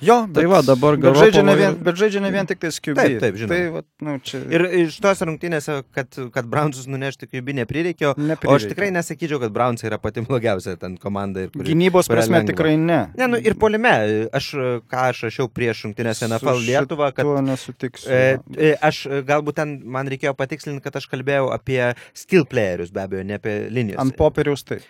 Jo, 0.03 0.17
Tai 0.29 0.43
va, 0.45 0.59
dabar 0.61 0.97
bet 1.01 1.15
žaidžia, 1.17 1.41
ne 1.41 1.55
vien, 1.57 1.75
bet 1.81 1.97
žaidžia 1.97 2.21
ne 2.21 2.29
vien 2.33 2.45
tik 2.49 2.59
tai 2.61 2.69
QB. 2.69 2.97
Taip, 2.99 3.15
taip, 3.23 3.37
žinoma. 3.39 3.53
Tai, 3.55 3.61
vat, 3.73 3.85
nu, 4.05 4.13
čia 4.21 4.41
Ir 4.53 4.63
iš 4.83 4.97
tos 5.01 5.23
rungtynėse, 5.25 5.77
kad, 5.95 6.19
kad 6.35 6.49
Brownsus 6.51 6.85
nunešti 6.91 7.29
QB 7.31 7.55
neprireikė, 7.61 8.11
o 8.11 8.53
aš 8.53 8.67
tikrai 8.69 8.91
nesakyčiau, 8.93 9.39
kad 9.41 9.53
Brownsai 9.55 9.89
yra 9.89 9.97
pati 10.01 10.21
blogiausia 10.27 10.75
ten 10.77 10.99
komanda. 11.01 11.47
Ir 11.47 11.53
kuri... 11.55 11.65
Gynybos 11.71 12.09
kurią 12.11 12.19
prasme 12.19 12.41
lengva. 12.43 12.51
tikrai 12.53 12.75
ne. 12.77 12.99
Ne, 13.17 13.29
nu 13.33 13.39
ir 13.41 13.57
polime, 13.57 13.93
aš, 14.37 14.51
ką 14.91 15.05
aš 15.11 15.23
rašiau 15.29 15.49
prieš 15.49 15.85
rungtynės 15.87 16.21
NFL 16.29 16.61
Lietuvą, 16.67 17.09
kad 17.17 17.25
Tuo 17.25 17.41
nesutiksiu. 17.41 18.11
E, 18.13 18.37
e, 18.53 18.73
aš 18.77 19.05
e, 19.09 19.23
galbūt 19.27 19.57
ten 19.63 19.77
man 19.97 20.09
reikėjo 20.13 20.35
patikslinti, 20.37 20.83
kad 20.85 20.99
aš 21.01 21.09
kalbėjau 21.09 21.49
apie 21.55 21.81
skill 22.13 22.45
playerius, 22.45 22.93
be 22.93 23.01
abejo, 23.07 23.25
ne 23.25 23.41
apie 23.41 23.57
linijas. 23.73 23.97
Ant 24.05 24.13
popieriaus 24.19 24.61
taip. 24.67 24.85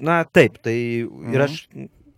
Na 0.00 0.20
taip, 0.24 0.60
tai 0.64 0.76
Mhm. 1.04 1.32
ir 1.34 1.42
aš 1.44 1.56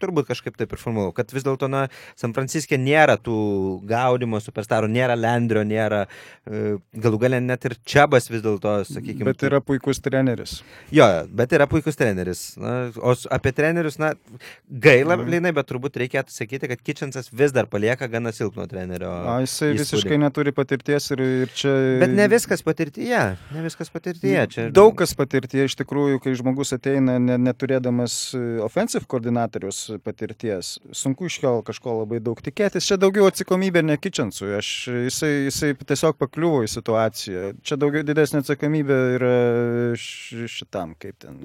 turbūt 0.03 0.29
kažkaip 0.29 0.59
taip 0.61 0.75
ir 0.77 0.83
formuoju, 0.83 1.15
kad 1.17 1.33
vis 1.33 1.47
dėlto, 1.47 1.71
na, 1.73 1.87
San 2.19 2.35
Franciske 2.37 2.77
nėra 2.81 3.17
tų 3.17 3.39
gaudimo 3.89 4.43
superstarų, 4.43 4.91
nėra 4.93 5.17
Landrio, 5.17 5.65
nėra, 5.65 6.05
e, 6.45 6.77
galų 6.93 7.23
galę 7.25 7.41
net 7.41 7.65
ir 7.71 7.79
Čiabas 7.89 8.29
vis 8.33 8.45
dėlto, 8.45 8.83
sakykime. 8.91 9.31
Bet 9.33 9.47
yra 9.49 9.63
puikus 9.65 10.03
treneris. 10.05 10.59
Jo, 10.93 11.09
bet 11.33 11.57
yra 11.57 11.71
puikus 11.71 11.97
treneris. 11.99 12.45
Na, 12.61 12.91
o 13.01 13.17
apie 13.33 13.55
trenerius, 13.57 13.97
na, 14.03 14.13
gaila, 14.69 15.17
Mhm. 15.23 15.31
Linai, 15.33 15.53
bet 15.55 15.69
turbūt 15.71 15.97
reikėtų 16.03 16.33
sakyti, 16.35 16.69
kad 16.71 16.83
Kitchensas 16.83 17.31
vis 17.33 17.53
dar 17.55 17.69
palieka 17.71 18.09
gana 18.11 18.33
silpno 18.35 18.67
trenerio. 18.69 19.11
A, 19.11 19.39
jisai 19.45 19.73
įspūdį. 19.73 19.83
visiškai 19.83 20.19
neturi 20.19 20.53
patirties 20.57 21.11
ir, 21.15 21.23
ir 21.45 21.53
čia... 21.55 21.73
Bet 22.03 22.15
ne 22.17 22.27
viskas 22.33 22.65
patirtyje, 22.67 23.23
ne 23.55 23.65
viskas 23.65 23.93
patirtyje. 23.93 24.47
Čia... 24.53 24.67
Daug 24.75 24.97
kas 24.99 25.15
patirtyje 25.19 25.69
iš 25.71 25.77
tikrųjų, 25.81 26.21
kai 26.25 26.35
žmogus 26.39 26.75
ateina 26.77 27.19
ne, 27.23 27.39
neturėdamas 27.39 28.17
e, 28.35 28.43
offensive 28.65 29.07
koordinatorius 29.07 29.92
patirties, 30.03 30.77
sunku 30.97 31.27
iš 31.29 31.39
jo 31.43 31.53
kažko 31.67 31.99
labai 32.03 32.21
daug 32.25 32.41
tikėtis. 32.45 32.87
Čia 32.89 32.99
daugiau 33.01 33.27
atsakomybė 33.31 33.83
ne 33.85 33.99
Kitchensui. 34.01 34.53
Aš, 34.59 34.71
jisai, 35.09 35.33
jisai 35.49 35.73
tiesiog 35.81 36.19
pakliuvo 36.21 36.63
į 36.67 36.71
situaciją. 36.73 37.53
Čia 37.67 37.81
daugiau 37.81 38.07
didesnė 38.07 38.43
atsakomybė 38.43 39.01
yra 39.19 39.35
šitam, 39.99 40.97
kaip 41.03 41.19
ten, 41.23 41.43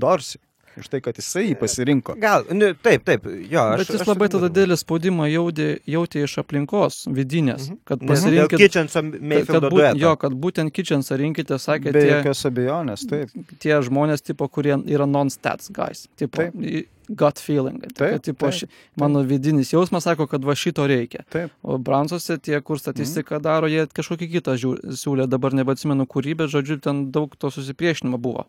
Dorsi. 0.00 0.42
Už 0.80 0.88
tai, 0.88 1.00
kad 1.00 1.16
jisai 1.16 1.44
jį 1.50 1.58
pasirinko. 1.60 2.14
Gal, 2.20 2.44
nu, 2.52 2.72
taip, 2.74 3.04
taip, 3.04 3.24
jo. 3.50 3.60
Aš, 3.60 3.78
Bet 3.84 3.88
jis 3.94 4.00
aš 4.02 4.06
labai 4.08 4.28
sutinku. 4.28 4.40
tada 4.40 4.48
didelį 4.58 4.76
spaudimą 4.82 5.28
jautė, 5.32 5.68
jautė 5.86 6.24
iš 6.24 6.38
aplinkos 6.44 7.06
vidinės, 7.08 7.68
Mhm. 7.70 7.78
kad 7.84 8.02
Nes 8.02 8.08
dėl 8.24 8.48
pasirinkit, 8.48 8.58
Kitchenso 8.58 9.02
kad, 9.02 9.12
kad, 9.12 9.22
Mayfieldo 9.22 9.70
būt, 9.70 9.78
dueto. 9.78 9.98
jo, 9.98 10.16
kad 10.16 10.32
būtent 10.32 10.70
Kitchensą 10.72 11.18
rinkite, 11.18 11.54
sakė 11.58 11.92
Be 11.92 12.00
tie, 12.00 12.10
jokios 12.22 12.44
abejonės, 12.50 13.06
taip. 13.08 13.28
tie 13.58 13.74
žmonės, 13.82 14.22
tipo, 14.22 14.48
kurie 14.48 14.76
yra 14.86 15.06
non-stats 15.06 15.70
guys. 15.72 16.08
Tipo, 16.16 16.36
Taip. 16.36 16.86
gut 17.08 17.38
feeling. 17.40 17.80
Tai, 17.80 17.88
Taip, 17.96 18.10
kad, 18.12 18.22
tipo, 18.22 18.46
taip, 18.50 18.52
ši, 18.52 18.66
mano 18.96 19.22
vidinis 19.24 19.70
jausmas 19.72 20.02
sako, 20.04 20.26
kad 20.28 20.44
va 20.44 20.52
šito 20.52 20.84
reikia. 20.86 21.24
Taip. 21.30 21.50
O 21.64 21.78
Bransuose 21.78 22.36
tie, 22.38 22.60
kur 22.60 22.76
Mhm. 22.76 22.82
statistiką 22.82 23.40
daro, 23.40 23.66
jie 23.66 23.86
kažkokį 23.88 24.28
kitą 24.32 24.52
žiū- 24.60 24.80
siūlė, 24.92 25.26
dabar 25.26 25.52
nebeatsimenu 25.52 26.06
kurį, 26.06 26.36
bet 26.36 26.50
žodžiu, 26.50 26.80
ten 26.82 27.10
daug 27.10 27.34
to 27.38 27.48
susipriešinimo 27.48 28.18
buvo. 28.20 28.44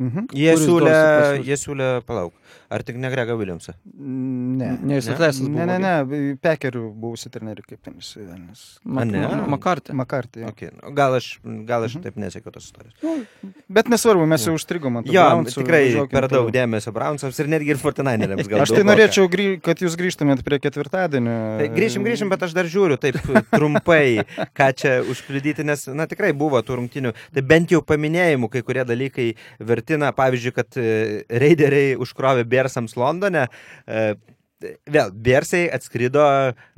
Mhm. 0.00 0.28
Jie 0.34 0.54
siūlė, 0.58 0.94
jie 1.46 1.56
siūlė, 1.60 1.88
palauk, 2.08 2.32
ar 2.72 2.82
tik 2.82 2.96
ne 2.98 3.10
Grega 3.12 3.34
Williamsą? 3.38 3.74
Ne. 3.92 4.70
Ne, 4.82 4.96
jis 4.98 5.08
atleistas 5.12 5.44
buvo. 5.46 5.58
Ne, 5.60 5.66
ne, 5.68 5.76
ne, 5.82 6.30
Pekerių 6.42 6.86
buvusi 6.98 7.30
trenerių, 7.32 7.62
kaip 7.68 7.82
ten 7.84 7.98
jis. 8.00 8.14
Nes... 8.32 8.62
Ma, 8.84 9.02
A, 9.02 9.04
ne? 9.06 9.20
ma, 9.28 9.46
Makartė. 9.56 9.94
Makartį. 9.94 10.46
Okay. 10.48 10.70
nu, 10.74 10.90
Gal 10.96 11.18
aš, 11.18 11.28
gal 11.68 11.84
aš 11.86 11.96
Mhm. 11.98 12.02
taip 12.06 12.16
nesiekiu 12.22 12.50
tos 12.54 12.70
istorijos. 12.70 12.96
Bet 13.68 13.88
nesvarbu, 13.92 14.26
mes 14.26 14.46
jau 14.48 14.54
užstrigom 14.56 14.96
ant 15.00 15.06
tų 15.06 15.14
Jo, 15.14 15.26
Brownsų, 15.28 15.60
tikrai 15.62 15.82
važiuokim 15.86 16.16
per 16.18 16.28
daug 16.32 16.50
dėmesio 16.54 16.92
Brownsams 16.96 17.38
ir 17.44 17.50
netgi 17.52 17.74
ir 17.74 17.80
Fortinaineriams 17.82 18.48
gal. 18.50 18.64
Aš 18.64 18.74
tai 18.74 18.82
norėčiau, 18.88 19.28
grį, 19.30 19.46
kad 19.62 19.78
jūs 19.84 19.94
grįžtumėt 20.00 20.42
prie 20.46 20.58
ketvirtadienio. 20.64 21.36
Tai 21.60 21.68
grįšim, 21.76 22.02
grįšim, 22.06 22.32
bet 22.32 22.42
aš 22.48 22.56
dar 22.56 22.66
žiūriu 22.70 22.98
taip 23.02 23.20
trumpai, 23.52 24.24
ką 24.56 24.68
čia 24.76 24.94
užkliudyti, 25.06 25.64
nes, 25.68 25.86
na, 25.94 26.08
tikrai 26.10 26.32
buvo 26.36 26.60
tų 26.64 26.80
rungtinių. 26.80 27.14
Tai 27.34 27.42
bent 27.46 27.70
jau 27.74 27.82
paminėjimų 27.86 28.48
kai 28.52 28.62
kurie 28.66 28.84
dalykai 28.88 29.28
vertina, 29.82 30.12
pavyzdžiui, 30.14 30.54
kad 30.54 30.76
e, 30.78 31.24
Raideriai 31.28 31.96
užkrovė 32.00 32.44
Bersams 32.48 32.96
Londone. 32.96 33.48
E, 33.86 34.14
Vėl, 34.86 35.10
Bersai 35.10 35.64
atskrido 35.74 36.22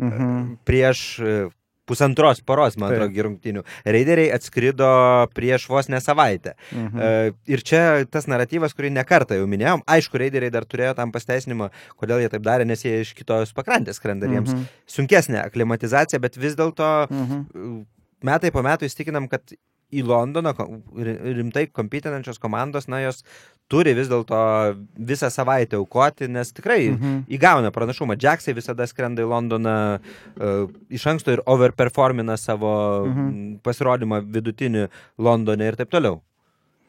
Mhm. 0.01 0.57
prieš 0.65 1.21
e, 1.21 1.51
pusantros 1.85 2.41
paros, 2.41 2.79
man 2.81 2.95
atrodo, 2.95 3.13
rungtinių. 3.27 3.61
Raideriai 3.85 4.31
atskrido 4.33 5.29
prieš 5.37 5.67
vos 5.69 5.91
ne 5.93 6.01
savaitę. 6.01 6.55
Mhm. 6.73 6.99
E, 6.99 7.33
Ir 7.47 7.61
čia 7.61 8.07
tas 8.09 8.25
naratyvas, 8.27 8.73
kurį 8.73 8.89
nekartą 8.91 9.37
jau 9.37 9.45
minėjom, 9.47 9.83
aišku, 9.85 10.17
raideriai 10.17 10.51
dar 10.51 10.65
turėjo 10.65 10.95
tam 10.97 11.13
pasteisinimą, 11.13 11.69
kodėl 12.01 12.23
jie 12.25 12.31
taip 12.33 12.41
darė, 12.43 12.65
nes 12.65 12.81
jie 12.83 13.03
iš 13.05 13.13
kitos 13.13 13.53
pakrantės 13.53 14.01
skrenda 14.01 14.25
ir 14.25 14.33
jiems 14.41 14.55
Mhm. 14.55 14.65
sunkesnė 14.89 15.45
aklimatizacija, 15.45 16.19
bet 16.21 16.37
vis 16.41 16.57
dėlto 16.57 17.11
Mhm. 17.11 17.85
metai 18.25 18.51
po 18.51 18.63
metų 18.63 18.89
įstikinam, 18.89 19.29
kad 19.29 19.43
į 19.93 20.05
Londoną 20.07 20.55
rimtai 21.37 21.67
kompitinančios 21.73 22.39
komandos, 22.43 22.89
na, 22.89 23.01
jos 23.05 23.23
turi 23.69 23.95
vis 23.97 24.09
dėlto 24.09 24.39
visą 24.99 25.31
savaitę 25.33 25.77
aukoti, 25.81 26.29
nes 26.29 26.53
tikrai 26.53 26.91
Mhm. 26.91 27.25
įgauna 27.29 27.71
pranašumą. 27.73 28.17
Džeksai 28.17 28.55
visada 28.55 28.87
skrenda 28.87 29.23
į 29.23 29.29
Londoną 29.31 29.99
uh, 29.99 30.69
iš 30.91 31.07
anksto 31.07 31.33
ir 31.33 31.41
overperformina 31.47 32.37
savo 32.37 33.07
Mhm. 33.07 33.59
pasirodymą 33.63 34.21
vidutinį 34.31 34.89
Londone 35.19 35.67
ir 35.69 35.77
taip 35.77 35.91
toliau. 35.91 36.21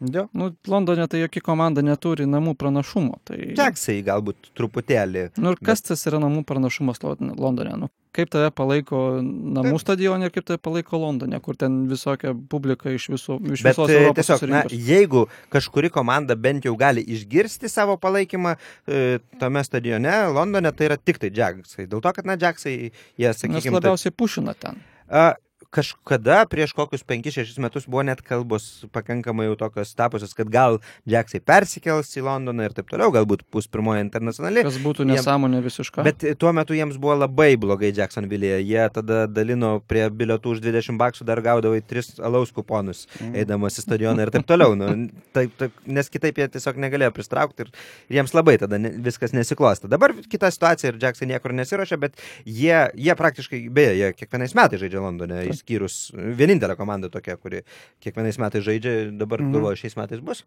Jo. 0.02 0.26
Nu, 0.36 0.50
Londone 0.68 1.06
tai 1.08 1.22
jokia 1.22 1.39
komanda 1.41 1.82
neturi 1.82 2.26
namų 2.28 2.56
pranašumo. 2.60 3.20
Tai... 3.24 3.38
Džeksai 3.56 4.02
galbūt 4.04 4.50
truputėlį. 4.60 5.30
Nu 5.39 5.54
ir 5.54 5.62
kas 5.64 5.82
tas 5.88 6.04
yra 6.10 6.20
namų 6.20 6.41
pranašumas 6.50 7.00
Lo- 7.06 7.16
Londone? 7.39 7.78
Nu, 7.80 7.88
kaip 8.16 8.28
tave 8.34 8.50
palaiko 8.56 9.22
namų 9.24 9.80
stadione 9.80 10.28
ir 10.28 10.34
kaip 10.36 10.46
tave 10.50 10.60
palaiko 10.60 11.00
Londone, 11.00 11.39
kur 11.43 11.56
ten 11.60 11.86
visokia 11.88 12.34
publika 12.36 12.91
iš, 12.91 13.08
viso, 13.14 13.38
iš 13.39 13.64
Bet 13.64 13.72
visos 13.78 13.89
e, 13.93 14.02
Europos. 14.02 14.20
tiesiog, 14.20 14.43
na, 14.52 14.62
susirinkus. 14.66 14.89
jeigu 14.91 15.24
kažkuri 15.56 15.89
komanda 15.96 16.36
bent 16.36 16.68
jau 16.68 16.76
gali 16.80 17.04
išgirsti 17.16 17.72
savo 17.72 17.96
palaikymą 17.98 18.56
e, 18.88 19.20
tame 19.39 19.64
stadione, 19.64 20.12
Londone, 20.36 20.72
tai 20.76 20.91
yra 20.91 21.00
tik 21.00 21.24
tai 21.24 21.32
Džeksai. 21.32 21.88
Dėl 21.88 22.04
to, 22.04 22.12
kad, 22.20 22.28
na, 22.28 22.36
Džeksai, 22.36 22.76
jie, 22.91 23.28
Nes 23.32 23.39
sakykime, 23.43 23.80
labiausiai 23.80 24.12
pušina 24.12 24.54
ten. 24.60 24.84
A, 25.08 25.34
kažkada 25.76 26.43
prieš 26.51 26.73
kokius 26.78 27.03
5-6 27.07 27.59
metus 27.63 27.88
buvo 27.89 28.03
net 28.07 28.21
kalbos 28.26 28.86
pakankamai 28.95 29.49
jau 29.49 29.57
tokios 29.65 29.91
tapusios, 29.97 30.34
kad 30.38 30.49
gal 30.53 30.80
Džeksai 31.09 31.41
persikels 31.45 32.11
į 32.15 32.23
Londoną 32.26 32.69
ir 32.69 32.76
taip 32.78 32.88
toliau, 32.91 33.11
galbūt 33.13 33.43
bus 33.53 33.67
pirmoji 33.71 34.03
internacionali. 34.05 34.63
Kas 34.65 34.80
būtų 34.84 35.07
nesąmonė 35.11 35.61
visiška. 35.65 36.05
Bet 36.07 36.23
tuo 36.41 36.53
metu 36.55 36.78
jiems 36.78 36.97
buvo 37.01 37.17
labai 37.26 37.51
blogai 37.59 37.91
Jacksonville'e. 37.95 38.61
Jie 38.65 38.86
tada 38.95 39.26
dalino 39.28 39.76
prie 39.84 40.07
bilietų 40.09 40.55
už 40.55 40.63
20 40.63 40.99
baksų 41.01 41.28
dar 41.28 41.41
gaudavo 41.45 41.76
į 41.80 41.84
3 41.89 42.19
alaus 42.26 42.53
kuponus, 42.55 43.05
Mhm. 43.19 43.36
eidamas 43.41 43.78
į 43.80 43.86
stadioną 43.86 44.26
ir 44.26 44.32
taip 44.34 44.45
toliau. 44.47 44.76
Nu, 44.78 45.09
taip, 45.36 45.51
taip, 45.59 45.71
nes 45.86 46.09
kitaip 46.09 46.38
jie 46.39 46.47
tiesiog 46.55 46.78
negalėjo 46.82 47.11
pristraukti 47.15 47.65
ir, 47.65 47.71
ir 48.09 48.17
jiems 48.19 48.34
labai 48.36 48.57
tada 48.61 48.80
ne, 48.80 48.89
viskas 49.03 49.34
nesiklosto. 49.36 49.89
Dabar 49.91 50.13
kita 50.30 50.51
situacija 50.51 50.93
ir 50.93 50.99
Jacksai 51.01 51.28
niekur 51.30 51.53
nesiuošia, 51.55 51.97
bet 51.99 52.15
jie, 52.45 52.78
jie 52.95 53.15
praktiškai, 53.15 53.61
beje, 53.73 53.95
jie 53.99 54.11
kiekvienais 54.13 54.55
metais 54.57 54.80
žaidžia 54.82 55.01
Londone, 55.03 55.43
išskyrus 55.66 56.11
vienintelę 56.16 56.76
komandą 56.78 57.09
tokia, 57.09 57.38
kuri 57.38 57.61
kiekvienais 58.01 58.38
metais 58.39 58.63
žaidžia, 58.63 59.11
dabar 59.18 59.41
Mhm. 59.41 59.51
galvoju, 59.53 59.76
šiais 59.76 59.95
metais 59.97 60.20
bus. 60.22 60.43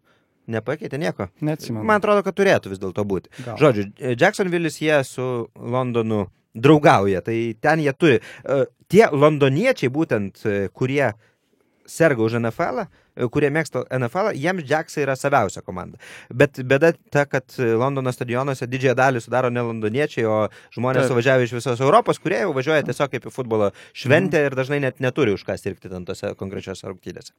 Nepakeitė 0.47 0.97
nieko. 0.97 1.27
Neatsimenu. 1.41 1.83
Man 1.85 1.99
atrodo, 2.01 2.23
kad 2.23 2.33
turėtų 2.35 2.69
vis 2.69 2.79
dėlto 2.79 3.03
būti. 3.05 3.27
Gal. 3.45 3.57
Žodžiu, 3.57 3.93
Jacksonville'is 4.17 4.79
jie 4.81 5.03
su 5.03 5.47
Londonu 5.55 6.27
draugauja, 6.55 7.21
tai 7.21 7.53
ten 7.61 7.79
jie 7.79 7.93
turi. 7.93 8.19
e, 8.45 8.65
Tie 8.89 9.05
londoniečiai 9.05 9.89
būtent, 9.93 10.41
e, 10.45 10.67
kurie 10.73 11.13
serga 11.89 12.23
už 12.23 12.37
NFL, 12.39 12.83
e, 12.85 13.27
kurie 13.33 13.49
mėgsta 13.53 13.83
NFL, 13.97 14.31
jiems 14.37 14.65
Jacksai 14.69 15.03
yra 15.07 15.15
saviausia 15.19 15.63
komanda. 15.65 15.99
Bet 16.29 16.61
bėda 16.63 16.93
ta, 17.11 17.25
kad 17.29 17.57
Londono 17.59 18.13
stadionuose 18.15 18.67
didžiąją 18.69 18.95
dalį 18.99 19.23
sudaro 19.25 19.49
ne 19.53 19.65
londoniečiai, 19.65 20.25
o 20.29 20.39
žmonės 20.75 21.07
Taip. 21.07 21.13
suvažiavę 21.13 21.47
iš 21.49 21.55
visos 21.59 21.81
Europos, 21.83 22.21
kurie 22.21 22.43
jau 22.45 22.53
važiuoja 22.55 22.85
tiesiog 22.87 23.11
kaip 23.15 23.25
į 23.29 23.33
futbolo 23.35 23.71
šventę 23.97 24.45
ir 24.47 24.57
dažnai 24.57 24.79
net 24.85 25.01
neturi 25.03 25.33
už 25.35 25.45
ką 25.47 25.57
sirgti 25.59 25.89
ten 25.91 26.05
tose 26.05 26.35
konkrečiose 26.39 26.87
rungtynėse. 26.89 27.33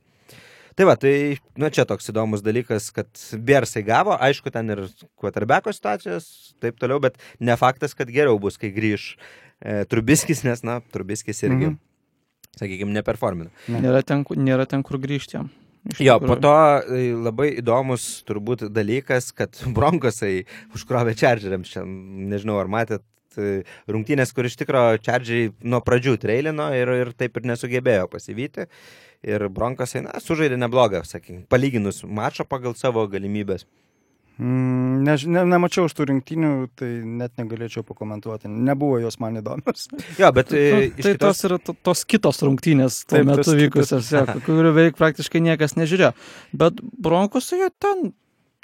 Tai 0.78 0.86
va, 0.86 0.94
tai, 0.96 1.40
na 1.58 1.66
čia 1.74 1.82
toks 1.84 2.12
įdomus 2.12 2.44
dalykas, 2.46 2.92
kad 2.94 3.08
Bersai 3.42 3.82
gavo, 3.84 4.14
aišku, 4.14 4.52
ten 4.54 4.70
ir 4.70 4.84
quarterbacko 5.18 5.72
situacijos, 5.74 6.54
taip 6.62 6.78
toliau, 6.80 7.00
bet 7.02 7.18
ne 7.42 7.56
faktas, 7.58 7.92
kad 7.98 8.08
geriau 8.08 8.38
bus, 8.40 8.56
kai 8.56 8.70
grįž 8.72 9.16
e, 9.60 9.82
Trubiskis, 9.90 10.44
nes, 10.46 10.62
na, 10.64 10.78
Trubiskis 10.94 11.42
irgi, 11.42 11.66
Mhm. 11.66 11.74
mhm. 11.74 11.89
Sakykime, 12.58 12.94
neperformina. 12.96 13.50
Nėra 13.70 14.02
ten, 14.06 14.24
nėra 14.36 14.66
ten 14.70 14.82
kur 14.86 14.98
grįžti 15.02 15.40
Jo, 15.96 16.18
tikrųjų. 16.18 16.28
po 16.28 16.36
to 16.36 16.54
e, 16.92 17.04
labai 17.16 17.46
įdomus 17.62 18.08
turbūt 18.28 18.66
dalykas, 18.68 19.30
kad 19.32 19.56
Bronkosai 19.76 20.42
užkrovė 20.76 21.14
Chargeriams, 21.16 21.72
čia 21.72 21.86
nežinau 21.86 22.58
ar 22.60 22.68
matėt 22.68 23.04
e, 23.40 23.62
rungtynės, 23.88 24.34
kur 24.36 24.48
iš 24.48 24.58
tikrųjų 24.60 25.00
Chargeriai 25.06 25.54
nuo 25.64 25.80
pradžių 25.84 26.18
treilino 26.20 26.68
ir, 26.76 26.92
ir 27.00 27.12
taip 27.16 27.40
ir 27.40 27.48
nesugebėjo 27.54 28.10
pasivyti. 28.12 28.68
Ir 29.24 29.48
Bronkosai, 29.52 30.04
na, 30.06 30.16
sužaidė 30.20 30.56
neblogą, 30.60 31.02
sakykime, 31.04 31.46
palyginus 31.52 32.04
mačą 32.04 32.44
pagal 32.48 32.76
savo 32.76 33.04
galimybės. 33.08 33.66
Mm, 34.40 35.02
než, 35.04 35.26
ne, 35.28 35.42
nemačiau 35.44 35.84
iš 35.84 35.92
tų 35.98 36.06
rinktinių, 36.08 36.50
tai 36.80 36.88
net 37.04 37.34
negalėčiau 37.36 37.82
pakomentuoti. 37.84 38.48
Nebuvo 38.48 38.96
jos 39.02 39.18
man 39.20 39.36
įdomios. 39.36 39.90
Jo, 40.16 40.30
bet 40.32 40.54
iš 40.56 41.04
tai 41.04 41.12
kitos... 41.12 41.20
tos 41.20 41.44
yra 41.50 41.58
to- 41.60 41.74
tos 41.76 42.04
kitos 42.08 42.40
rungtynės 42.46 43.02
tuo 43.04 43.18
Taip, 43.18 43.28
metu 43.28 43.56
vykusios, 43.58 44.08
jo, 44.14 44.22
kurių 44.46 44.70
beveik 44.70 44.96
praktiškai 44.96 45.42
niekas 45.44 45.76
nežiūrėjo. 45.76 46.14
Bet 46.56 46.80
Bronkos 46.80 47.52
jie 47.52 47.68
ten 47.84 48.14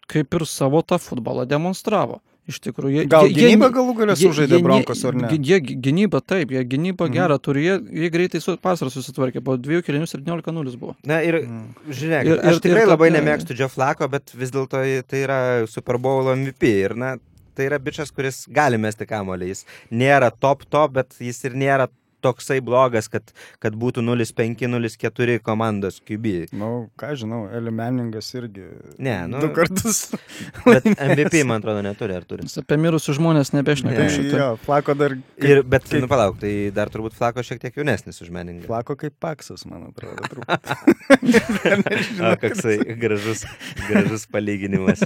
kaip 0.09 0.39
ir 0.39 0.47
savo 0.49 0.81
tą 0.87 0.97
futbolą 1.03 1.45
demonstravo. 1.51 2.22
Iš 2.47 2.61
tikrųjų, 2.63 2.93
jie, 2.95 3.05
Gal 3.11 3.27
jie, 3.27 3.35
gynyba 3.51 3.69
galų 3.75 3.95
galę 3.99 4.15
sužaidė 4.15 4.61
ne- 4.61 4.63
Bronkos 4.63 5.01
ar 5.09 5.17
ne? 5.19 5.29
Jie 5.35 5.59
gynybą 5.61 6.21
taip, 6.23 6.53
jie 6.55 6.63
gynybą 6.63 7.09
Mhm. 7.09 7.15
gerą 7.17 7.39
turi, 7.43 7.65
jie, 7.65 7.75
jie 7.91 8.11
greitai 8.15 8.41
su 8.41 8.55
pasarą 8.57 8.87
susitvarkė, 8.95 9.43
po 9.43 9.57
dviejų 9.59 9.83
kelinių 9.83 10.07
17-0 10.07 10.77
buvo. 10.79 10.95
Na 11.05 11.19
ir, 11.27 11.41
Mm. 11.43 11.75
žiūrėk, 11.91 12.25
Ir- 12.25 12.39
aš 12.39 12.55
ir- 12.55 12.61
tikrai 12.61 12.83
ir 12.83 12.87
labai 12.87 13.11
tokia- 13.11 13.19
nemėgstu 13.21 13.57
Joe 13.59 13.69
Flako, 13.69 14.09
bet 14.09 14.31
vis 14.33 14.51
dėlto 14.53 15.03
tai 15.09 15.19
yra 15.27 15.67
Super 15.69 15.99
Bowl 15.99 16.31
MVP. 16.37 16.63
Ir, 16.85 16.95
na, 16.95 17.17
tai 17.57 17.67
yra 17.67 17.79
bičias, 17.81 18.13
kuris 18.15 18.47
gali 18.47 18.77
mesti 18.79 19.05
kamuolį. 19.07 19.49
Jis 19.49 19.65
nėra 19.91 20.31
top 20.39 20.63
top, 20.71 20.93
bet 20.93 21.09
jis 21.19 21.45
ir 21.45 21.51
nėra 21.51 21.89
toksai 22.27 22.59
blogas, 22.64 23.09
kad, 23.12 23.31
kad 23.62 23.79
būtų 23.79 24.03
0-5-0-4 24.07 25.39
komandos 25.47 26.01
QB. 26.05 26.35
Na, 26.53 26.59
nu, 26.64 26.70
ką 26.99 27.12
žinau, 27.22 27.45
Eli 27.55 27.70
Meningas 27.74 28.29
irgi 28.37 28.66
Ne, 28.99 29.16
nu- 29.31 29.41
du 29.45 29.51
kartus. 29.57 30.11
Bet 30.66 30.87
MVP, 30.93 31.43
man 31.47 31.61
atrodo, 31.62 31.83
neturi, 31.87 32.16
ar 32.18 32.24
turi. 32.29 32.47
Jis 32.49 32.59
apie 32.62 32.79
mirusius 32.81 33.16
žmonės 33.20 33.53
nebešneka 33.55 34.07
Ne. 34.07 34.31
jo, 34.35 34.49
Flako 34.66 34.95
dar. 34.99 35.14
Kaip, 35.37 35.47
Ir, 35.51 35.62
bet, 35.62 35.87
kaip- 35.89 36.03
nu 36.03 36.09
palauk, 36.11 36.39
tai 36.43 36.53
dar 36.74 36.91
turbūt 36.93 37.14
Flako 37.16 37.45
šiek 37.47 37.61
tiek 37.62 37.77
jaunesnis 37.79 38.18
už 38.24 38.31
meningą. 38.35 38.66
Flako 38.66 38.97
kaip 38.99 39.14
Paksas, 39.22 39.62
man 39.70 39.89
atrodo. 39.91 40.27
truputį. 40.33 40.77
O, 42.27 42.31
koksai 42.41 42.79
gražus, 42.99 43.45
gražus 43.89 44.24
palyginimas. 44.33 45.03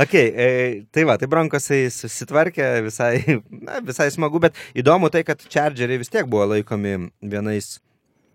Ok, 0.00 0.14
e, 0.14 0.48
tai 0.94 1.04
va, 1.08 1.14
tai 1.20 1.28
Bronkosai 1.30 1.84
susitvarkė 1.94 2.66
visai, 2.88 3.38
na, 3.54 3.78
visai 3.86 4.08
smagu, 4.14 4.40
bet 4.42 4.58
įdomu 4.76 5.10
tai, 5.14 5.22
kad 5.26 5.40
Chargeriai 5.46 6.00
vis 6.02 6.10
tiek 6.12 6.26
buvo 6.26 6.33
laikomi 6.50 7.10
vienais 7.22 7.78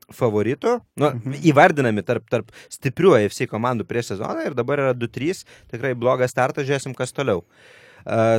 favoritų, 0.09 0.79
nu, 0.97 1.11
Mhm. 1.13 1.35
įvardinami 1.51 2.01
tarp, 2.05 2.23
tarp 2.29 2.47
stiprių 2.73 3.11
AFC 3.19 3.45
komandų 3.45 3.85
prieš 3.85 4.15
sezoną 4.15 4.47
ir 4.47 4.55
dabar 4.57 4.79
yra 4.79 4.93
2-3, 4.97 5.43
tikrai 5.71 5.93
blogas 5.93 6.31
startas, 6.33 6.65
žiūrėsim, 6.65 6.95
kas 6.97 7.11
toliau 7.13 7.43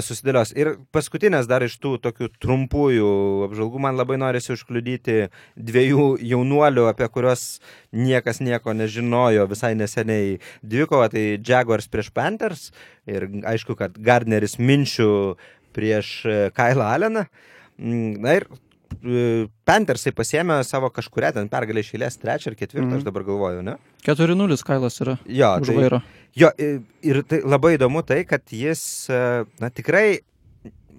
susidėlios. 0.03 0.51
Ir 0.57 0.79
paskutinės 0.91 1.47
dar 1.47 1.63
iš 1.63 1.75
tų 1.79 1.99
tokių 2.03 2.31
trumpųjų 2.41 3.11
apžvalgų 3.47 3.79
man 3.79 3.95
labai 3.95 4.17
norisi 4.17 4.55
užkliudyti 4.55 5.29
dviejų 5.55 6.07
jaunuolių, 6.25 6.89
apie 6.91 7.07
kuriuos 7.13 7.61
niekas 7.93 8.41
nieko 8.41 8.73
nežinojo 8.73 9.47
visai 9.51 9.75
neseniai 9.79 10.41
dvikova, 10.65 11.11
tai 11.13 11.39
Jaguars 11.39 11.87
prieš 11.93 12.11
Panthers 12.11 12.73
ir 13.07 13.29
aišku, 13.29 13.77
kad 13.77 13.93
Gardneris 14.01 14.57
Minčių 14.59 15.37
prieš 15.77 16.27
e, 16.27 16.51
Kailą 16.57 16.89
Alleną. 16.97 17.27
Mm, 17.79 18.19
Na 18.21 18.35
ir 18.41 18.47
e, 19.05 19.49
Panthersai 19.65 20.13
pasėmė 20.13 20.65
savo 20.65 20.91
kažkuria 20.91 21.33
ten 21.33 21.49
pergalę 21.49 21.81
išėlės, 21.85 22.19
trečią 22.21 22.51
ar 22.53 22.55
ketvirtą, 22.57 22.87
Mhm. 22.89 22.97
aš 22.99 23.03
dabar 23.05 23.23
galvoju, 23.25 23.63
ne? 23.63 23.77
4-0 24.05 24.63
Kailas 24.65 25.01
yra 25.01 25.19
Jo, 25.27 25.59
tai, 25.61 25.75
jo 26.37 26.51
i- 26.59 26.81
ir 27.03 27.23
tai 27.23 27.41
labai 27.43 27.77
įdomu 27.79 28.05
tai, 28.07 28.25
kad 28.25 28.43
jis, 28.51 29.09
e, 29.11 29.45
na 29.61 29.69
tikrai, 29.71 30.19
mm, 30.21 30.30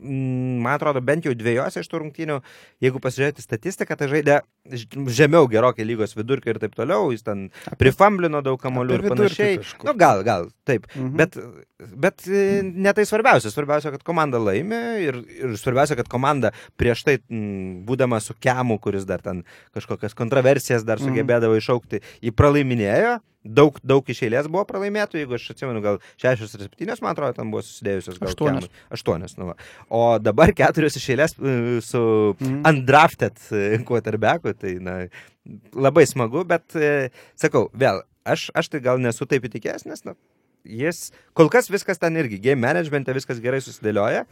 man 0.02 0.74
atrodo, 0.74 1.02
bent 1.06 1.26
jau 1.28 1.34
dviejose 1.38 1.84
iš 1.84 1.90
tų 1.92 2.00
rungtynių, 2.02 2.40
jeigu 2.82 3.00
pasižiūrėti 3.04 3.44
statistiką, 3.46 3.98
tai 4.00 4.08
žaidė 4.12 4.40
žemiau 5.14 5.48
gerokai 5.52 5.86
lygos 5.86 6.16
vidurkio 6.18 6.54
ir 6.56 6.60
taip 6.62 6.74
toliau, 6.78 7.12
jis 7.14 7.24
ten 7.26 7.48
prifamblino 7.82 8.42
daug 8.46 8.60
kamolių 8.62 8.98
ir 9.00 9.06
panašiai. 9.10 9.58
kažkur. 9.62 9.90
Nu, 9.92 9.96
gal, 9.98 10.24
gal, 10.28 10.50
taip. 10.66 10.88
Mhm. 10.96 11.16
Bet, 11.22 11.38
bet 12.06 12.26
e, 12.28 12.62
ne 12.64 12.94
tai 12.98 13.06
svarbiausia. 13.06 13.54
Svarbiausia, 13.54 13.92
kad 13.94 14.04
komanda 14.08 14.42
laimi 14.42 14.82
ir, 15.06 15.22
ir 15.42 15.58
svarbiausia, 15.62 15.98
kad 16.02 16.10
komanda 16.12 16.52
prieš 16.82 17.06
tai, 17.08 17.20
m, 17.30 17.82
būdama 17.86 18.20
su 18.22 18.34
Kemu, 18.42 18.80
kuris 18.82 19.06
dar 19.10 19.22
ten 19.22 19.44
kažkokias 19.78 20.18
kontroversijas 20.18 20.86
dar 20.86 20.98
Mhm. 21.02 21.10
sugebėdavo 21.10 21.58
iššaukti, 21.62 22.02
jį 22.26 22.32
pralaiminėjo. 22.38 23.20
Daug, 23.42 23.80
daug 23.82 24.06
iš 24.14 24.20
eilės 24.28 24.46
buvo 24.52 24.62
pralaimėtų, 24.70 25.18
jeigu 25.18 25.34
aš 25.34 25.48
atsimenu, 25.56 25.80
gal 25.82 25.96
šešios 26.22 26.52
ar 26.60 26.62
septynios, 26.68 27.00
man 27.02 27.16
atrodo, 27.16 27.34
ten 27.40 27.50
buvo 27.50 27.64
susidėjusios. 27.66 28.20
Gal 28.22 28.30
Aštuonios. 28.30 28.68
Kemui. 28.68 28.84
Aštuonios. 28.94 29.34
Nu, 29.42 29.48
va. 29.50 29.56
o 29.90 30.02
dabar 30.22 30.54
keturios 30.54 30.98
iš 31.00 31.08
eilės 31.16 31.34
e, 31.40 31.56
su 31.82 32.02
Mhm. 32.38 32.60
undrafted 32.70 33.42
e, 33.50 33.80
quarterbacku, 33.88 34.54
tai 34.54 34.76
na, 34.84 35.00
labai 35.74 36.06
smagu, 36.06 36.44
bet 36.46 36.76
e, 36.78 37.10
sakau, 37.36 37.72
vėl, 37.74 38.04
aš, 38.30 38.52
aš 38.54 38.70
tai 38.70 38.84
gal 38.86 39.02
nesu 39.02 39.26
taip 39.26 39.50
įtikėjęs, 39.50 39.88
nes 39.90 40.06
na, 40.06 40.14
jis, 40.64 41.08
kol 41.34 41.50
kas 41.50 41.72
viskas 41.74 41.98
ten 41.98 42.14
irgi, 42.22 42.38
game 42.38 42.62
managemente 42.62 43.10
viskas 43.18 43.42
gerai 43.42 43.64
susidėlioja. 43.66 44.28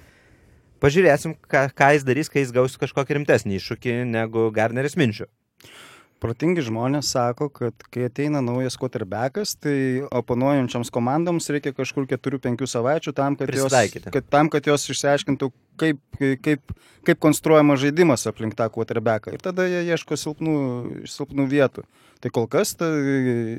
Pažiūrėsim, 0.80 1.34
ką, 1.50 1.66
ką 1.76 1.90
jis 1.98 2.06
darys, 2.08 2.30
kai 2.32 2.44
jis 2.46 2.54
gaus 2.56 2.78
kažkokį 2.80 3.18
rimtesnį 3.18 3.58
iššūkį 3.58 3.96
negu 4.14 4.46
Garneris 4.56 4.94
Minčių. 4.96 5.26
Protingi 6.20 6.64
žmonės 6.68 7.14
sako, 7.14 7.48
kad 7.48 7.86
kai 7.94 8.10
ateina 8.10 8.42
naujas 8.44 8.76
quarterbackas, 8.80 9.54
tai 9.56 10.04
oponuojančioms 10.20 10.92
komandoms 10.92 11.48
reikia 11.54 11.72
kažkur 11.78 12.10
4-5 12.12 12.68
savaičių 12.68 13.14
tam, 13.16 13.38
kad 13.40 13.54
jos, 13.56 13.76
kad, 14.12 14.28
tam, 14.28 14.50
kad 14.52 14.68
jos 14.68 14.84
išsiaiškintų, 14.92 15.50
kaip, 15.80 16.02
kaip, 16.44 16.76
kaip 17.08 17.22
konstruojamas 17.24 17.80
žaidimas 17.86 18.28
aplink 18.28 18.58
tą 18.60 18.68
quarterbacką. 18.74 19.38
Ir 19.38 19.46
tada 19.48 19.70
jie 19.72 19.86
ieško 19.94 20.20
silpnų, 20.20 20.58
silpnų 21.08 21.48
vietų. 21.56 21.88
Tai 22.20 22.36
kol 22.36 22.52
kas 22.52 22.76
tai 22.76 22.92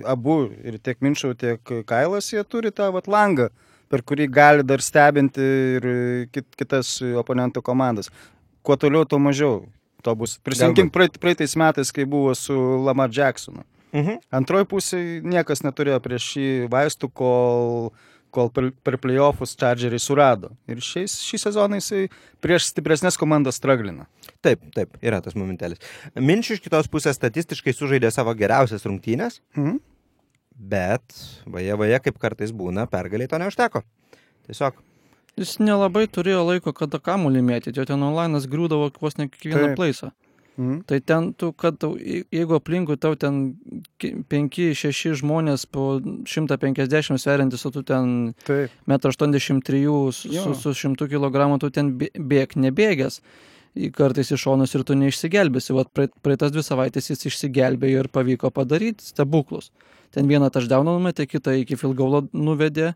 abu, 0.05 0.43
ir 0.61 0.77
tiek 0.85 1.01
Minčiau, 1.01 1.33
tiek 1.33 1.75
Kailas, 1.89 2.29
jie 2.29 2.45
turi 2.45 2.75
tą 2.77 2.91
vat, 2.93 3.09
langą, 3.09 3.49
per 3.89 4.05
kurį 4.05 4.29
gali 4.29 4.69
dar 4.69 4.85
stebinti 4.85 5.51
ir 5.81 5.91
kit, 6.29 6.53
kitas 6.61 6.99
oponentų 7.01 7.65
komandas. 7.65 8.13
Kuo 8.61 8.77
toliau, 8.77 9.09
tuo 9.09 9.17
mažiau. 9.17 9.63
To 10.03 10.15
bus. 10.17 10.39
Prisiminkim 10.45 10.89
praeit, 10.93 11.19
praeitais 11.21 11.57
metais, 11.61 11.91
kai 11.93 12.05
buvo 12.09 12.35
su 12.39 12.55
Lamar 12.87 13.11
Jacksonu. 13.13 13.65
Mhm. 13.93 14.21
Antroji 14.39 14.69
pusė 14.71 14.99
niekas 15.27 15.65
neturėjo 15.67 15.99
prieš 16.05 16.29
šį 16.37 16.47
vaistų, 16.71 17.09
kol, 17.19 17.91
kol 18.31 18.51
per, 18.55 18.69
per 18.87 18.97
playoffus 19.03 19.57
Chargeriai 19.59 19.99
surado. 19.99 20.53
Ir 20.71 20.79
šiais, 20.85 21.17
šį 21.27 21.41
sezoną 21.43 21.81
jisai 21.81 22.05
prieš 22.41 22.69
stipresnės 22.71 23.19
komandas 23.19 23.59
straglina. 23.59 24.07
Taip, 24.47 24.63
taip, 24.77 24.95
yra 25.03 25.19
tas 25.25 25.35
momentelis. 25.35 25.83
Minčių 26.15 26.57
iš 26.57 26.63
kitos 26.69 26.87
pusės 26.93 27.19
statistiškai 27.19 27.75
sužaidė 27.75 28.13
savo 28.15 28.33
geriausias 28.39 28.87
rungtynės, 28.87 29.41
Mhm. 29.59 29.81
bet 30.55 31.03
vaje, 31.51 31.75
vaje, 31.77 31.99
kaip 32.07 32.19
kartais 32.23 32.53
būna, 32.53 32.87
pergaliai 32.91 33.29
to 33.29 33.39
neužteko. 33.43 33.83
Tiesiog. 34.47 34.79
Jis 35.41 35.57
nelabai 35.59 36.07
turėjo 36.13 36.43
laiko, 36.45 36.73
kada 36.77 36.99
kamuolį 37.01 37.41
mėtyti, 37.47 37.79
jo 37.81 37.85
ten 37.89 38.03
online'as 38.05 38.45
griūdavo 38.53 38.91
vos 39.01 39.17
ne 39.17 39.27
kiekvieną 39.33 39.73
plaisą. 39.79 40.11
Mhm. 40.61 40.81
Tai 40.85 40.99
ten, 41.01 41.33
tu, 41.33 41.53
kad 41.57 41.79
tau, 41.81 41.95
je- 41.97 42.25
jeigu 42.31 42.53
aplinkui 42.59 42.99
tau 43.01 43.15
ten 43.17 43.55
5-6 44.29 45.15
žmonės 45.21 45.65
po 45.71 46.01
150 46.29 47.17
sveriantis, 47.23 47.65
o 47.67 47.71
tu 47.71 47.83
ten 47.83 48.35
Taip. 48.45 48.71
1,83 48.87 49.85
m 49.87 50.13
su, 50.13 50.29
Jo. 50.33 50.43
su, 50.55 50.55
su 50.55 50.75
100 50.75 51.09
kg, 51.09 51.59
tu 51.61 51.71
ten 51.71 51.93
bė- 51.99 52.13
bėg 52.19 52.57
nebėgęs. 52.57 53.21
Kartais 53.95 54.33
iš 54.35 54.43
šonus 54.43 54.75
ir 54.75 54.83
tu 54.83 54.95
neišsigelbėsi. 54.99 55.73
Vat 55.75 55.89
praeit- 55.95 56.13
praeitas 56.23 56.51
dvi 56.51 56.61
savaitės 56.67 57.07
jis 57.11 57.25
išsigelbėjo 57.31 58.01
ir 58.05 58.09
pavyko 58.09 58.51
padaryti 58.51 59.05
stebuklus. 59.07 59.71
Ten 60.11 60.27
vieną 60.27 60.51
taždauną 60.51 60.99
numetė, 60.99 61.27
kitą 61.31 61.55
iki 61.63 61.77
filgaulo 61.77 62.29
nuvedė 62.35 62.95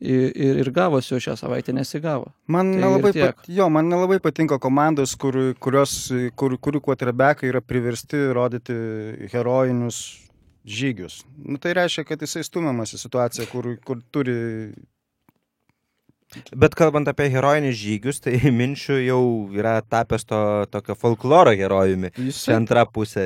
ir, 0.00 0.32
ir, 0.34 0.60
ir 0.64 0.70
gavosi, 0.74 1.14
o 1.14 1.20
šią 1.20 1.36
savaitę 1.38 1.74
nesigavo. 1.76 2.32
Man, 2.50 2.72
Tai 2.74 2.82
nelabai 2.84 3.12
pat, 3.14 3.44
jo, 3.48 3.68
man 3.72 3.90
nelabai 3.92 4.20
patinka 4.22 4.58
komandos, 4.62 5.14
kur, 5.20 5.36
kurios, 5.60 5.94
kur, 6.36 6.56
kurių 6.56 6.82
quarterbackai 6.88 7.50
yra 7.52 7.60
priversti 7.60 8.22
rodyti 8.36 8.76
herojinius 9.32 10.00
žygius. 10.64 11.22
Nu, 11.36 11.58
tai 11.60 11.74
reiškia, 11.78 12.04
kad 12.08 12.22
jisai 12.24 12.44
stumiamas 12.46 12.94
į 12.96 13.04
situaciją, 13.04 13.48
kur, 13.52 13.74
kur 13.84 14.00
turi... 14.12 14.38
Bet 16.54 16.76
kalbant 16.78 17.08
apie 17.10 17.26
herojinius 17.32 17.74
žygius, 17.74 18.20
tai 18.22 18.36
Minčių 18.60 18.98
jau 19.02 19.22
yra 19.56 19.80
tapęs 19.82 20.26
to 20.28 20.40
tokio 20.70 20.94
folkloro 20.98 21.50
herojumi. 21.58 22.12
Čia 22.14 22.26
Jisai, 22.28 22.54
antra 22.54 22.84
pusė 22.86 23.24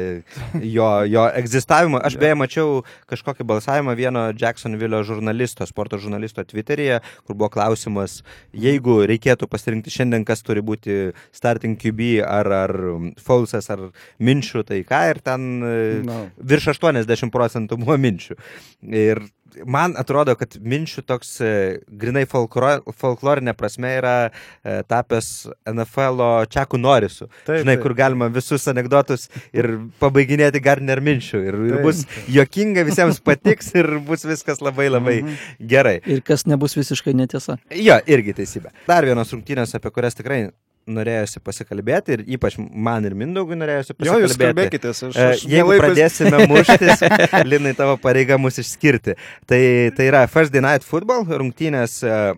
jo, 0.57 0.89
jo 1.11 1.27
egzistavimo. 1.37 2.01
Aš 2.01 2.17
beje 2.21 2.39
mačiau 2.41 2.81
kažkokį 3.11 3.45
balsavimą 3.51 3.97
vieno 3.99 4.25
Jacksonville 4.33 5.03
žurnalisto, 5.05 5.69
sporto 5.69 6.01
žurnalisto 6.01 6.47
Twitter'yje, 6.49 7.03
kur 7.27 7.37
buvo 7.37 7.51
klausimas, 7.59 8.23
jeigu 8.57 9.03
reikėtų 9.11 9.51
pasirinkti 9.53 9.93
šiandien, 9.93 10.25
kas 10.25 10.45
turi 10.47 10.65
būti 10.65 11.13
starting 11.37 11.77
QB 11.81 12.25
ar, 12.25 12.53
ar 12.65 12.77
Folsas 13.21 13.69
ar 13.75 13.91
Minčių, 14.25 14.65
tai 14.65 14.81
ką 14.89 15.05
ir 15.13 15.21
ten 15.25 15.49
e, 15.61 15.79
no. 16.09 16.21
virš 16.41 16.73
80 16.79 17.33
procentų 17.35 17.83
buvo 17.85 18.01
minčių. 18.01 18.41
Ir 18.89 19.27
man 19.67 19.95
atrodo, 20.01 20.35
kad 20.39 20.57
minčių 20.61 21.03
toks 21.07 21.31
e, 21.45 21.51
grinai 21.89 22.25
folklor, 22.31 22.83
folklorinė 22.99 23.55
prasme 23.59 23.93
yra 24.01 24.15
e, 24.29 24.83
tapęs 24.91 25.29
NFL 25.71 26.23
Čekų 26.55 26.81
Norisu. 26.81 27.29
Taip, 27.47 27.61
Žinai, 27.63 27.77
taip. 27.77 27.83
kur 27.87 27.95
galima 27.99 28.29
visus 28.35 28.67
anegdotus 28.71 29.29
ir 29.55 29.69
pabaiginėti 30.03 30.63
Gardner 30.65 31.01
minčių. 31.05 31.43
Ir, 31.51 31.61
ir 31.71 31.79
bus 31.85 32.05
jokinga, 32.31 32.85
visiems 32.89 33.21
patiks 33.25 33.73
ir 33.79 33.89
bus 34.07 34.25
viskas 34.29 34.63
labai 34.65 34.89
labai 34.91 35.21
Mhm. 35.23 35.37
gerai. 35.71 35.97
Ir 36.07 36.21
kas 36.27 36.47
nebus 36.47 36.75
visiškai 36.77 37.15
netiesa. 37.15 37.59
Jo, 37.71 38.01
irgi 38.07 38.35
teisybė. 38.41 38.73
Dar 38.89 39.05
vienos 39.07 39.31
rungtynės, 39.33 39.75
apie 39.79 39.91
kurias 39.95 40.15
tikrai 40.19 40.51
norėjosi 40.87 41.41
pasikalbėti 41.41 42.13
ir 42.19 42.23
ypač 42.37 42.59
man 42.61 43.05
ir 43.09 43.15
Mindaugui 43.17 43.57
norėjosi 43.57 43.95
Jo, 44.05 44.19
jūs 44.21 44.35
pasikalbėti. 44.35 44.81
kalbėkite, 44.81 44.93
aš, 44.93 45.03
E, 45.17 45.29
aš 45.35 45.45
Jeigu 45.49 45.71
mielai 45.71 45.79
pas- 45.81 45.87
pradėsime 45.89 46.41
muštis, 46.53 47.05
Linai 47.49 47.75
tavo 47.79 47.97
pareiga 48.03 48.37
mus 48.39 48.59
išskirti. 48.61 49.15
Tai, 49.49 49.63
tai 49.97 50.09
yra 50.11 50.27
Thursday 50.29 50.61
Night 50.65 50.85
Football 50.85 51.25
rungtynės 51.31 52.01
uh, 52.05 52.35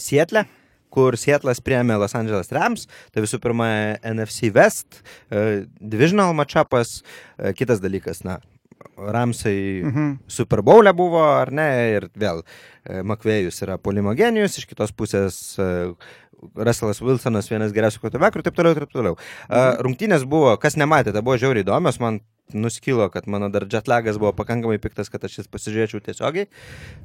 Sietle 0.00 0.46
kur 0.94 1.16
Sietlas 1.18 1.58
priėmė 1.58 1.96
Los 1.98 2.12
Angeles 2.14 2.52
Rams, 2.54 2.84
tai 3.10 3.24
visų 3.24 3.40
pirma 3.42 3.66
NFC 4.06 4.52
West, 4.54 5.00
uh, 5.34 5.64
divisional 5.82 6.30
matchupas, 6.38 7.00
uh, 7.02 7.50
kitas 7.58 7.80
dalykas, 7.82 8.22
na, 8.26 8.38
Ramsai 8.94 9.82
Mhm. 9.82 10.18
Super 10.30 10.60
Bowl'e 10.62 10.92
buvo, 10.94 11.18
ar 11.24 11.50
ne, 11.50 11.66
ir 11.96 12.06
vėl 12.14 12.42
Makvėjus 12.84 13.62
yra 13.64 13.78
polimogenijus, 13.80 14.58
iš 14.60 14.66
kitos 14.68 14.90
pusės 14.92 15.36
e, 15.58 15.66
Russellas 16.54 17.02
Wilsonas 17.04 17.50
vienas 17.50 17.74
geriausių 17.74 18.02
quarterbackų 18.02 18.40
ir 18.40 18.46
taip 18.46 18.58
toliau, 18.58 18.76
ir 18.76 18.84
taip 18.84 18.94
toliau. 18.94 19.18
Mhm. 19.48 19.82
Rungtynės 19.86 20.28
buvo, 20.28 20.54
kas 20.60 20.78
nematėte, 20.80 21.22
buvo 21.24 21.38
žiauriai 21.40 21.66
įdomios, 21.66 22.00
man 22.02 22.20
nuskilo, 22.52 23.08
kad 23.10 23.26
mano 23.30 23.48
dar 23.48 23.66
jetlagas 23.70 24.18
buvo 24.20 24.32
pakankamai 24.36 24.78
piktas, 24.82 25.08
kad 25.12 25.24
aš 25.24 25.38
jas 25.40 25.50
pasižiūrėčiau 25.50 26.02
tiesiogiai. 26.04 26.48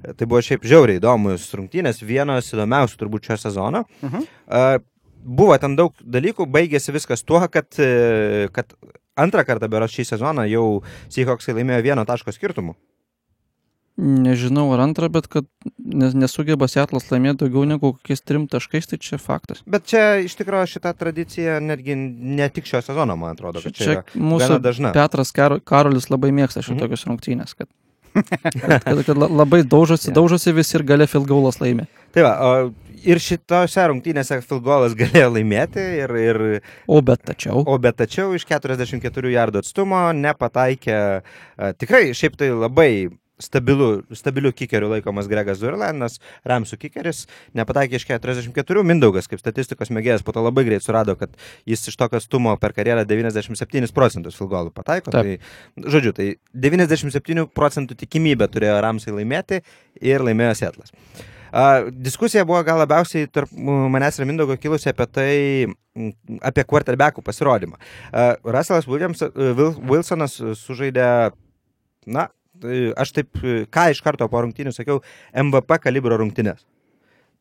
Tai 0.04 0.28
buvo 0.28 0.42
šiaip 0.44 0.68
žiauriai 0.68 1.00
įdomus 1.00 1.48
rungtynės, 1.56 2.04
vienos 2.04 2.52
įdomiausių 2.54 3.00
turbūt 3.00 3.30
šio 3.32 3.40
sezono. 3.48 3.86
Mhm. 4.04 4.28
Buvo 5.20 5.58
ten 5.60 5.76
daug 5.76 5.96
dalykų, 6.00 6.48
baigėsi 6.48 6.94
viskas 6.96 7.26
tuo, 7.28 7.42
kad, 7.52 7.68
e, 7.76 8.48
kad 8.56 8.72
antrą 9.20 9.44
kartą 9.44 9.68
beros 9.68 9.92
šį 9.92 10.06
sezoną 10.14 10.46
jau 10.48 10.80
Seahawksai 11.12 11.58
laimėjo 11.58 11.84
vieno 11.84 12.06
taško 12.08 12.32
skirtumu. 12.32 12.78
Nežinau 14.00 14.70
ar 14.72 14.80
antrą, 14.86 15.10
bet 15.12 15.26
kad 15.28 15.44
nes, 15.76 16.14
nesugeba 16.16 16.70
Seatlas 16.72 17.10
laimėti 17.12 17.42
daugiau 17.42 17.66
negu 17.68 17.90
kokiais 17.98 18.22
trim 18.24 18.46
taškais, 18.48 18.88
tai 18.88 19.00
čia 19.04 19.18
faktas. 19.20 19.60
Bet 19.68 19.90
čia 19.92 20.22
iš 20.24 20.38
tikrųjų 20.40 20.70
šita 20.78 20.94
tradicija 20.96 21.58
netgi 21.60 21.98
ne 22.00 22.48
tik 22.54 22.70
šio 22.70 22.80
sezono, 22.86 23.18
man 23.20 23.36
atrodo, 23.36 23.60
kad 23.66 23.76
čia, 23.76 24.00
Čia 24.08 24.22
mūsų 24.24 24.60
dažna. 24.64 24.94
Petras 24.96 25.34
Kar 25.36 25.58
Karolis 25.60 26.08
labai 26.14 26.32
mėgsta 26.32 26.64
Mhm. 26.64 26.70
šitokius 26.70 27.06
rungtynės, 27.10 27.56
kad, 27.60 27.68
kad, 28.16 28.84
kad, 28.88 29.04
kad 29.10 29.18
la- 29.20 29.32
labai 29.44 29.64
daužosi, 29.68 30.14
daužosi 30.16 30.56
visi 30.56 30.78
ir 30.80 30.84
gale 30.88 31.08
filgaulas 31.08 31.60
laimė. 31.60 31.90
Tai 32.16 32.24
va, 32.26 32.34
o 32.40 32.72
ir 33.04 33.20
šitose 33.22 33.84
rungtynėse 33.92 34.40
Filgolas 34.48 34.96
galėjo 35.02 35.28
laimėti, 35.36 35.84
ir, 36.06 36.16
ir, 36.24 36.40
O 36.88 37.02
bet 37.06 37.22
tačiau. 37.28 37.66
o 37.68 37.76
bet 37.78 38.00
tačiau 38.00 38.32
iš 38.36 38.48
44 38.48 39.36
jardų 39.36 39.62
atstumo 39.66 40.08
nepataikė, 40.16 40.98
tikrai 41.80 42.14
šiaip 42.16 42.40
tai 42.40 42.50
labai 42.56 42.92
stabilu, 43.40 43.90
stabiliu 44.16 44.52
kikeriu 44.56 44.90
laikomas 44.92 45.30
Gregas 45.32 45.62
Zurlanas, 45.62 46.20
Ramsų 46.48 46.80
kikeris, 46.84 47.26
nepataikė 47.58 48.00
iš 48.00 48.08
44, 48.10 48.84
Mindaugas 48.88 49.30
kaip 49.32 49.42
statistikos 49.42 49.92
mėgėjas 49.96 50.26
po 50.26 50.36
to 50.36 50.44
labai 50.44 50.66
greit 50.68 50.86
surado, 50.86 51.16
kad 51.20 51.34
jis 51.70 51.88
iš 51.92 51.98
tokio 52.00 52.20
atstumo 52.20 52.56
per 52.62 52.76
karjerą 52.78 53.06
97 53.10 53.94
procentus 53.96 54.38
filgolų 54.40 54.74
pataiko. 54.76 55.14
Taip. 55.16 55.40
Tai, 55.40 55.90
žodžiu, 55.96 56.14
tai 56.16 56.30
97 56.54 57.48
procentų 57.56 57.98
tikimybė 58.04 58.50
turėjo 58.52 58.80
Ramsai 58.86 59.16
laimėti 59.16 59.64
ir 60.02 60.26
laimėjo 60.26 60.56
Sietlas. 60.60 60.96
A, 61.50 61.90
diskusija 61.90 62.46
buvo 62.46 62.62
gal 62.64 62.78
labiausiai 62.84 63.30
tarp 63.34 63.52
manęs 63.56 64.20
ir 64.20 64.28
Mindaugo 64.30 64.58
kilusi 64.62 64.92
apie 64.92 65.08
tai, 65.10 65.32
apie 66.46 66.66
quarterbackų 66.70 67.24
pasirodymą. 67.26 67.80
A, 68.12 68.34
Russellas 68.46 68.88
Williams, 68.90 69.24
Wilsonas 69.90 70.38
sužaidė, 70.62 71.08
na, 72.06 72.28
aš 73.00 73.14
taip, 73.16 73.40
ką 73.72 73.86
iš 73.94 74.02
karto 74.06 74.28
po 74.32 74.42
rungtynių 74.46 74.74
sakiau, 74.76 75.00
MVP 75.34 75.80
kalibro 75.84 76.18
rungtynės. 76.20 76.66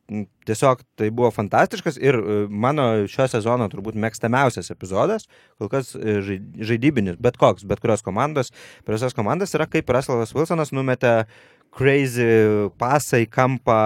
M, 0.09 0.23
Tiesiog 0.49 0.81
tai 0.97 1.11
buvo 1.13 1.29
fantastiškas 1.35 1.99
ir 2.01 2.17
e, 2.17 2.37
mano 2.49 2.87
šio 3.13 3.27
sezono 3.29 3.67
turbūt 3.69 3.99
mėgstamiausias 4.01 4.73
epizodas, 4.73 5.27
kol 5.61 5.69
kas 5.69 5.91
e, 5.99 6.15
žai- 6.25 6.39
žaidybinis, 6.71 7.19
bet 7.21 7.37
koks, 7.37 7.67
bet 7.69 7.83
kurios 7.85 8.01
komandos, 8.07 8.49
per 8.87 8.97
visas 8.97 9.13
komandas 9.13 9.53
yra 9.59 9.67
kaip 9.69 9.93
Russellas 9.93 10.33
Wilsonas 10.33 10.73
numetė 10.73 11.27
crazy 11.75 12.27
pasą 12.81 13.21
į 13.23 13.29
kampą 13.31 13.79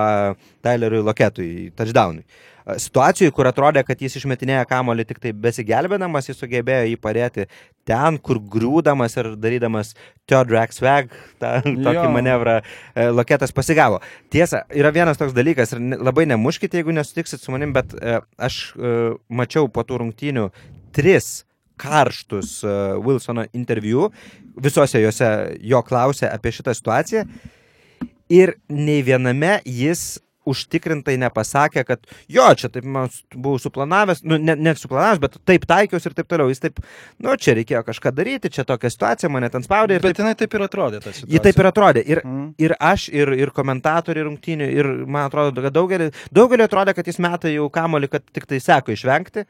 Tyleriui 0.64 1.04
Loketui, 1.04 1.52
touchdownui. 1.76 2.24
A, 2.62 2.76
Situacijų, 2.78 3.32
kur 3.34 3.48
atrodė, 3.50 3.82
kad 3.86 3.98
jis 4.02 4.14
išmetinėja 4.20 4.62
kamolį 4.70 5.06
tik 5.08 5.18
tai 5.22 5.32
besigelbėdamas, 5.34 6.28
jis 6.30 6.38
sugebėjo 6.38 6.92
jį 6.92 6.98
padėti 7.02 7.46
ten, 7.88 8.18
kur 8.22 8.38
grūdamas 8.38 9.16
ir 9.18 9.32
darydamas 9.42 9.94
Theodrak 10.30 10.74
Swag, 10.74 11.10
tą 11.42 11.56
tokį 11.66 11.96
Jo. 11.98 12.10
manevrą 12.14 12.60
e, 12.62 13.08
Loketas 13.10 13.54
pasigavo. 13.54 13.98
Tiesa, 14.30 14.62
yra 14.70 14.92
vienas 14.94 15.18
toks 15.18 15.34
dalykas 15.34 15.74
ir 15.74 15.82
labai 15.98 16.28
nemuškite, 16.30 16.78
jeigu 16.78 16.94
nesutiksit 16.94 17.42
su 17.42 17.54
manim, 17.54 17.74
bet 17.74 17.96
e, 17.98 18.20
aš 18.38 18.60
e, 18.76 18.92
mačiau 19.26 19.66
po 19.66 19.82
tų 19.88 20.04
rungtynių 20.04 20.46
tris 20.94 21.40
karštus 21.82 22.60
Wilsono 23.02 23.42
interviu, 23.58 24.12
visose 24.62 25.00
juose 25.02 25.32
jo 25.66 25.80
klausė 25.82 26.28
apie 26.30 26.52
šitą 26.54 26.76
situaciją 26.78 27.24
ir 28.32 28.56
nei 28.72 29.02
viename 29.06 29.58
jis 29.68 30.20
užtikrintai 30.42 31.12
nepasakė, 31.22 31.84
kad 31.86 32.00
jo, 32.34 32.42
čia 32.58 32.66
taip 32.74 32.82
man 32.90 33.06
buvau 33.30 33.60
suplanavęs, 33.62 34.24
nu, 34.26 34.40
ne, 34.42 34.56
ne 34.58 34.72
suplanavęs, 34.74 35.20
bet 35.22 35.36
taip 35.46 35.66
taikiausi 35.70 36.08
ir 36.10 36.16
taip 36.18 36.26
toliau. 36.32 36.48
Jis 36.50 36.64
taip, 36.64 36.80
nu, 37.22 37.36
čia 37.38 37.54
reikėjo 37.60 37.84
kažką 37.86 38.10
daryti, 38.16 38.50
čia 38.50 38.64
tokia 38.66 38.90
situacija, 38.90 39.30
mane 39.30 39.46
ten 39.54 39.62
spaudė 39.62 40.00
Bet 40.00 40.08
taip, 40.08 40.24
jinai 40.24 40.32
taip 40.40 40.56
ir 40.58 40.64
atrodė 40.66 40.98
ji 41.30 41.42
taip 41.46 41.60
ir 41.62 41.68
atrodė. 41.70 42.02
Ir, 42.10 42.22
Mm. 42.26 42.48
ir 42.58 42.74
aš, 42.80 43.04
ir, 43.14 43.30
ir 43.38 43.54
komentatoriai 43.54 44.26
rungtynių, 44.26 44.68
ir 44.80 44.90
man 45.06 45.28
atrodo, 45.30 45.62
kad 45.62 45.78
daugelį, 45.78 46.10
daugelį 46.34 46.66
atrodė, 46.66 46.96
kad 46.98 47.06
jis 47.06 47.22
meta 47.22 47.46
jau 47.54 47.70
kamolį, 47.70 48.10
kad 48.16 48.26
tik 48.34 48.50
tai 48.50 48.58
seko 48.58 48.96
išvengti. 48.98 49.46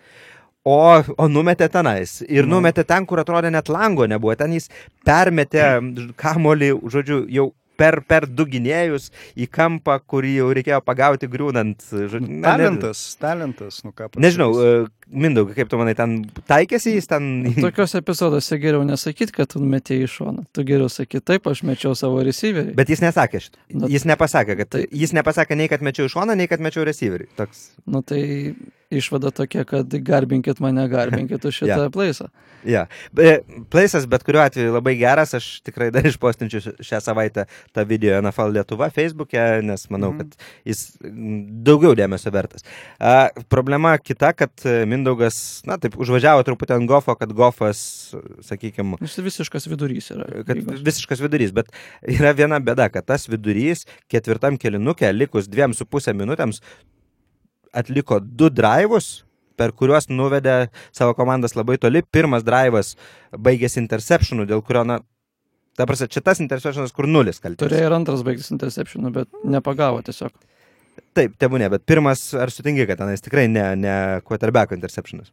O, 0.63 0.77
o 1.19 1.25
numetė 1.27 1.67
tenais. 1.73 2.21
Ir 2.29 2.45
Nu. 2.47 2.61
numetė 2.61 2.85
ten, 2.87 3.07
kur 3.09 3.19
atrodė 3.19 3.51
net 3.51 3.73
lango 3.73 4.05
nebuvo. 4.07 4.37
Ten 4.39 4.53
jis 4.55 4.69
permetė 5.09 5.81
kamolį, 6.21 6.69
žodžiu, 6.93 7.25
jau 7.33 7.49
per, 7.77 8.01
per 8.07 8.27
du 8.27 8.45
gynėjus 8.47 9.11
į 9.37 9.49
kampą, 9.51 9.99
kurį 10.07 10.35
jau 10.39 10.49
reikėjo 10.55 10.81
pagauti 10.85 11.29
griūnant. 11.31 11.83
žodžiu, 11.91 12.21
na, 12.21 12.29
ne- 12.29 12.43
Talentas, 12.47 13.17
talentas, 13.21 13.83
nu 13.85 13.93
ką. 13.93 14.11
Nežinau, 14.17 14.53
pasakysi. 14.53 14.89
e, 14.89 15.02
Mindaugai, 15.11 15.55
kaip 15.57 15.69
tu 15.69 15.77
manai, 15.81 15.95
ten 15.99 16.19
taikėsi 16.49 16.95
jis 16.95 17.09
ten... 17.11 17.27
Tokiuose 17.59 17.99
epizoduose 18.01 18.59
geriau 18.63 18.85
nesakyti, 18.87 19.35
kad 19.37 19.51
tu 19.53 19.61
metėjai 19.61 20.07
į 20.07 20.11
šoną. 20.13 20.45
Tu 20.57 20.65
geriau 20.69 20.89
sakyti, 20.93 21.25
taip, 21.33 21.49
aš 21.51 21.65
mečiau 21.69 21.93
savo 21.99 22.23
receiverį. 22.25 22.73
Bet 22.79 22.89
jis 22.93 23.03
nesakė 23.05 23.43
šito. 23.45 23.59
Nu, 23.75 23.91
Jis 23.93 24.07
nepasakė, 24.09 24.57
kad 24.63 24.71
tai- 24.77 24.87
jis 24.91 25.13
nepasakė 25.13 25.59
nei, 25.59 25.69
kad 25.69 25.83
mečiau 25.85 26.07
iš 26.09 26.15
šoną, 26.17 26.37
nei 26.39 26.49
kad 26.49 26.61
mečiau 26.65 26.87
receiverį. 26.89 27.29
Toks. 27.37 27.73
Nu 27.87 28.01
tai 28.07 28.55
išvada 28.93 29.31
tokia, 29.33 29.65
kad 29.65 29.89
garbinkit 30.05 30.59
mane, 30.61 30.85
garbinkit 30.93 31.45
už 31.49 31.55
šitą 31.63 31.87
Jo. 31.87 31.91
plaisą. 31.93 32.27
Ja. 32.69 32.85
Be- 33.17 33.41
Plaisas 33.73 34.05
bet 34.07 34.23
kuriuo 34.23 34.43
atveju 34.45 34.75
labai 34.77 34.93
geras, 35.01 35.33
aš 35.35 35.47
tikrai 35.67 35.89
dar 35.91 36.05
išpostinčiu 36.07 36.61
šią 36.79 37.01
savaitę 37.03 37.47
tą 37.75 37.85
video 37.89 38.21
NFL 38.23 38.53
Lietuva 38.55 38.91
Facebook'e, 38.93 39.63
nes 39.65 39.89
manau, 39.91 40.13
Mhm. 40.13 40.19
kad 40.19 40.37
jis 40.69 40.83
mm, 41.03 41.65
daugiau 41.67 41.97
dėmesio 41.99 42.31
vertas. 42.33 42.63
A, 43.01 43.31
problema 43.51 43.97
kita, 43.99 44.31
kad 44.37 44.53
e, 44.69 44.85
Mindaugas, 44.93 45.37
na 45.69 45.79
taip, 45.81 45.97
užvažiavo 46.01 46.45
truputį 46.47 46.77
ant 46.77 46.91
Gofo, 46.91 47.17
kad 47.19 47.33
Gofas, 47.37 47.83
sakykime, 48.45 49.01
Jis 49.03 49.19
visiškas 49.25 49.69
vidurys 49.73 50.13
yra. 50.15 50.29
kad 50.49 50.61
visiškas 50.85 51.23
vidurys, 51.25 51.55
bet 51.57 51.73
yra 52.05 52.35
viena 52.37 52.61
bėda, 52.61 52.91
kad 52.93 53.09
tas 53.09 53.25
vidurys 53.33 53.87
ketvirtam 54.13 54.61
kelinukė, 54.61 55.11
likus 55.17 55.49
dviem 55.51 55.75
su 55.77 55.89
pusę 55.89 56.15
minutėms, 56.17 56.61
atliko 57.73 58.21
du 58.21 58.51
drivus, 58.53 59.23
per 59.57 59.73
kuriuos 59.77 60.09
nuvedė 60.13 60.69
savo 60.95 61.17
komandas 61.17 61.57
labai 61.57 61.79
toli. 61.81 62.03
Pirmas 62.03 62.45
drivas 62.47 62.95
baigėsi 63.33 63.81
interceptionu, 63.83 64.47
dėl 64.49 64.63
kurio, 64.67 64.85
na, 64.89 65.01
ta 65.79 65.87
prasme, 65.89 66.09
čia 66.13 66.23
tas 66.25 66.41
interceptionas, 66.43 66.95
kur 66.97 67.09
nulis 67.09 67.41
kaltės. 67.43 67.65
Turėjo 67.65 67.91
ir 67.91 67.97
antras 67.97 68.25
baigtis 68.27 68.53
interceptionu, 68.55 69.13
bet 69.15 69.31
nepagavo 69.45 70.03
tiesiog. 70.07 70.35
Taip, 71.13 71.35
tebūnė, 71.41 71.69
bet 71.75 71.83
pirmas, 71.89 72.23
ar 72.41 72.49
sutinki, 72.53 72.87
kad 72.89 73.01
tenais 73.03 73.21
tikrai 73.25 73.45
ne, 73.53 73.65
ne 73.77 73.97
quarterbacko 74.29 74.77
interceptionas. 74.79 75.33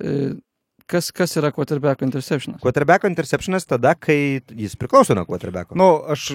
E, 0.00 0.34
Kas, 0.84 1.06
kas 1.16 1.32
yra 1.40 1.48
quarterback 1.48 2.02
interceptionas? 2.04 2.60
Quarterbacko 2.60 3.08
interceptionas 3.08 3.64
tada, 3.64 3.94
kai 3.96 4.42
jis 4.52 4.74
priklauso 4.76 5.14
nuo 5.16 5.24
quarterbacko. 5.24 5.72
Nu, 5.80 5.86
aš 6.12 6.26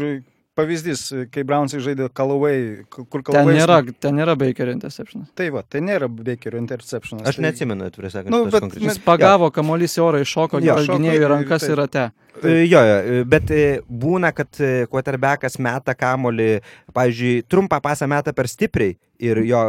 pavyzdys, 0.58 1.04
kai 1.30 1.43
Brownsai 1.45 1.78
žaidė 1.86 2.08
Kalavai, 2.18 2.56
kur 2.89 3.06
Ten 3.22 3.26
Kalavai. 3.28 3.54
nėra, 3.60 3.78
ten 4.02 4.18
nėra 4.18 4.34
Bakerio 4.41 4.74
interceptionas. 4.74 5.30
Tai 5.38 5.52
va, 5.54 5.62
tai 5.62 5.84
nėra 5.86 6.10
Bakerio 6.10 6.58
interceptionas. 6.64 7.30
Aš 7.30 7.38
tai... 7.38 7.45
neatsimenu, 7.45 7.91
atvirai 7.91 8.12
sakant, 8.16 8.34
Nu, 8.34 8.41
bet. 8.50 8.80
Jis 8.82 8.97
pagavo 9.06 9.52
kamuolys 9.54 9.93
į 10.00 10.04
orą, 10.08 10.24
iššoko, 10.26 10.64
Jo, 10.66 10.80
gynėjų 10.89 11.30
rankas 11.30 11.68
taip. 11.68 11.76
ir 11.76 11.82
rate. 11.84 12.08
E, 12.43 12.65
Jo, 12.69 12.81
jo, 12.85 12.97
e, 13.19 13.23
bet 13.27 13.51
e, 13.51 13.81
būna, 13.89 14.31
kad 14.35 14.61
quarterbackas 14.91 15.59
meta 15.59 15.95
kamolį, 15.97 16.59
pavyzdžiui, 16.95 17.43
trumpą 17.49 17.81
pasą 17.83 18.07
meta 18.09 18.33
per 18.33 18.47
stipriai 18.47 18.97
ir 19.19 19.41
jo 19.43 19.59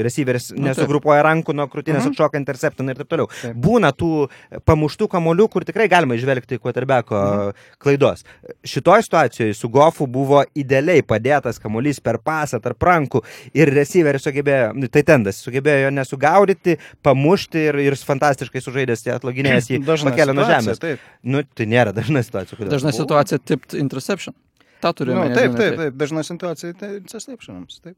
receiveris 0.00 0.46
Nu, 0.56 0.62
nesugrupuoja 0.64 1.20
rankų 1.26 1.52
nuo 1.52 1.66
krūtinės, 1.68 2.06
Mhm. 2.06 2.14
atšoka 2.14 2.38
interceptiną 2.40 2.94
ir 2.94 2.96
taip 3.02 3.08
toliau. 3.10 3.26
Taip. 3.28 3.52
Būna 3.60 3.90
tų 3.92 4.30
pamuštų 4.64 5.08
kamolių, 5.12 5.48
kur 5.52 5.64
tikrai 5.68 5.88
galima 5.92 6.16
išvelgti 6.16 6.56
quarterbacko 6.58 7.52
klaidos. 7.78 8.24
Šitoje 8.64 9.02
situacijoje 9.04 9.54
su 9.54 9.68
Gofu 9.68 10.06
buvo 10.06 10.40
idealiai 10.56 11.02
padėtas 11.04 11.60
kamuolys 11.60 12.00
per 12.00 12.16
pasą 12.24 12.62
tarp 12.64 12.80
rankų 12.80 13.20
ir 13.52 13.68
receiveris 13.76 14.24
sugebėjo, 14.24 14.72
nu, 14.74 14.88
tai 14.88 15.02
tendas, 15.02 15.36
sugebėjo 15.44 15.84
jo 15.84 15.90
nesugaudyti, 15.90 16.78
pamušti 17.04 17.60
ir, 17.68 17.76
ir 17.84 17.94
fantastiškai 18.00 18.62
sužaidęs, 18.64 19.04
atloginėjęs 19.18 19.68
jį 19.68 19.82
pakelė 20.08 20.32
nuo 20.32 20.48
žemės. 20.48 20.80
Taip, 20.80 20.98
Nu, 21.24 21.42
tai 21.42 21.64
nėra 21.66 21.92
dažna 21.96 22.13
nestāsta, 22.14 22.58
ka 22.58 22.70
dažnai 22.70 22.94
situācija 22.96 23.40
tipt 23.42 23.76
interception. 23.78 24.36
Tā 24.84 24.92
tur 24.96 25.10
ir. 25.10 25.16
No, 25.16 25.24
nu, 25.28 25.36
taip, 25.36 25.54
taip, 25.58 25.78
taip, 25.80 25.96
dažnai 26.00 26.24
situācija 26.26 26.74
ir 26.74 27.04
sasniegšanas. 27.10 27.80
Taip. 27.84 27.96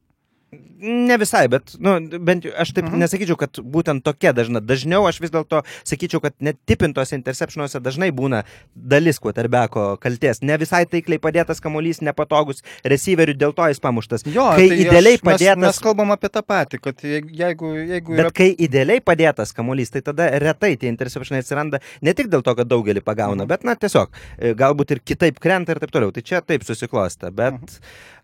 Ne 0.79 1.17
visai, 1.19 1.49
bet, 1.51 1.73
nu, 1.83 1.97
bent 2.23 2.45
jau 2.47 2.53
aš 2.63 2.71
taip 2.77 2.85
Mhm. 2.87 3.01
nesakyčiau, 3.03 3.37
kad 3.37 3.51
būtent 3.59 4.03
tokia 4.05 4.33
dažna. 4.33 4.61
Dažniau 4.61 5.09
aš 5.09 5.19
vis 5.21 5.31
dėlto 5.31 5.63
sakyčiau, 5.85 6.21
kad 6.23 6.35
net 6.41 6.57
tipintose 6.67 7.17
interceptionuose 7.17 7.81
dažnai 7.83 8.13
būna 8.13 8.45
dalis 8.77 9.19
quarterbacko 9.19 9.99
kalties. 9.99 10.43
Ne 10.43 10.57
visai 10.57 10.85
taikliai 10.87 11.19
padėtas 11.19 11.61
kamuolys, 11.61 11.99
nepatogus 12.01 12.63
receiverių, 12.85 13.35
dėl 13.37 13.55
to 13.57 13.67
jis 13.73 13.81
pamuštas. 13.81 14.23
Jo, 14.27 14.53
Kai 14.55 14.69
tai 14.69 14.79
idealiai 14.85 15.17
aš, 15.19 15.23
mes, 15.25 15.33
padėtas- 15.41 15.57
Mes 15.67 15.79
kalbam 15.79 16.13
apie 16.13 16.29
tą 16.29 16.43
patį, 16.43 16.81
kad 16.81 16.97
jeig- 17.03 17.33
jeigu, 17.35 17.73
jeigu 17.89 18.15
yra... 18.15 18.23
Bet 18.25 18.33
kai 18.35 18.55
idealiai 18.55 19.01
padėtas 19.01 19.53
kamuolys, 19.53 19.91
tai 19.91 20.01
tada 20.03 20.31
retai 20.39 20.77
tie 20.79 20.89
interceptionai 20.93 21.41
atsiranda 21.43 21.81
ne 22.03 22.13
tik 22.15 22.29
dėl 22.29 22.43
to, 22.45 22.55
kad 22.55 22.69
daugelį 22.69 23.03
pagauna, 23.03 23.43
Mhm. 23.43 23.49
bet, 23.49 23.65
na, 23.65 23.75
tiesiog 23.75 24.09
e, 24.39 24.55
galbūt 24.55 24.91
ir 24.93 25.01
kitaip 25.01 25.41
krenta 25.41 25.71
ir 25.75 25.81
taip 25.81 25.91
toliau. 25.91 26.13
Tai 26.13 26.23
čia 26.23 26.41
taip 26.41 26.63
susiklosta, 26.63 27.35
bet... 27.35 27.55
Mhm. 27.55 27.69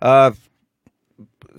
Uh, 0.03 0.31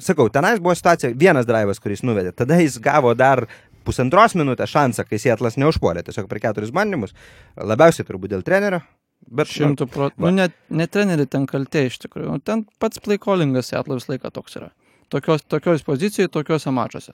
sakau, 0.01 0.29
tenais 0.33 0.61
buvo 0.63 0.75
situacija, 0.77 1.13
vienas 1.19 1.47
drivas, 1.49 1.79
kuris 1.83 2.03
nuvedė. 2.05 2.33
Tada 2.35 2.57
jis 2.61 2.79
gavo 2.83 3.13
dar 3.17 3.45
pusantros 3.87 4.35
minutės 4.39 4.71
šansą, 4.71 5.05
kai 5.07 5.19
Sietlas 5.21 5.57
neužpuolė, 5.59 6.03
tiesiog 6.07 6.29
per 6.31 6.41
keturis 6.43 6.71
bandymus. 6.75 7.15
Labiausiai 7.59 8.07
turbūt 8.07 8.33
dėl 8.35 8.45
trenerio. 8.47 8.81
Bet, 9.23 9.47
Šimtų 9.47 9.87
procentų. 9.87 10.23
Nu, 10.25 10.31
ne, 10.35 10.49
ne 10.69 10.87
treneri 10.91 11.25
ten 11.31 11.45
kaltė 11.47 11.85
iš 11.87 11.99
tikrųjų. 12.03 12.37
Nu, 12.37 12.43
ten 12.43 12.65
pats 12.83 12.99
plaikolingas 13.03 13.69
Seattle 13.71 13.95
visą 13.99 14.11
laiką 14.13 14.31
toks 14.35 14.57
yra. 14.59 14.71
Tokios, 15.13 15.45
tokios 15.47 15.85
pozicijai, 15.87 16.31
tokiuose 16.31 16.73
mačiuose. 16.75 17.13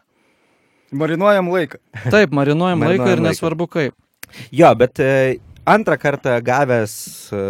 Marinuojam 0.98 1.52
laiką. 1.54 1.78
Taip, 2.10 2.34
marinuojam 2.34 2.82
laiką 2.88 3.04
Marinuojam 3.04 3.14
ir 3.14 3.22
laiką. 3.22 3.28
nesvarbu 3.30 3.68
kaip. 3.70 3.98
Jo, 4.56 4.72
bet 4.78 5.02
e, 5.04 5.12
antrą 5.70 5.98
kartą 6.02 6.34
gavęs 6.46 6.96
e, 7.34 7.44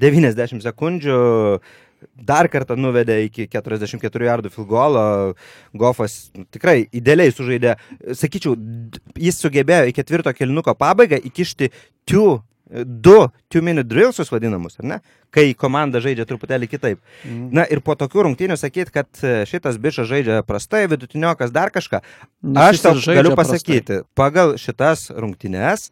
90 0.00 0.60
sekundžių, 0.64 1.16
dar 2.14 2.48
kartą 2.52 2.76
nuvedė 2.78 3.18
iki 3.26 3.46
44 3.50 4.28
jardų 4.28 4.52
filgolo, 4.54 5.04
Goffas 5.76 6.30
nu, 6.36 6.46
tikrai 6.52 6.84
idealiai 6.96 7.32
sužaidė. 7.34 7.76
Sakyčiau, 8.16 8.56
jis 9.18 9.40
sugebėjo 9.40 9.90
į 9.90 9.96
ketvirto 9.96 10.32
kelniuko 10.36 10.74
pabaigą 10.78 11.20
įkišti 11.30 11.70
two, 12.08 12.40
du 12.70 13.16
two 13.50 13.62
minute 13.66 13.88
drillsus 13.90 14.30
vadinamus, 14.32 14.78
ar 14.80 14.88
ne? 14.92 15.00
Kai 15.34 15.50
komanda 15.58 16.02
žaidžia 16.02 16.26
truputėlį 16.26 16.70
kitaip. 16.70 17.02
Mhm. 17.24 17.50
Na 17.54 17.66
ir 17.70 17.82
po 17.86 17.96
tokių 17.98 18.28
rungtynių 18.28 18.56
sakyt, 18.58 18.92
kad 18.94 19.10
e, 19.22 19.44
šitas 19.50 19.78
bičias 19.82 20.08
žaidžia 20.10 20.40
prastai, 20.46 20.86
vidutiniokas 20.90 21.54
dar 21.54 21.74
kažką, 21.74 22.02
Nes 22.46 22.62
Aš 22.64 22.78
jis 22.78 22.86
tau 22.86 22.94
galiu 23.14 23.34
prastai. 23.34 23.58
pasakyti, 23.60 24.00
pagal 24.18 24.56
šitas 24.58 25.10
rungtynes, 25.12 25.90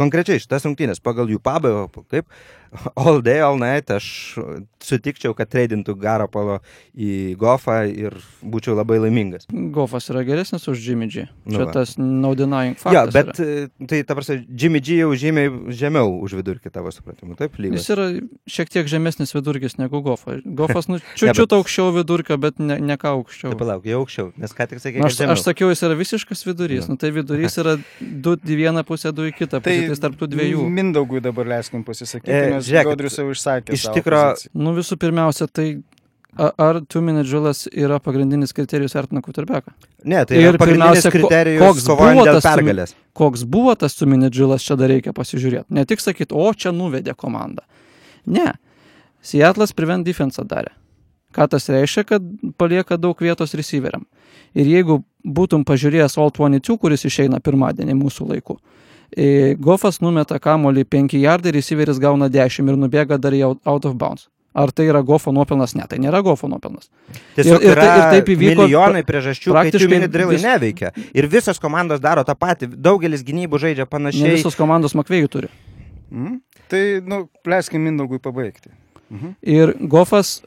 konkrečiai 0.00 0.40
šitas 0.42 0.66
rungtynės, 0.66 1.00
pagal 1.04 1.30
jų 1.30 1.40
pabaigą, 1.44 1.86
kaip 2.10 2.28
all 2.96 3.20
day, 3.24 3.40
all 3.44 3.58
night, 3.60 3.90
aš 3.92 4.38
sutikčiau, 4.82 5.34
kad 5.36 5.50
treidintų 5.52 5.94
Garopolo 6.00 6.56
į 6.96 7.34
Goffą 7.38 7.82
ir 7.86 8.16
būčiau 8.42 8.74
labai 8.74 8.96
laimingas. 9.02 9.44
Goffas 9.74 10.08
yra 10.10 10.22
geresnis 10.26 10.64
už 10.70 10.80
Jimmy 10.82 11.06
G. 11.12 11.26
Nu 11.46 11.58
Čia 11.60 11.66
va. 11.68 11.74
tas 11.76 11.94
naudinajing 12.00 12.74
Jo, 12.78 12.82
faktas. 12.82 13.12
bet 13.14 13.30
yra. 13.38 13.68
e, 13.68 13.86
tai, 13.86 14.00
ta 14.08 14.16
prasme, 14.18 14.40
Jimmy 14.48 14.80
G 14.82 14.96
jau 15.02 15.10
žymiai 15.14 15.52
žemiau 15.76 16.16
už 16.24 16.34
vidurkį 16.40 16.72
tavo 16.74 16.90
supratimu, 16.94 17.36
taip, 17.38 17.58
lygos. 17.62 17.82
Jis 17.84 17.92
yra 17.94 18.06
šiek 18.50 18.72
tiek 18.74 18.90
žemesnis 18.90 19.34
vidurkis 19.36 19.76
negu 19.78 20.00
Goffas. 20.02 20.40
Goffas, 20.44 20.88
nu, 20.90 20.98
čiūčiut 21.20 21.44
bet- 21.46 21.56
aukščiau 21.60 21.92
vidurkio, 22.00 22.40
bet 22.42 22.58
ne, 22.58 22.80
ne 22.82 22.96
ką 22.98 23.14
aukščiau. 23.20 23.52
Tai 23.54 23.60
palauk, 23.62 23.86
jau 23.86 24.00
aukščiau, 24.02 24.32
nes 24.40 24.56
ką 24.56 24.68
tik 24.72 24.82
sakė, 24.82 24.98
Nu, 25.02 25.10
aš, 25.10 25.20
aš 25.36 25.44
sakiau, 25.46 25.70
jis 25.70 25.84
yra 25.86 25.98
visiškas 26.00 26.42
vidurys. 26.48 26.88
Nu. 26.88 26.96
Nu, 26.96 27.00
tai 27.04 27.12
vidurys 27.14 27.56
yra 27.62 27.76
du 28.00 28.34
į 28.40 28.58
vieną 28.64 28.82
pusę, 28.88 29.12
du 29.14 29.28
į 29.30 29.36
kitą 29.38 29.60
pusę. 29.62 29.86
Tai, 29.86 29.94
tai 29.94 30.00
tarp 30.08 30.18
tų 30.20 30.28
dviejų. 30.34 30.66
Mindaugui 30.72 31.22
dabar 31.24 31.46
leiskim 31.56 31.84
pasisakyti, 31.86 32.32
E, 32.32 32.61
nes 32.68 32.86
Gaudrius 32.86 33.18
jau 33.18 33.26
išsakė. 33.32 33.74
iš 33.76 33.88
poziciją. 33.88 34.52
Nu, 34.54 34.74
visų 34.76 34.98
pirmiausia, 35.00 35.48
tai 35.50 35.66
ar 36.38 36.80
two-minute 36.88 37.28
drillas 37.28 37.66
yra 37.68 37.98
pagrindinis 38.00 38.54
kriterijus 38.56 38.94
vertinant 38.96 39.24
quarterbacką? 39.24 39.74
Ne, 40.04 40.24
tai 40.24 40.40
Ir 40.40 40.56
pirmiausia, 40.60 41.12
kriterijus 41.12 41.60
koks 41.60 41.88
buvo 41.90 42.24
tas 42.24 42.46
pergalės. 42.46 42.94
Koks 43.16 43.44
buvo 43.44 43.74
tas 43.76 43.96
two-minute 43.98 44.32
drillas, 44.32 44.64
čia 44.64 44.76
dar 44.80 44.88
reikia 44.92 45.12
pasižiūrėti. 45.16 45.68
Ne 45.76 45.84
tik 45.88 46.00
sakyti, 46.00 46.32
o 46.32 46.48
čia 46.56 46.72
nuvedė 46.72 47.14
komandą. 47.18 47.66
Ne. 48.26 48.54
Seattle'as 49.22 49.74
prevent 49.76 50.06
defense 50.08 50.42
darė. 50.48 50.72
Ką 51.32 51.46
tas 51.48 51.68
reiškia, 51.72 52.04
kad 52.04 52.24
palieka 52.60 52.98
daug 53.00 53.16
vietos 53.20 53.54
receiveriam. 53.56 54.04
Ir 54.52 54.68
jeigu 54.68 54.98
būtum 55.24 55.64
pažiūrėjęs 55.68 56.18
All 56.20 56.32
22, 56.32 56.76
kuris 56.80 57.06
išeina 57.08 57.40
pirmadienį 57.44 57.96
mūsų 57.96 58.28
laiku, 58.32 58.58
e, 58.58 58.81
Goffas 59.60 60.00
numeta 60.00 60.38
kamolį 60.38 60.84
5 60.84 61.18
jardai, 61.20 61.52
receiveris 61.52 61.98
gauna 62.00 62.28
10 62.32 62.68
ir 62.68 62.76
nubėga 62.76 63.18
dar 63.20 63.32
į 63.32 63.42
out- 63.64 63.84
of 63.86 63.94
bounds. 63.96 64.28
Ar 64.54 64.68
tai 64.70 64.84
yra 64.84 65.00
Goffo 65.02 65.32
nuopelnas? 65.32 65.74
Ne, 65.74 65.86
tai 65.88 65.96
nėra 65.98 66.20
Goffo 66.22 66.46
nuopelnas. 66.48 66.90
Tiesiog 67.36 67.62
Ir- 67.62 67.70
ir 67.70 67.74
tai- 67.74 67.96
ir 67.98 68.20
taip 68.20 68.26
įvyko 68.34 68.66
milijonai 68.66 69.02
priežasčių, 69.02 69.48
kai 69.48 69.54
praktiškai 69.56 69.86
tų 69.88 69.90
minidrilai 69.94 70.34
vis- 70.36 70.44
neveikia. 70.44 70.90
Ir 71.14 71.26
visos 71.26 71.58
komandos 71.58 72.00
daro 72.00 72.22
tą 72.24 72.34
patį. 72.36 72.68
Daugelis 72.76 73.22
gynybų 73.24 73.56
žaidžia 73.58 73.86
Ne 73.86 73.86
panašiai. 73.86 74.34
visos 74.36 74.54
komandos 74.54 74.92
Makvėjų 74.92 75.28
turi. 75.28 75.48
Mhm. 76.12 76.40
Tai, 76.68 77.00
nu, 77.06 77.28
leiskim 77.46 77.80
Mindaugui 77.80 78.18
pabaigti. 78.20 78.68
Mhm. 79.10 79.34
Ir 79.42 79.72
Goffas 79.88 80.42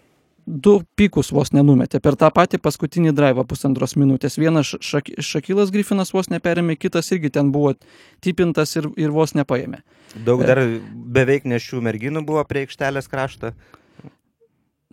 du 0.46 0.76
pikus 0.98 1.32
vos 1.34 1.52
nenumetė 1.56 2.00
per 2.04 2.16
tą 2.20 2.30
patį 2.34 2.60
paskutinį 2.62 3.14
drivą 3.18 3.46
pusantros 3.50 3.96
minutės. 3.98 4.38
Vienas 4.38 4.76
Šak 4.78 5.10
Šakilas 5.18 5.72
Griffinas 5.74 6.14
vos 6.14 6.30
neperėmė, 6.30 6.78
kitas 6.78 7.10
irgi 7.16 7.32
ten 7.34 7.52
buvo 7.52 7.74
tipintas 8.22 8.76
ir, 8.78 8.90
ir 9.02 9.14
vos 9.16 9.34
nepaėmė. 9.38 9.82
Daug 10.26 10.46
dar 10.46 10.62
beveik 10.94 11.48
nešių 11.50 11.82
merginų 11.86 12.26
buvo 12.28 12.44
prie 12.46 12.66
aikštelės 12.66 13.10
krašto. 13.12 13.56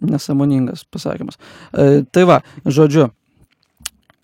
Nesamoningas 0.03 0.87
pasakymas. 0.91 1.37
E, 1.77 2.03
tai 2.11 2.25
va, 2.27 2.41
žodžiu, 2.67 3.11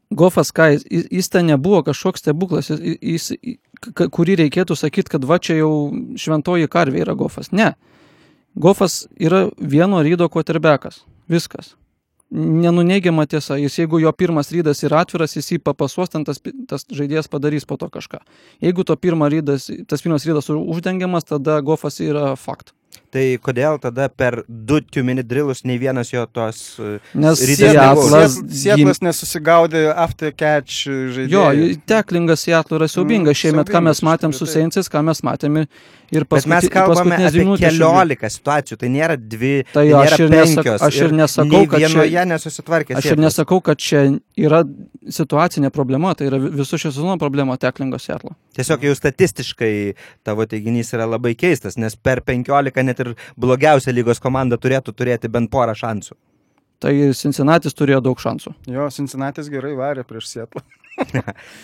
Goffas, 0.09 0.49
ką, 0.57 0.70
jis, 0.72 0.87
jis- 1.12 1.29
ten 1.29 1.47
nebuvo 1.47 1.83
kažkoks 1.85 2.22
stebuklas, 2.24 2.70
jis, 2.72 3.29
jis, 3.37 3.59
kurį 3.93 4.39
reikėtų 4.41 4.72
sakyti, 4.72 5.12
kad 5.12 5.24
va 5.29 5.37
čia 5.37 5.59
jau 5.61 5.93
šventoji 6.16 6.70
karvė 6.72 7.05
yra 7.05 7.12
Goffas. 7.12 7.53
Ne. 7.53 7.74
Goffas 8.57 9.07
yra 9.20 9.51
vieno 9.61 10.01
rydo 10.03 10.31
quarterbackas. 10.33 11.05
Viskas. 11.29 11.74
Nenuneigiama 12.29 13.24
tiesa, 13.24 13.57
jis 13.57 13.79
jeigu 13.79 14.03
jo 14.03 14.11
pirmas 14.12 14.51
rydas 14.53 14.83
yra 14.85 15.01
atviras, 15.01 15.33
jis 15.37 15.55
jį 15.55 15.59
papasuos, 15.64 16.11
ten 16.12 16.26
tas, 16.29 16.43
tas 16.68 16.85
žaidėjas 16.93 17.31
padarys 17.33 17.64
po 17.64 17.79
to 17.81 17.89
kažką. 17.89 18.20
Jeigu 18.61 18.85
to 18.85 18.97
pirma 19.01 19.31
rydas, 19.33 19.70
tas 19.89 20.05
pirmas 20.05 20.26
rydas 20.29 20.51
uždengiamas, 20.53 21.24
tada 21.24 21.62
Goffas 21.64 21.97
yra 22.05 22.35
fakt. 22.37 22.74
Tai 23.11 23.23
kodėl 23.41 23.79
tada 23.81 24.09
per 24.13 24.43
du 24.49 24.81
two 24.85 25.01
minute 25.03 25.25
drillus 25.31 25.63
nei 25.65 25.79
vienas 25.81 26.11
jo 26.13 26.27
tos... 26.29 26.59
e, 26.79 26.99
Nes 27.17 27.41
Rytas 27.41 27.73
Seattle'as 27.73 28.35
Siet- 28.37 28.51
Sietlas 28.77 29.01
nesusigaudė 29.01 29.87
after 29.97 30.31
catch 30.37 30.83
žaidėjų. 31.17 31.31
Jo, 31.33 31.79
teklingas 31.89 32.45
Seattle 32.45 32.77
yra 32.83 32.89
siaubingas 32.93 33.33
Mm, 33.33 33.41
šiemet, 33.41 33.71
ką 33.73 33.81
mes 33.89 34.03
matėm 34.05 34.35
su. 34.37 34.45
Saintsais, 34.49 34.91
ką 34.93 35.01
mes 35.09 35.23
matėm 35.25 35.57
ir, 35.63 35.67
ir 36.13 36.27
Bet 36.29 36.45
mes 36.49 36.69
kalbame 36.73 37.17
apie 37.17 37.45
keliolika 37.65 38.29
situacijų, 38.33 38.77
tai 38.81 38.89
nėra 38.93 39.17
dvi, 39.17 39.55
Tai 39.73 39.73
tai 39.73 39.87
jo, 39.89 39.99
aš 40.05 40.13
nėra 40.13 40.21
ir 40.21 40.31
nesak- 40.37 40.63
penkios. 40.65 40.85
aš 40.89 41.01
ir 41.07 41.13
nesakau, 41.23 41.63
kad 41.73 41.81
čia- 41.89 42.27
nesusitvarkė. 42.29 42.97
Aš 42.97 43.05
ir 43.05 43.09
Sietlas. 43.15 43.25
nesakau, 43.25 43.61
kad 43.65 43.79
čia 43.81 44.05
yra 44.37 44.61
situacinė 45.09 45.71
problema, 45.73 46.15
tai 46.15 46.29
yra 46.29 46.39
vi- 46.45 46.51
visų 46.61 46.77
šio 46.85 46.93
sezono 46.93 47.17
problema 47.19 47.57
teklingo 47.57 47.99
Seattle. 47.99 48.37
Tiesiog 48.57 48.83
jau 48.85 48.95
statistiškai 48.99 49.95
tavo 50.25 50.45
teiginys 50.45 50.93
yra 50.93 51.07
labai 51.09 51.35
keistas, 51.39 51.77
nes 51.79 51.95
per 51.97 52.21
15 52.21 52.83
net 52.85 52.97
ir 53.05 53.14
blogiausia 53.36 53.92
lygos 53.94 54.20
komanda 54.20 54.57
turėtų 54.59 54.94
turėti 54.94 55.28
bent 55.30 55.51
porą 55.51 55.74
šansų. 55.78 56.16
Tai 56.78 56.92
Cincinnati 57.18 57.70
turėjo 57.74 57.99
daug 58.07 58.20
šansų. 58.22 58.53
Jo, 58.70 58.84
Cincinnati 58.94 59.42
gerai 59.51 59.72
varė 59.74 60.05
prieš 60.07 60.28
Sietlą. 60.30 60.62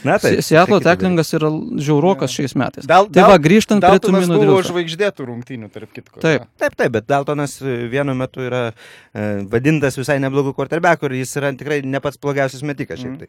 Na 0.06 0.16
tai. 0.18 0.36
Se- 0.38 0.42
Seattle 0.48 0.80
teklingas 0.82 1.30
yra 1.34 1.48
žiaurokas 1.82 2.30
Jo. 2.30 2.42
šiais 2.42 2.54
metais. 2.58 2.86
Dal- 2.86 3.06
Tai 3.10 3.20
Dal- 3.22 3.30
va, 3.32 3.38
grįžtant 3.42 3.82
prie 3.82 3.98
tų 4.02 4.12
minų 4.14 4.38
buvo 4.42 4.60
žvaigždėtų 4.66 5.26
rungtynių, 5.30 5.70
tarp 5.74 5.90
kitko. 5.94 6.20
Taip. 6.22 6.42
jo. 6.44 6.46
Taip, 6.62 6.76
taip, 6.78 6.92
bet 6.98 7.06
Daltonas 7.10 7.56
e, 7.62 7.76
vienu 7.90 8.14
metu 8.18 8.42
yra 8.46 8.68
e, 8.70 9.42
vadintas 9.50 9.98
visai 9.98 10.18
neblogų 10.22 10.54
quarterbacku 10.58 11.06
ir 11.10 11.16
jis 11.22 11.34
yra 11.40 11.50
tikrai 11.58 11.80
ne 11.86 12.00
pats 12.02 12.18
blogiausias 12.22 12.62
metikas 12.66 12.98
šiaip 13.02 13.14
Mhm. 13.14 13.18
tai. 13.24 13.28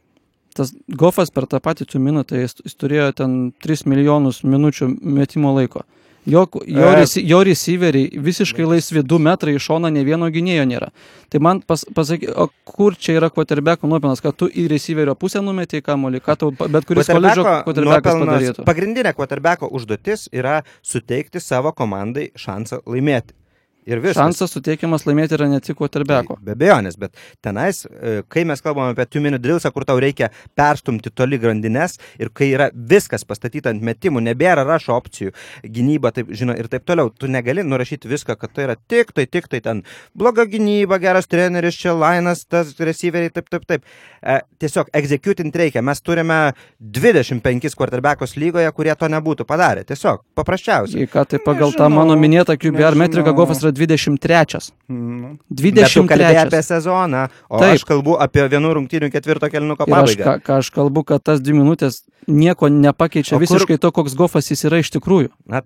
Tas 0.56 0.72
Goffas 0.88 1.30
per 1.36 1.46
tą 1.52 1.60
patį 1.60 1.86
tų 1.92 2.00
minutę, 2.00 2.38
jis, 2.40 2.54
jis 2.64 2.78
turėjo 2.80 3.10
ten 3.18 3.52
3 3.62 3.86
milijonus 3.92 4.42
minučių 4.48 4.88
metimo 5.04 5.52
laiko. 5.58 5.84
Jo, 6.26 6.48
jo, 6.66 6.90
E. 6.90 6.96
resi, 6.96 7.22
jo 7.30 7.44
receiveriai 7.46 8.18
visiškai 8.18 8.66
laisvi, 8.66 9.04
2 9.06 9.20
metrai 9.22 9.54
iš 9.56 9.68
šono, 9.70 9.92
ne 9.94 10.02
vieno 10.04 10.26
gynėjo 10.34 10.66
nėra. 10.66 10.90
Tai 11.30 11.42
man 11.46 11.62
pas, 11.62 11.86
pasaky, 11.96 12.32
o 12.34 12.48
kur 12.66 12.98
čia 12.98 13.20
yra 13.20 13.30
quarterbacko 13.30 13.86
nuopelnas, 13.90 14.24
kad 14.26 14.34
tu 14.34 14.50
į 14.50 14.66
receiverio 14.72 15.14
pusę 15.16 15.44
numetėjai 15.46 15.86
kamuolį, 15.86 16.24
ką 16.26 16.38
tau 16.42 16.50
bet 16.52 16.90
kuris 16.90 17.12
koledžo 17.14 17.46
quarterbackas 17.68 18.20
padarytų. 18.24 18.66
Pagrindinė 18.66 19.14
quarterbacko 19.14 19.70
užduotis 19.70 20.28
yra 20.34 20.64
suteikti 20.82 21.42
savo 21.44 21.76
komandai 21.78 22.32
šansą 22.36 22.82
laimėti. 22.90 23.38
Ir 23.86 24.02
viskas. 24.02 24.18
Šansas 24.18 24.54
suteikiamas 24.56 25.04
laimėti 25.06 25.36
yra 25.38 25.46
ne 25.50 25.60
tik 25.62 25.78
quarterbacko. 25.78 26.40
Be 26.42 26.56
abejonės, 26.56 26.98
bet 26.98 27.14
tenais, 27.46 27.84
e, 27.86 28.24
kai 28.32 28.42
mes 28.50 28.64
kalbame 28.66 28.96
apie 28.96 29.06
two-minute 29.06 29.44
drillsą, 29.44 29.70
kur 29.76 29.86
tau 29.86 30.00
reikia 30.02 30.32
perstumti 30.58 31.12
toli 31.14 31.38
grandinės 31.42 32.00
ir 32.18 32.32
kai 32.34 32.50
yra 32.56 32.72
viskas 32.74 33.28
pastatyta 33.30 33.70
ant 33.70 33.86
metimų, 33.86 34.24
nebėra 34.26 34.64
rašo 34.66 34.96
opcijų, 34.98 35.36
gynyba, 35.70 36.10
taip, 36.16 36.32
žino, 36.34 36.56
ir 36.58 36.70
taip 36.72 36.88
toliau, 36.90 37.12
tu 37.14 37.30
negali 37.30 37.62
nurašyti 37.62 38.10
viską, 38.10 38.38
kad 38.42 38.56
tai 38.58 38.66
yra 38.66 38.76
tik 38.76 39.14
tai, 39.14 39.28
tik 39.30 39.52
tai 39.54 39.62
ten 39.62 39.84
bloga 40.18 40.48
gynyba, 40.50 40.98
geras 41.04 41.30
treneris, 41.30 41.78
čia 41.78 41.94
lainas, 41.94 42.42
tas 42.50 42.74
receiveriai, 42.80 43.34
taip, 43.38 43.54
taip, 43.54 43.70
taip. 43.70 43.86
E, 44.26 44.40
tiesiog 44.66 44.90
executing 44.98 45.54
reikia. 45.54 45.86
Mes 45.86 46.02
turime 46.02 46.40
25 46.80 47.78
quarterbackus 47.78 48.34
lygoje, 48.42 48.72
kurie 48.74 48.98
to 48.98 49.12
nebūtų 49.14 49.46
padarę. 49.46 49.86
Tiesiog, 49.86 50.26
paprasčiausiai. 50.34 51.06
Į 51.06 51.12
ką 51.14 51.28
tai 51.30 51.44
pagal 51.46 51.76
tą 51.76 51.86
Nežinau, 51.86 52.02
mano 52.02 52.18
minėtą 52.18 52.58
QBR 52.58 52.98
metriką. 52.98 53.36
Goffas 53.38 53.62
yra 53.62 53.75
23. 53.76 54.72
Mhm. 54.90 55.36
Bet 55.52 55.92
tu 55.94 56.06
kalbėjai 56.08 56.42
apie 56.46 56.56
23. 56.56 56.64
sezoną, 56.70 57.26
o 57.50 57.60
Taip. 57.62 57.76
aš 57.80 57.84
kalbu 57.90 58.18
apie 58.22 58.48
vienų 58.56 58.74
rungtynių 58.80 59.12
ketvirto 59.14 59.50
kelniuko 59.54 59.86
aš, 59.88 59.92
pabaigą. 59.96 60.24
ką, 60.24 60.38
ką 60.48 60.58
aš 60.64 60.72
kalbu, 60.76 61.04
kad 61.06 61.24
tas 61.24 61.42
dvi 61.44 61.58
minutės 61.60 62.04
nieko 62.28 62.70
nepakeičia 62.72 63.36
O 63.36 63.40
kur- 63.40 63.46
visiškai 63.48 63.78
to, 63.80 63.92
koks 63.92 64.16
Goffas 64.18 64.50
jis 64.52 64.66
yra 64.70 64.80
iš 64.82 64.90
tikrųjų. 64.96 65.30
Na, 65.46 65.62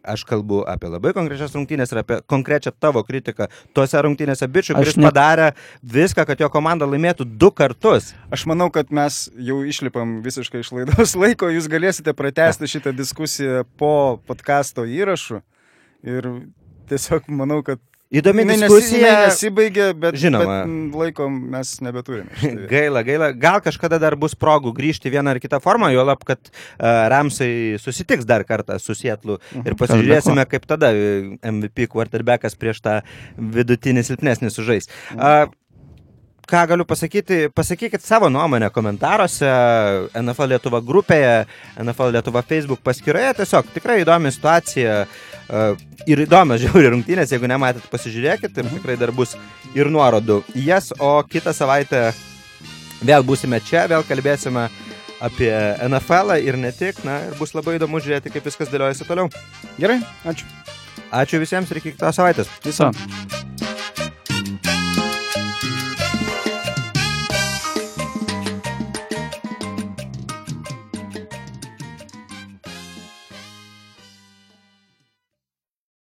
aš 0.00 0.22
kalbu 0.24 0.62
apie 0.64 0.88
labai 0.88 1.10
konkrečias 1.12 1.52
rungtynės 1.52 1.90
ir 1.92 1.98
apie 2.00 2.16
konkrečią 2.26 2.72
tavo 2.80 3.02
kritiką 3.04 3.50
tose 3.76 4.00
rungtynėse 4.00 4.48
bičių, 4.48 4.72
Aš 4.72 4.80
kuris 4.80 4.96
ne- 4.96 5.10
padarė 5.10 5.50
viską, 5.84 6.24
kad 6.26 6.40
jo 6.40 6.48
komanda 6.48 6.86
laimėtų 6.88 7.26
du 7.36 7.50
kartus. 7.52 8.14
Aš 8.32 8.46
manau, 8.48 8.70
kad 8.72 8.88
mes 8.90 9.28
jau 9.36 9.58
išlipam 9.60 10.22
visiškai 10.24 10.62
iš 10.64 10.72
laidos 10.72 11.12
laiko, 11.20 11.50
jūs 11.52 11.68
galėsite 11.68 12.14
pratesti 12.16 12.64
šitą 12.64 12.96
diskusiją 12.96 13.66
po 13.76 14.18
podkasto 14.26 14.86
įrašu. 14.88 15.42
Ir 16.02 16.24
tiesiog 16.90 17.30
manau, 17.32 17.62
kad 17.66 17.80
Įdomi 18.10 18.42
diskusija. 18.42 19.10
nesibaigė, 19.28 19.84
bet, 19.94 20.16
Žinoma. 20.18 20.54
bet 20.66 20.96
laiko 20.98 21.28
mes 21.30 21.68
nebeturime. 21.78 22.26
Gaila, 22.72 23.04
gaila. 23.06 23.28
Gal 23.38 23.60
kažkada 23.62 24.00
dar 24.02 24.16
bus 24.18 24.34
progų 24.34 24.72
grįžti 24.74 25.12
vieną 25.14 25.36
ar 25.36 25.38
kitą 25.42 25.60
formą, 25.62 25.92
jo 25.94 26.02
lab, 26.08 26.24
kad 26.26 26.50
uh, 26.50 27.06
Ramsai 27.12 27.78
susitiks 27.78 28.26
dar 28.26 28.42
kartą 28.48 28.80
su 28.82 28.98
Sietlu 28.98 29.38
ir 29.62 29.78
pasižiūrėsime, 29.78 30.42
kaip 30.50 30.66
tada 30.66 30.90
e, 30.90 31.38
MVP 31.52 31.86
quarterbackas 31.92 32.58
prieš 32.58 32.82
tą 32.82 32.98
vidutinį 33.38 34.02
silpnesnį 34.10 34.50
sužais. 34.56 34.90
Uh, 35.14 35.46
ką 36.50 36.66
galiu 36.66 36.84
pasakyti, 36.84 37.48
pasakykit 37.54 38.02
savo 38.02 38.30
nuomonę 38.30 38.70
komentaruose, 38.74 39.50
NFL 40.18 40.50
Lietuva 40.54 40.80
grupėje, 40.82 41.46
NFL 41.78 42.14
Lietuva 42.16 42.42
Facebook 42.46 42.82
paskyroje. 42.86 43.32
Tiesiog 43.38 43.70
tikrai 43.74 44.00
įdomi 44.02 44.32
situacija 44.34 44.96
uh, 45.04 45.84
ir 46.10 46.24
įdomios 46.26 46.62
žiauri 46.64 46.90
rungtynės. 46.94 47.34
Jeigu 47.34 47.50
nematėt, 47.50 47.86
pasižiūrėkit 47.92 48.58
ir 48.62 48.70
tikrai 48.74 48.98
dar 49.00 49.14
bus 49.14 49.36
ir 49.78 49.90
nuorodų 49.92 50.42
jas. 50.66 50.90
O 50.98 51.18
kitą 51.30 51.54
savaitę 51.56 52.08
vėl 53.06 53.26
būsime 53.26 53.62
čia, 53.64 53.86
vėl 53.90 54.06
kalbėsime 54.08 54.66
apie 55.20 55.52
NFL 55.86 56.40
ir 56.42 56.58
ne 56.58 56.72
tik. 56.74 57.04
Na, 57.06 57.20
ir 57.28 57.38
bus 57.38 57.54
labai 57.54 57.78
įdomu 57.78 58.02
žiūrėti, 58.02 58.32
kaip 58.34 58.50
viskas 58.50 58.72
dėliojasi 58.72 59.06
toliau. 59.08 59.30
Gerai, 59.78 60.00
ačiū. 60.26 60.48
Ačiū 61.10 61.42
visiems 61.42 61.70
ir 61.70 61.82
iki 61.82 61.94
kitos 61.94 62.18
savaitės. 62.18 62.50
Viso. 62.66 62.90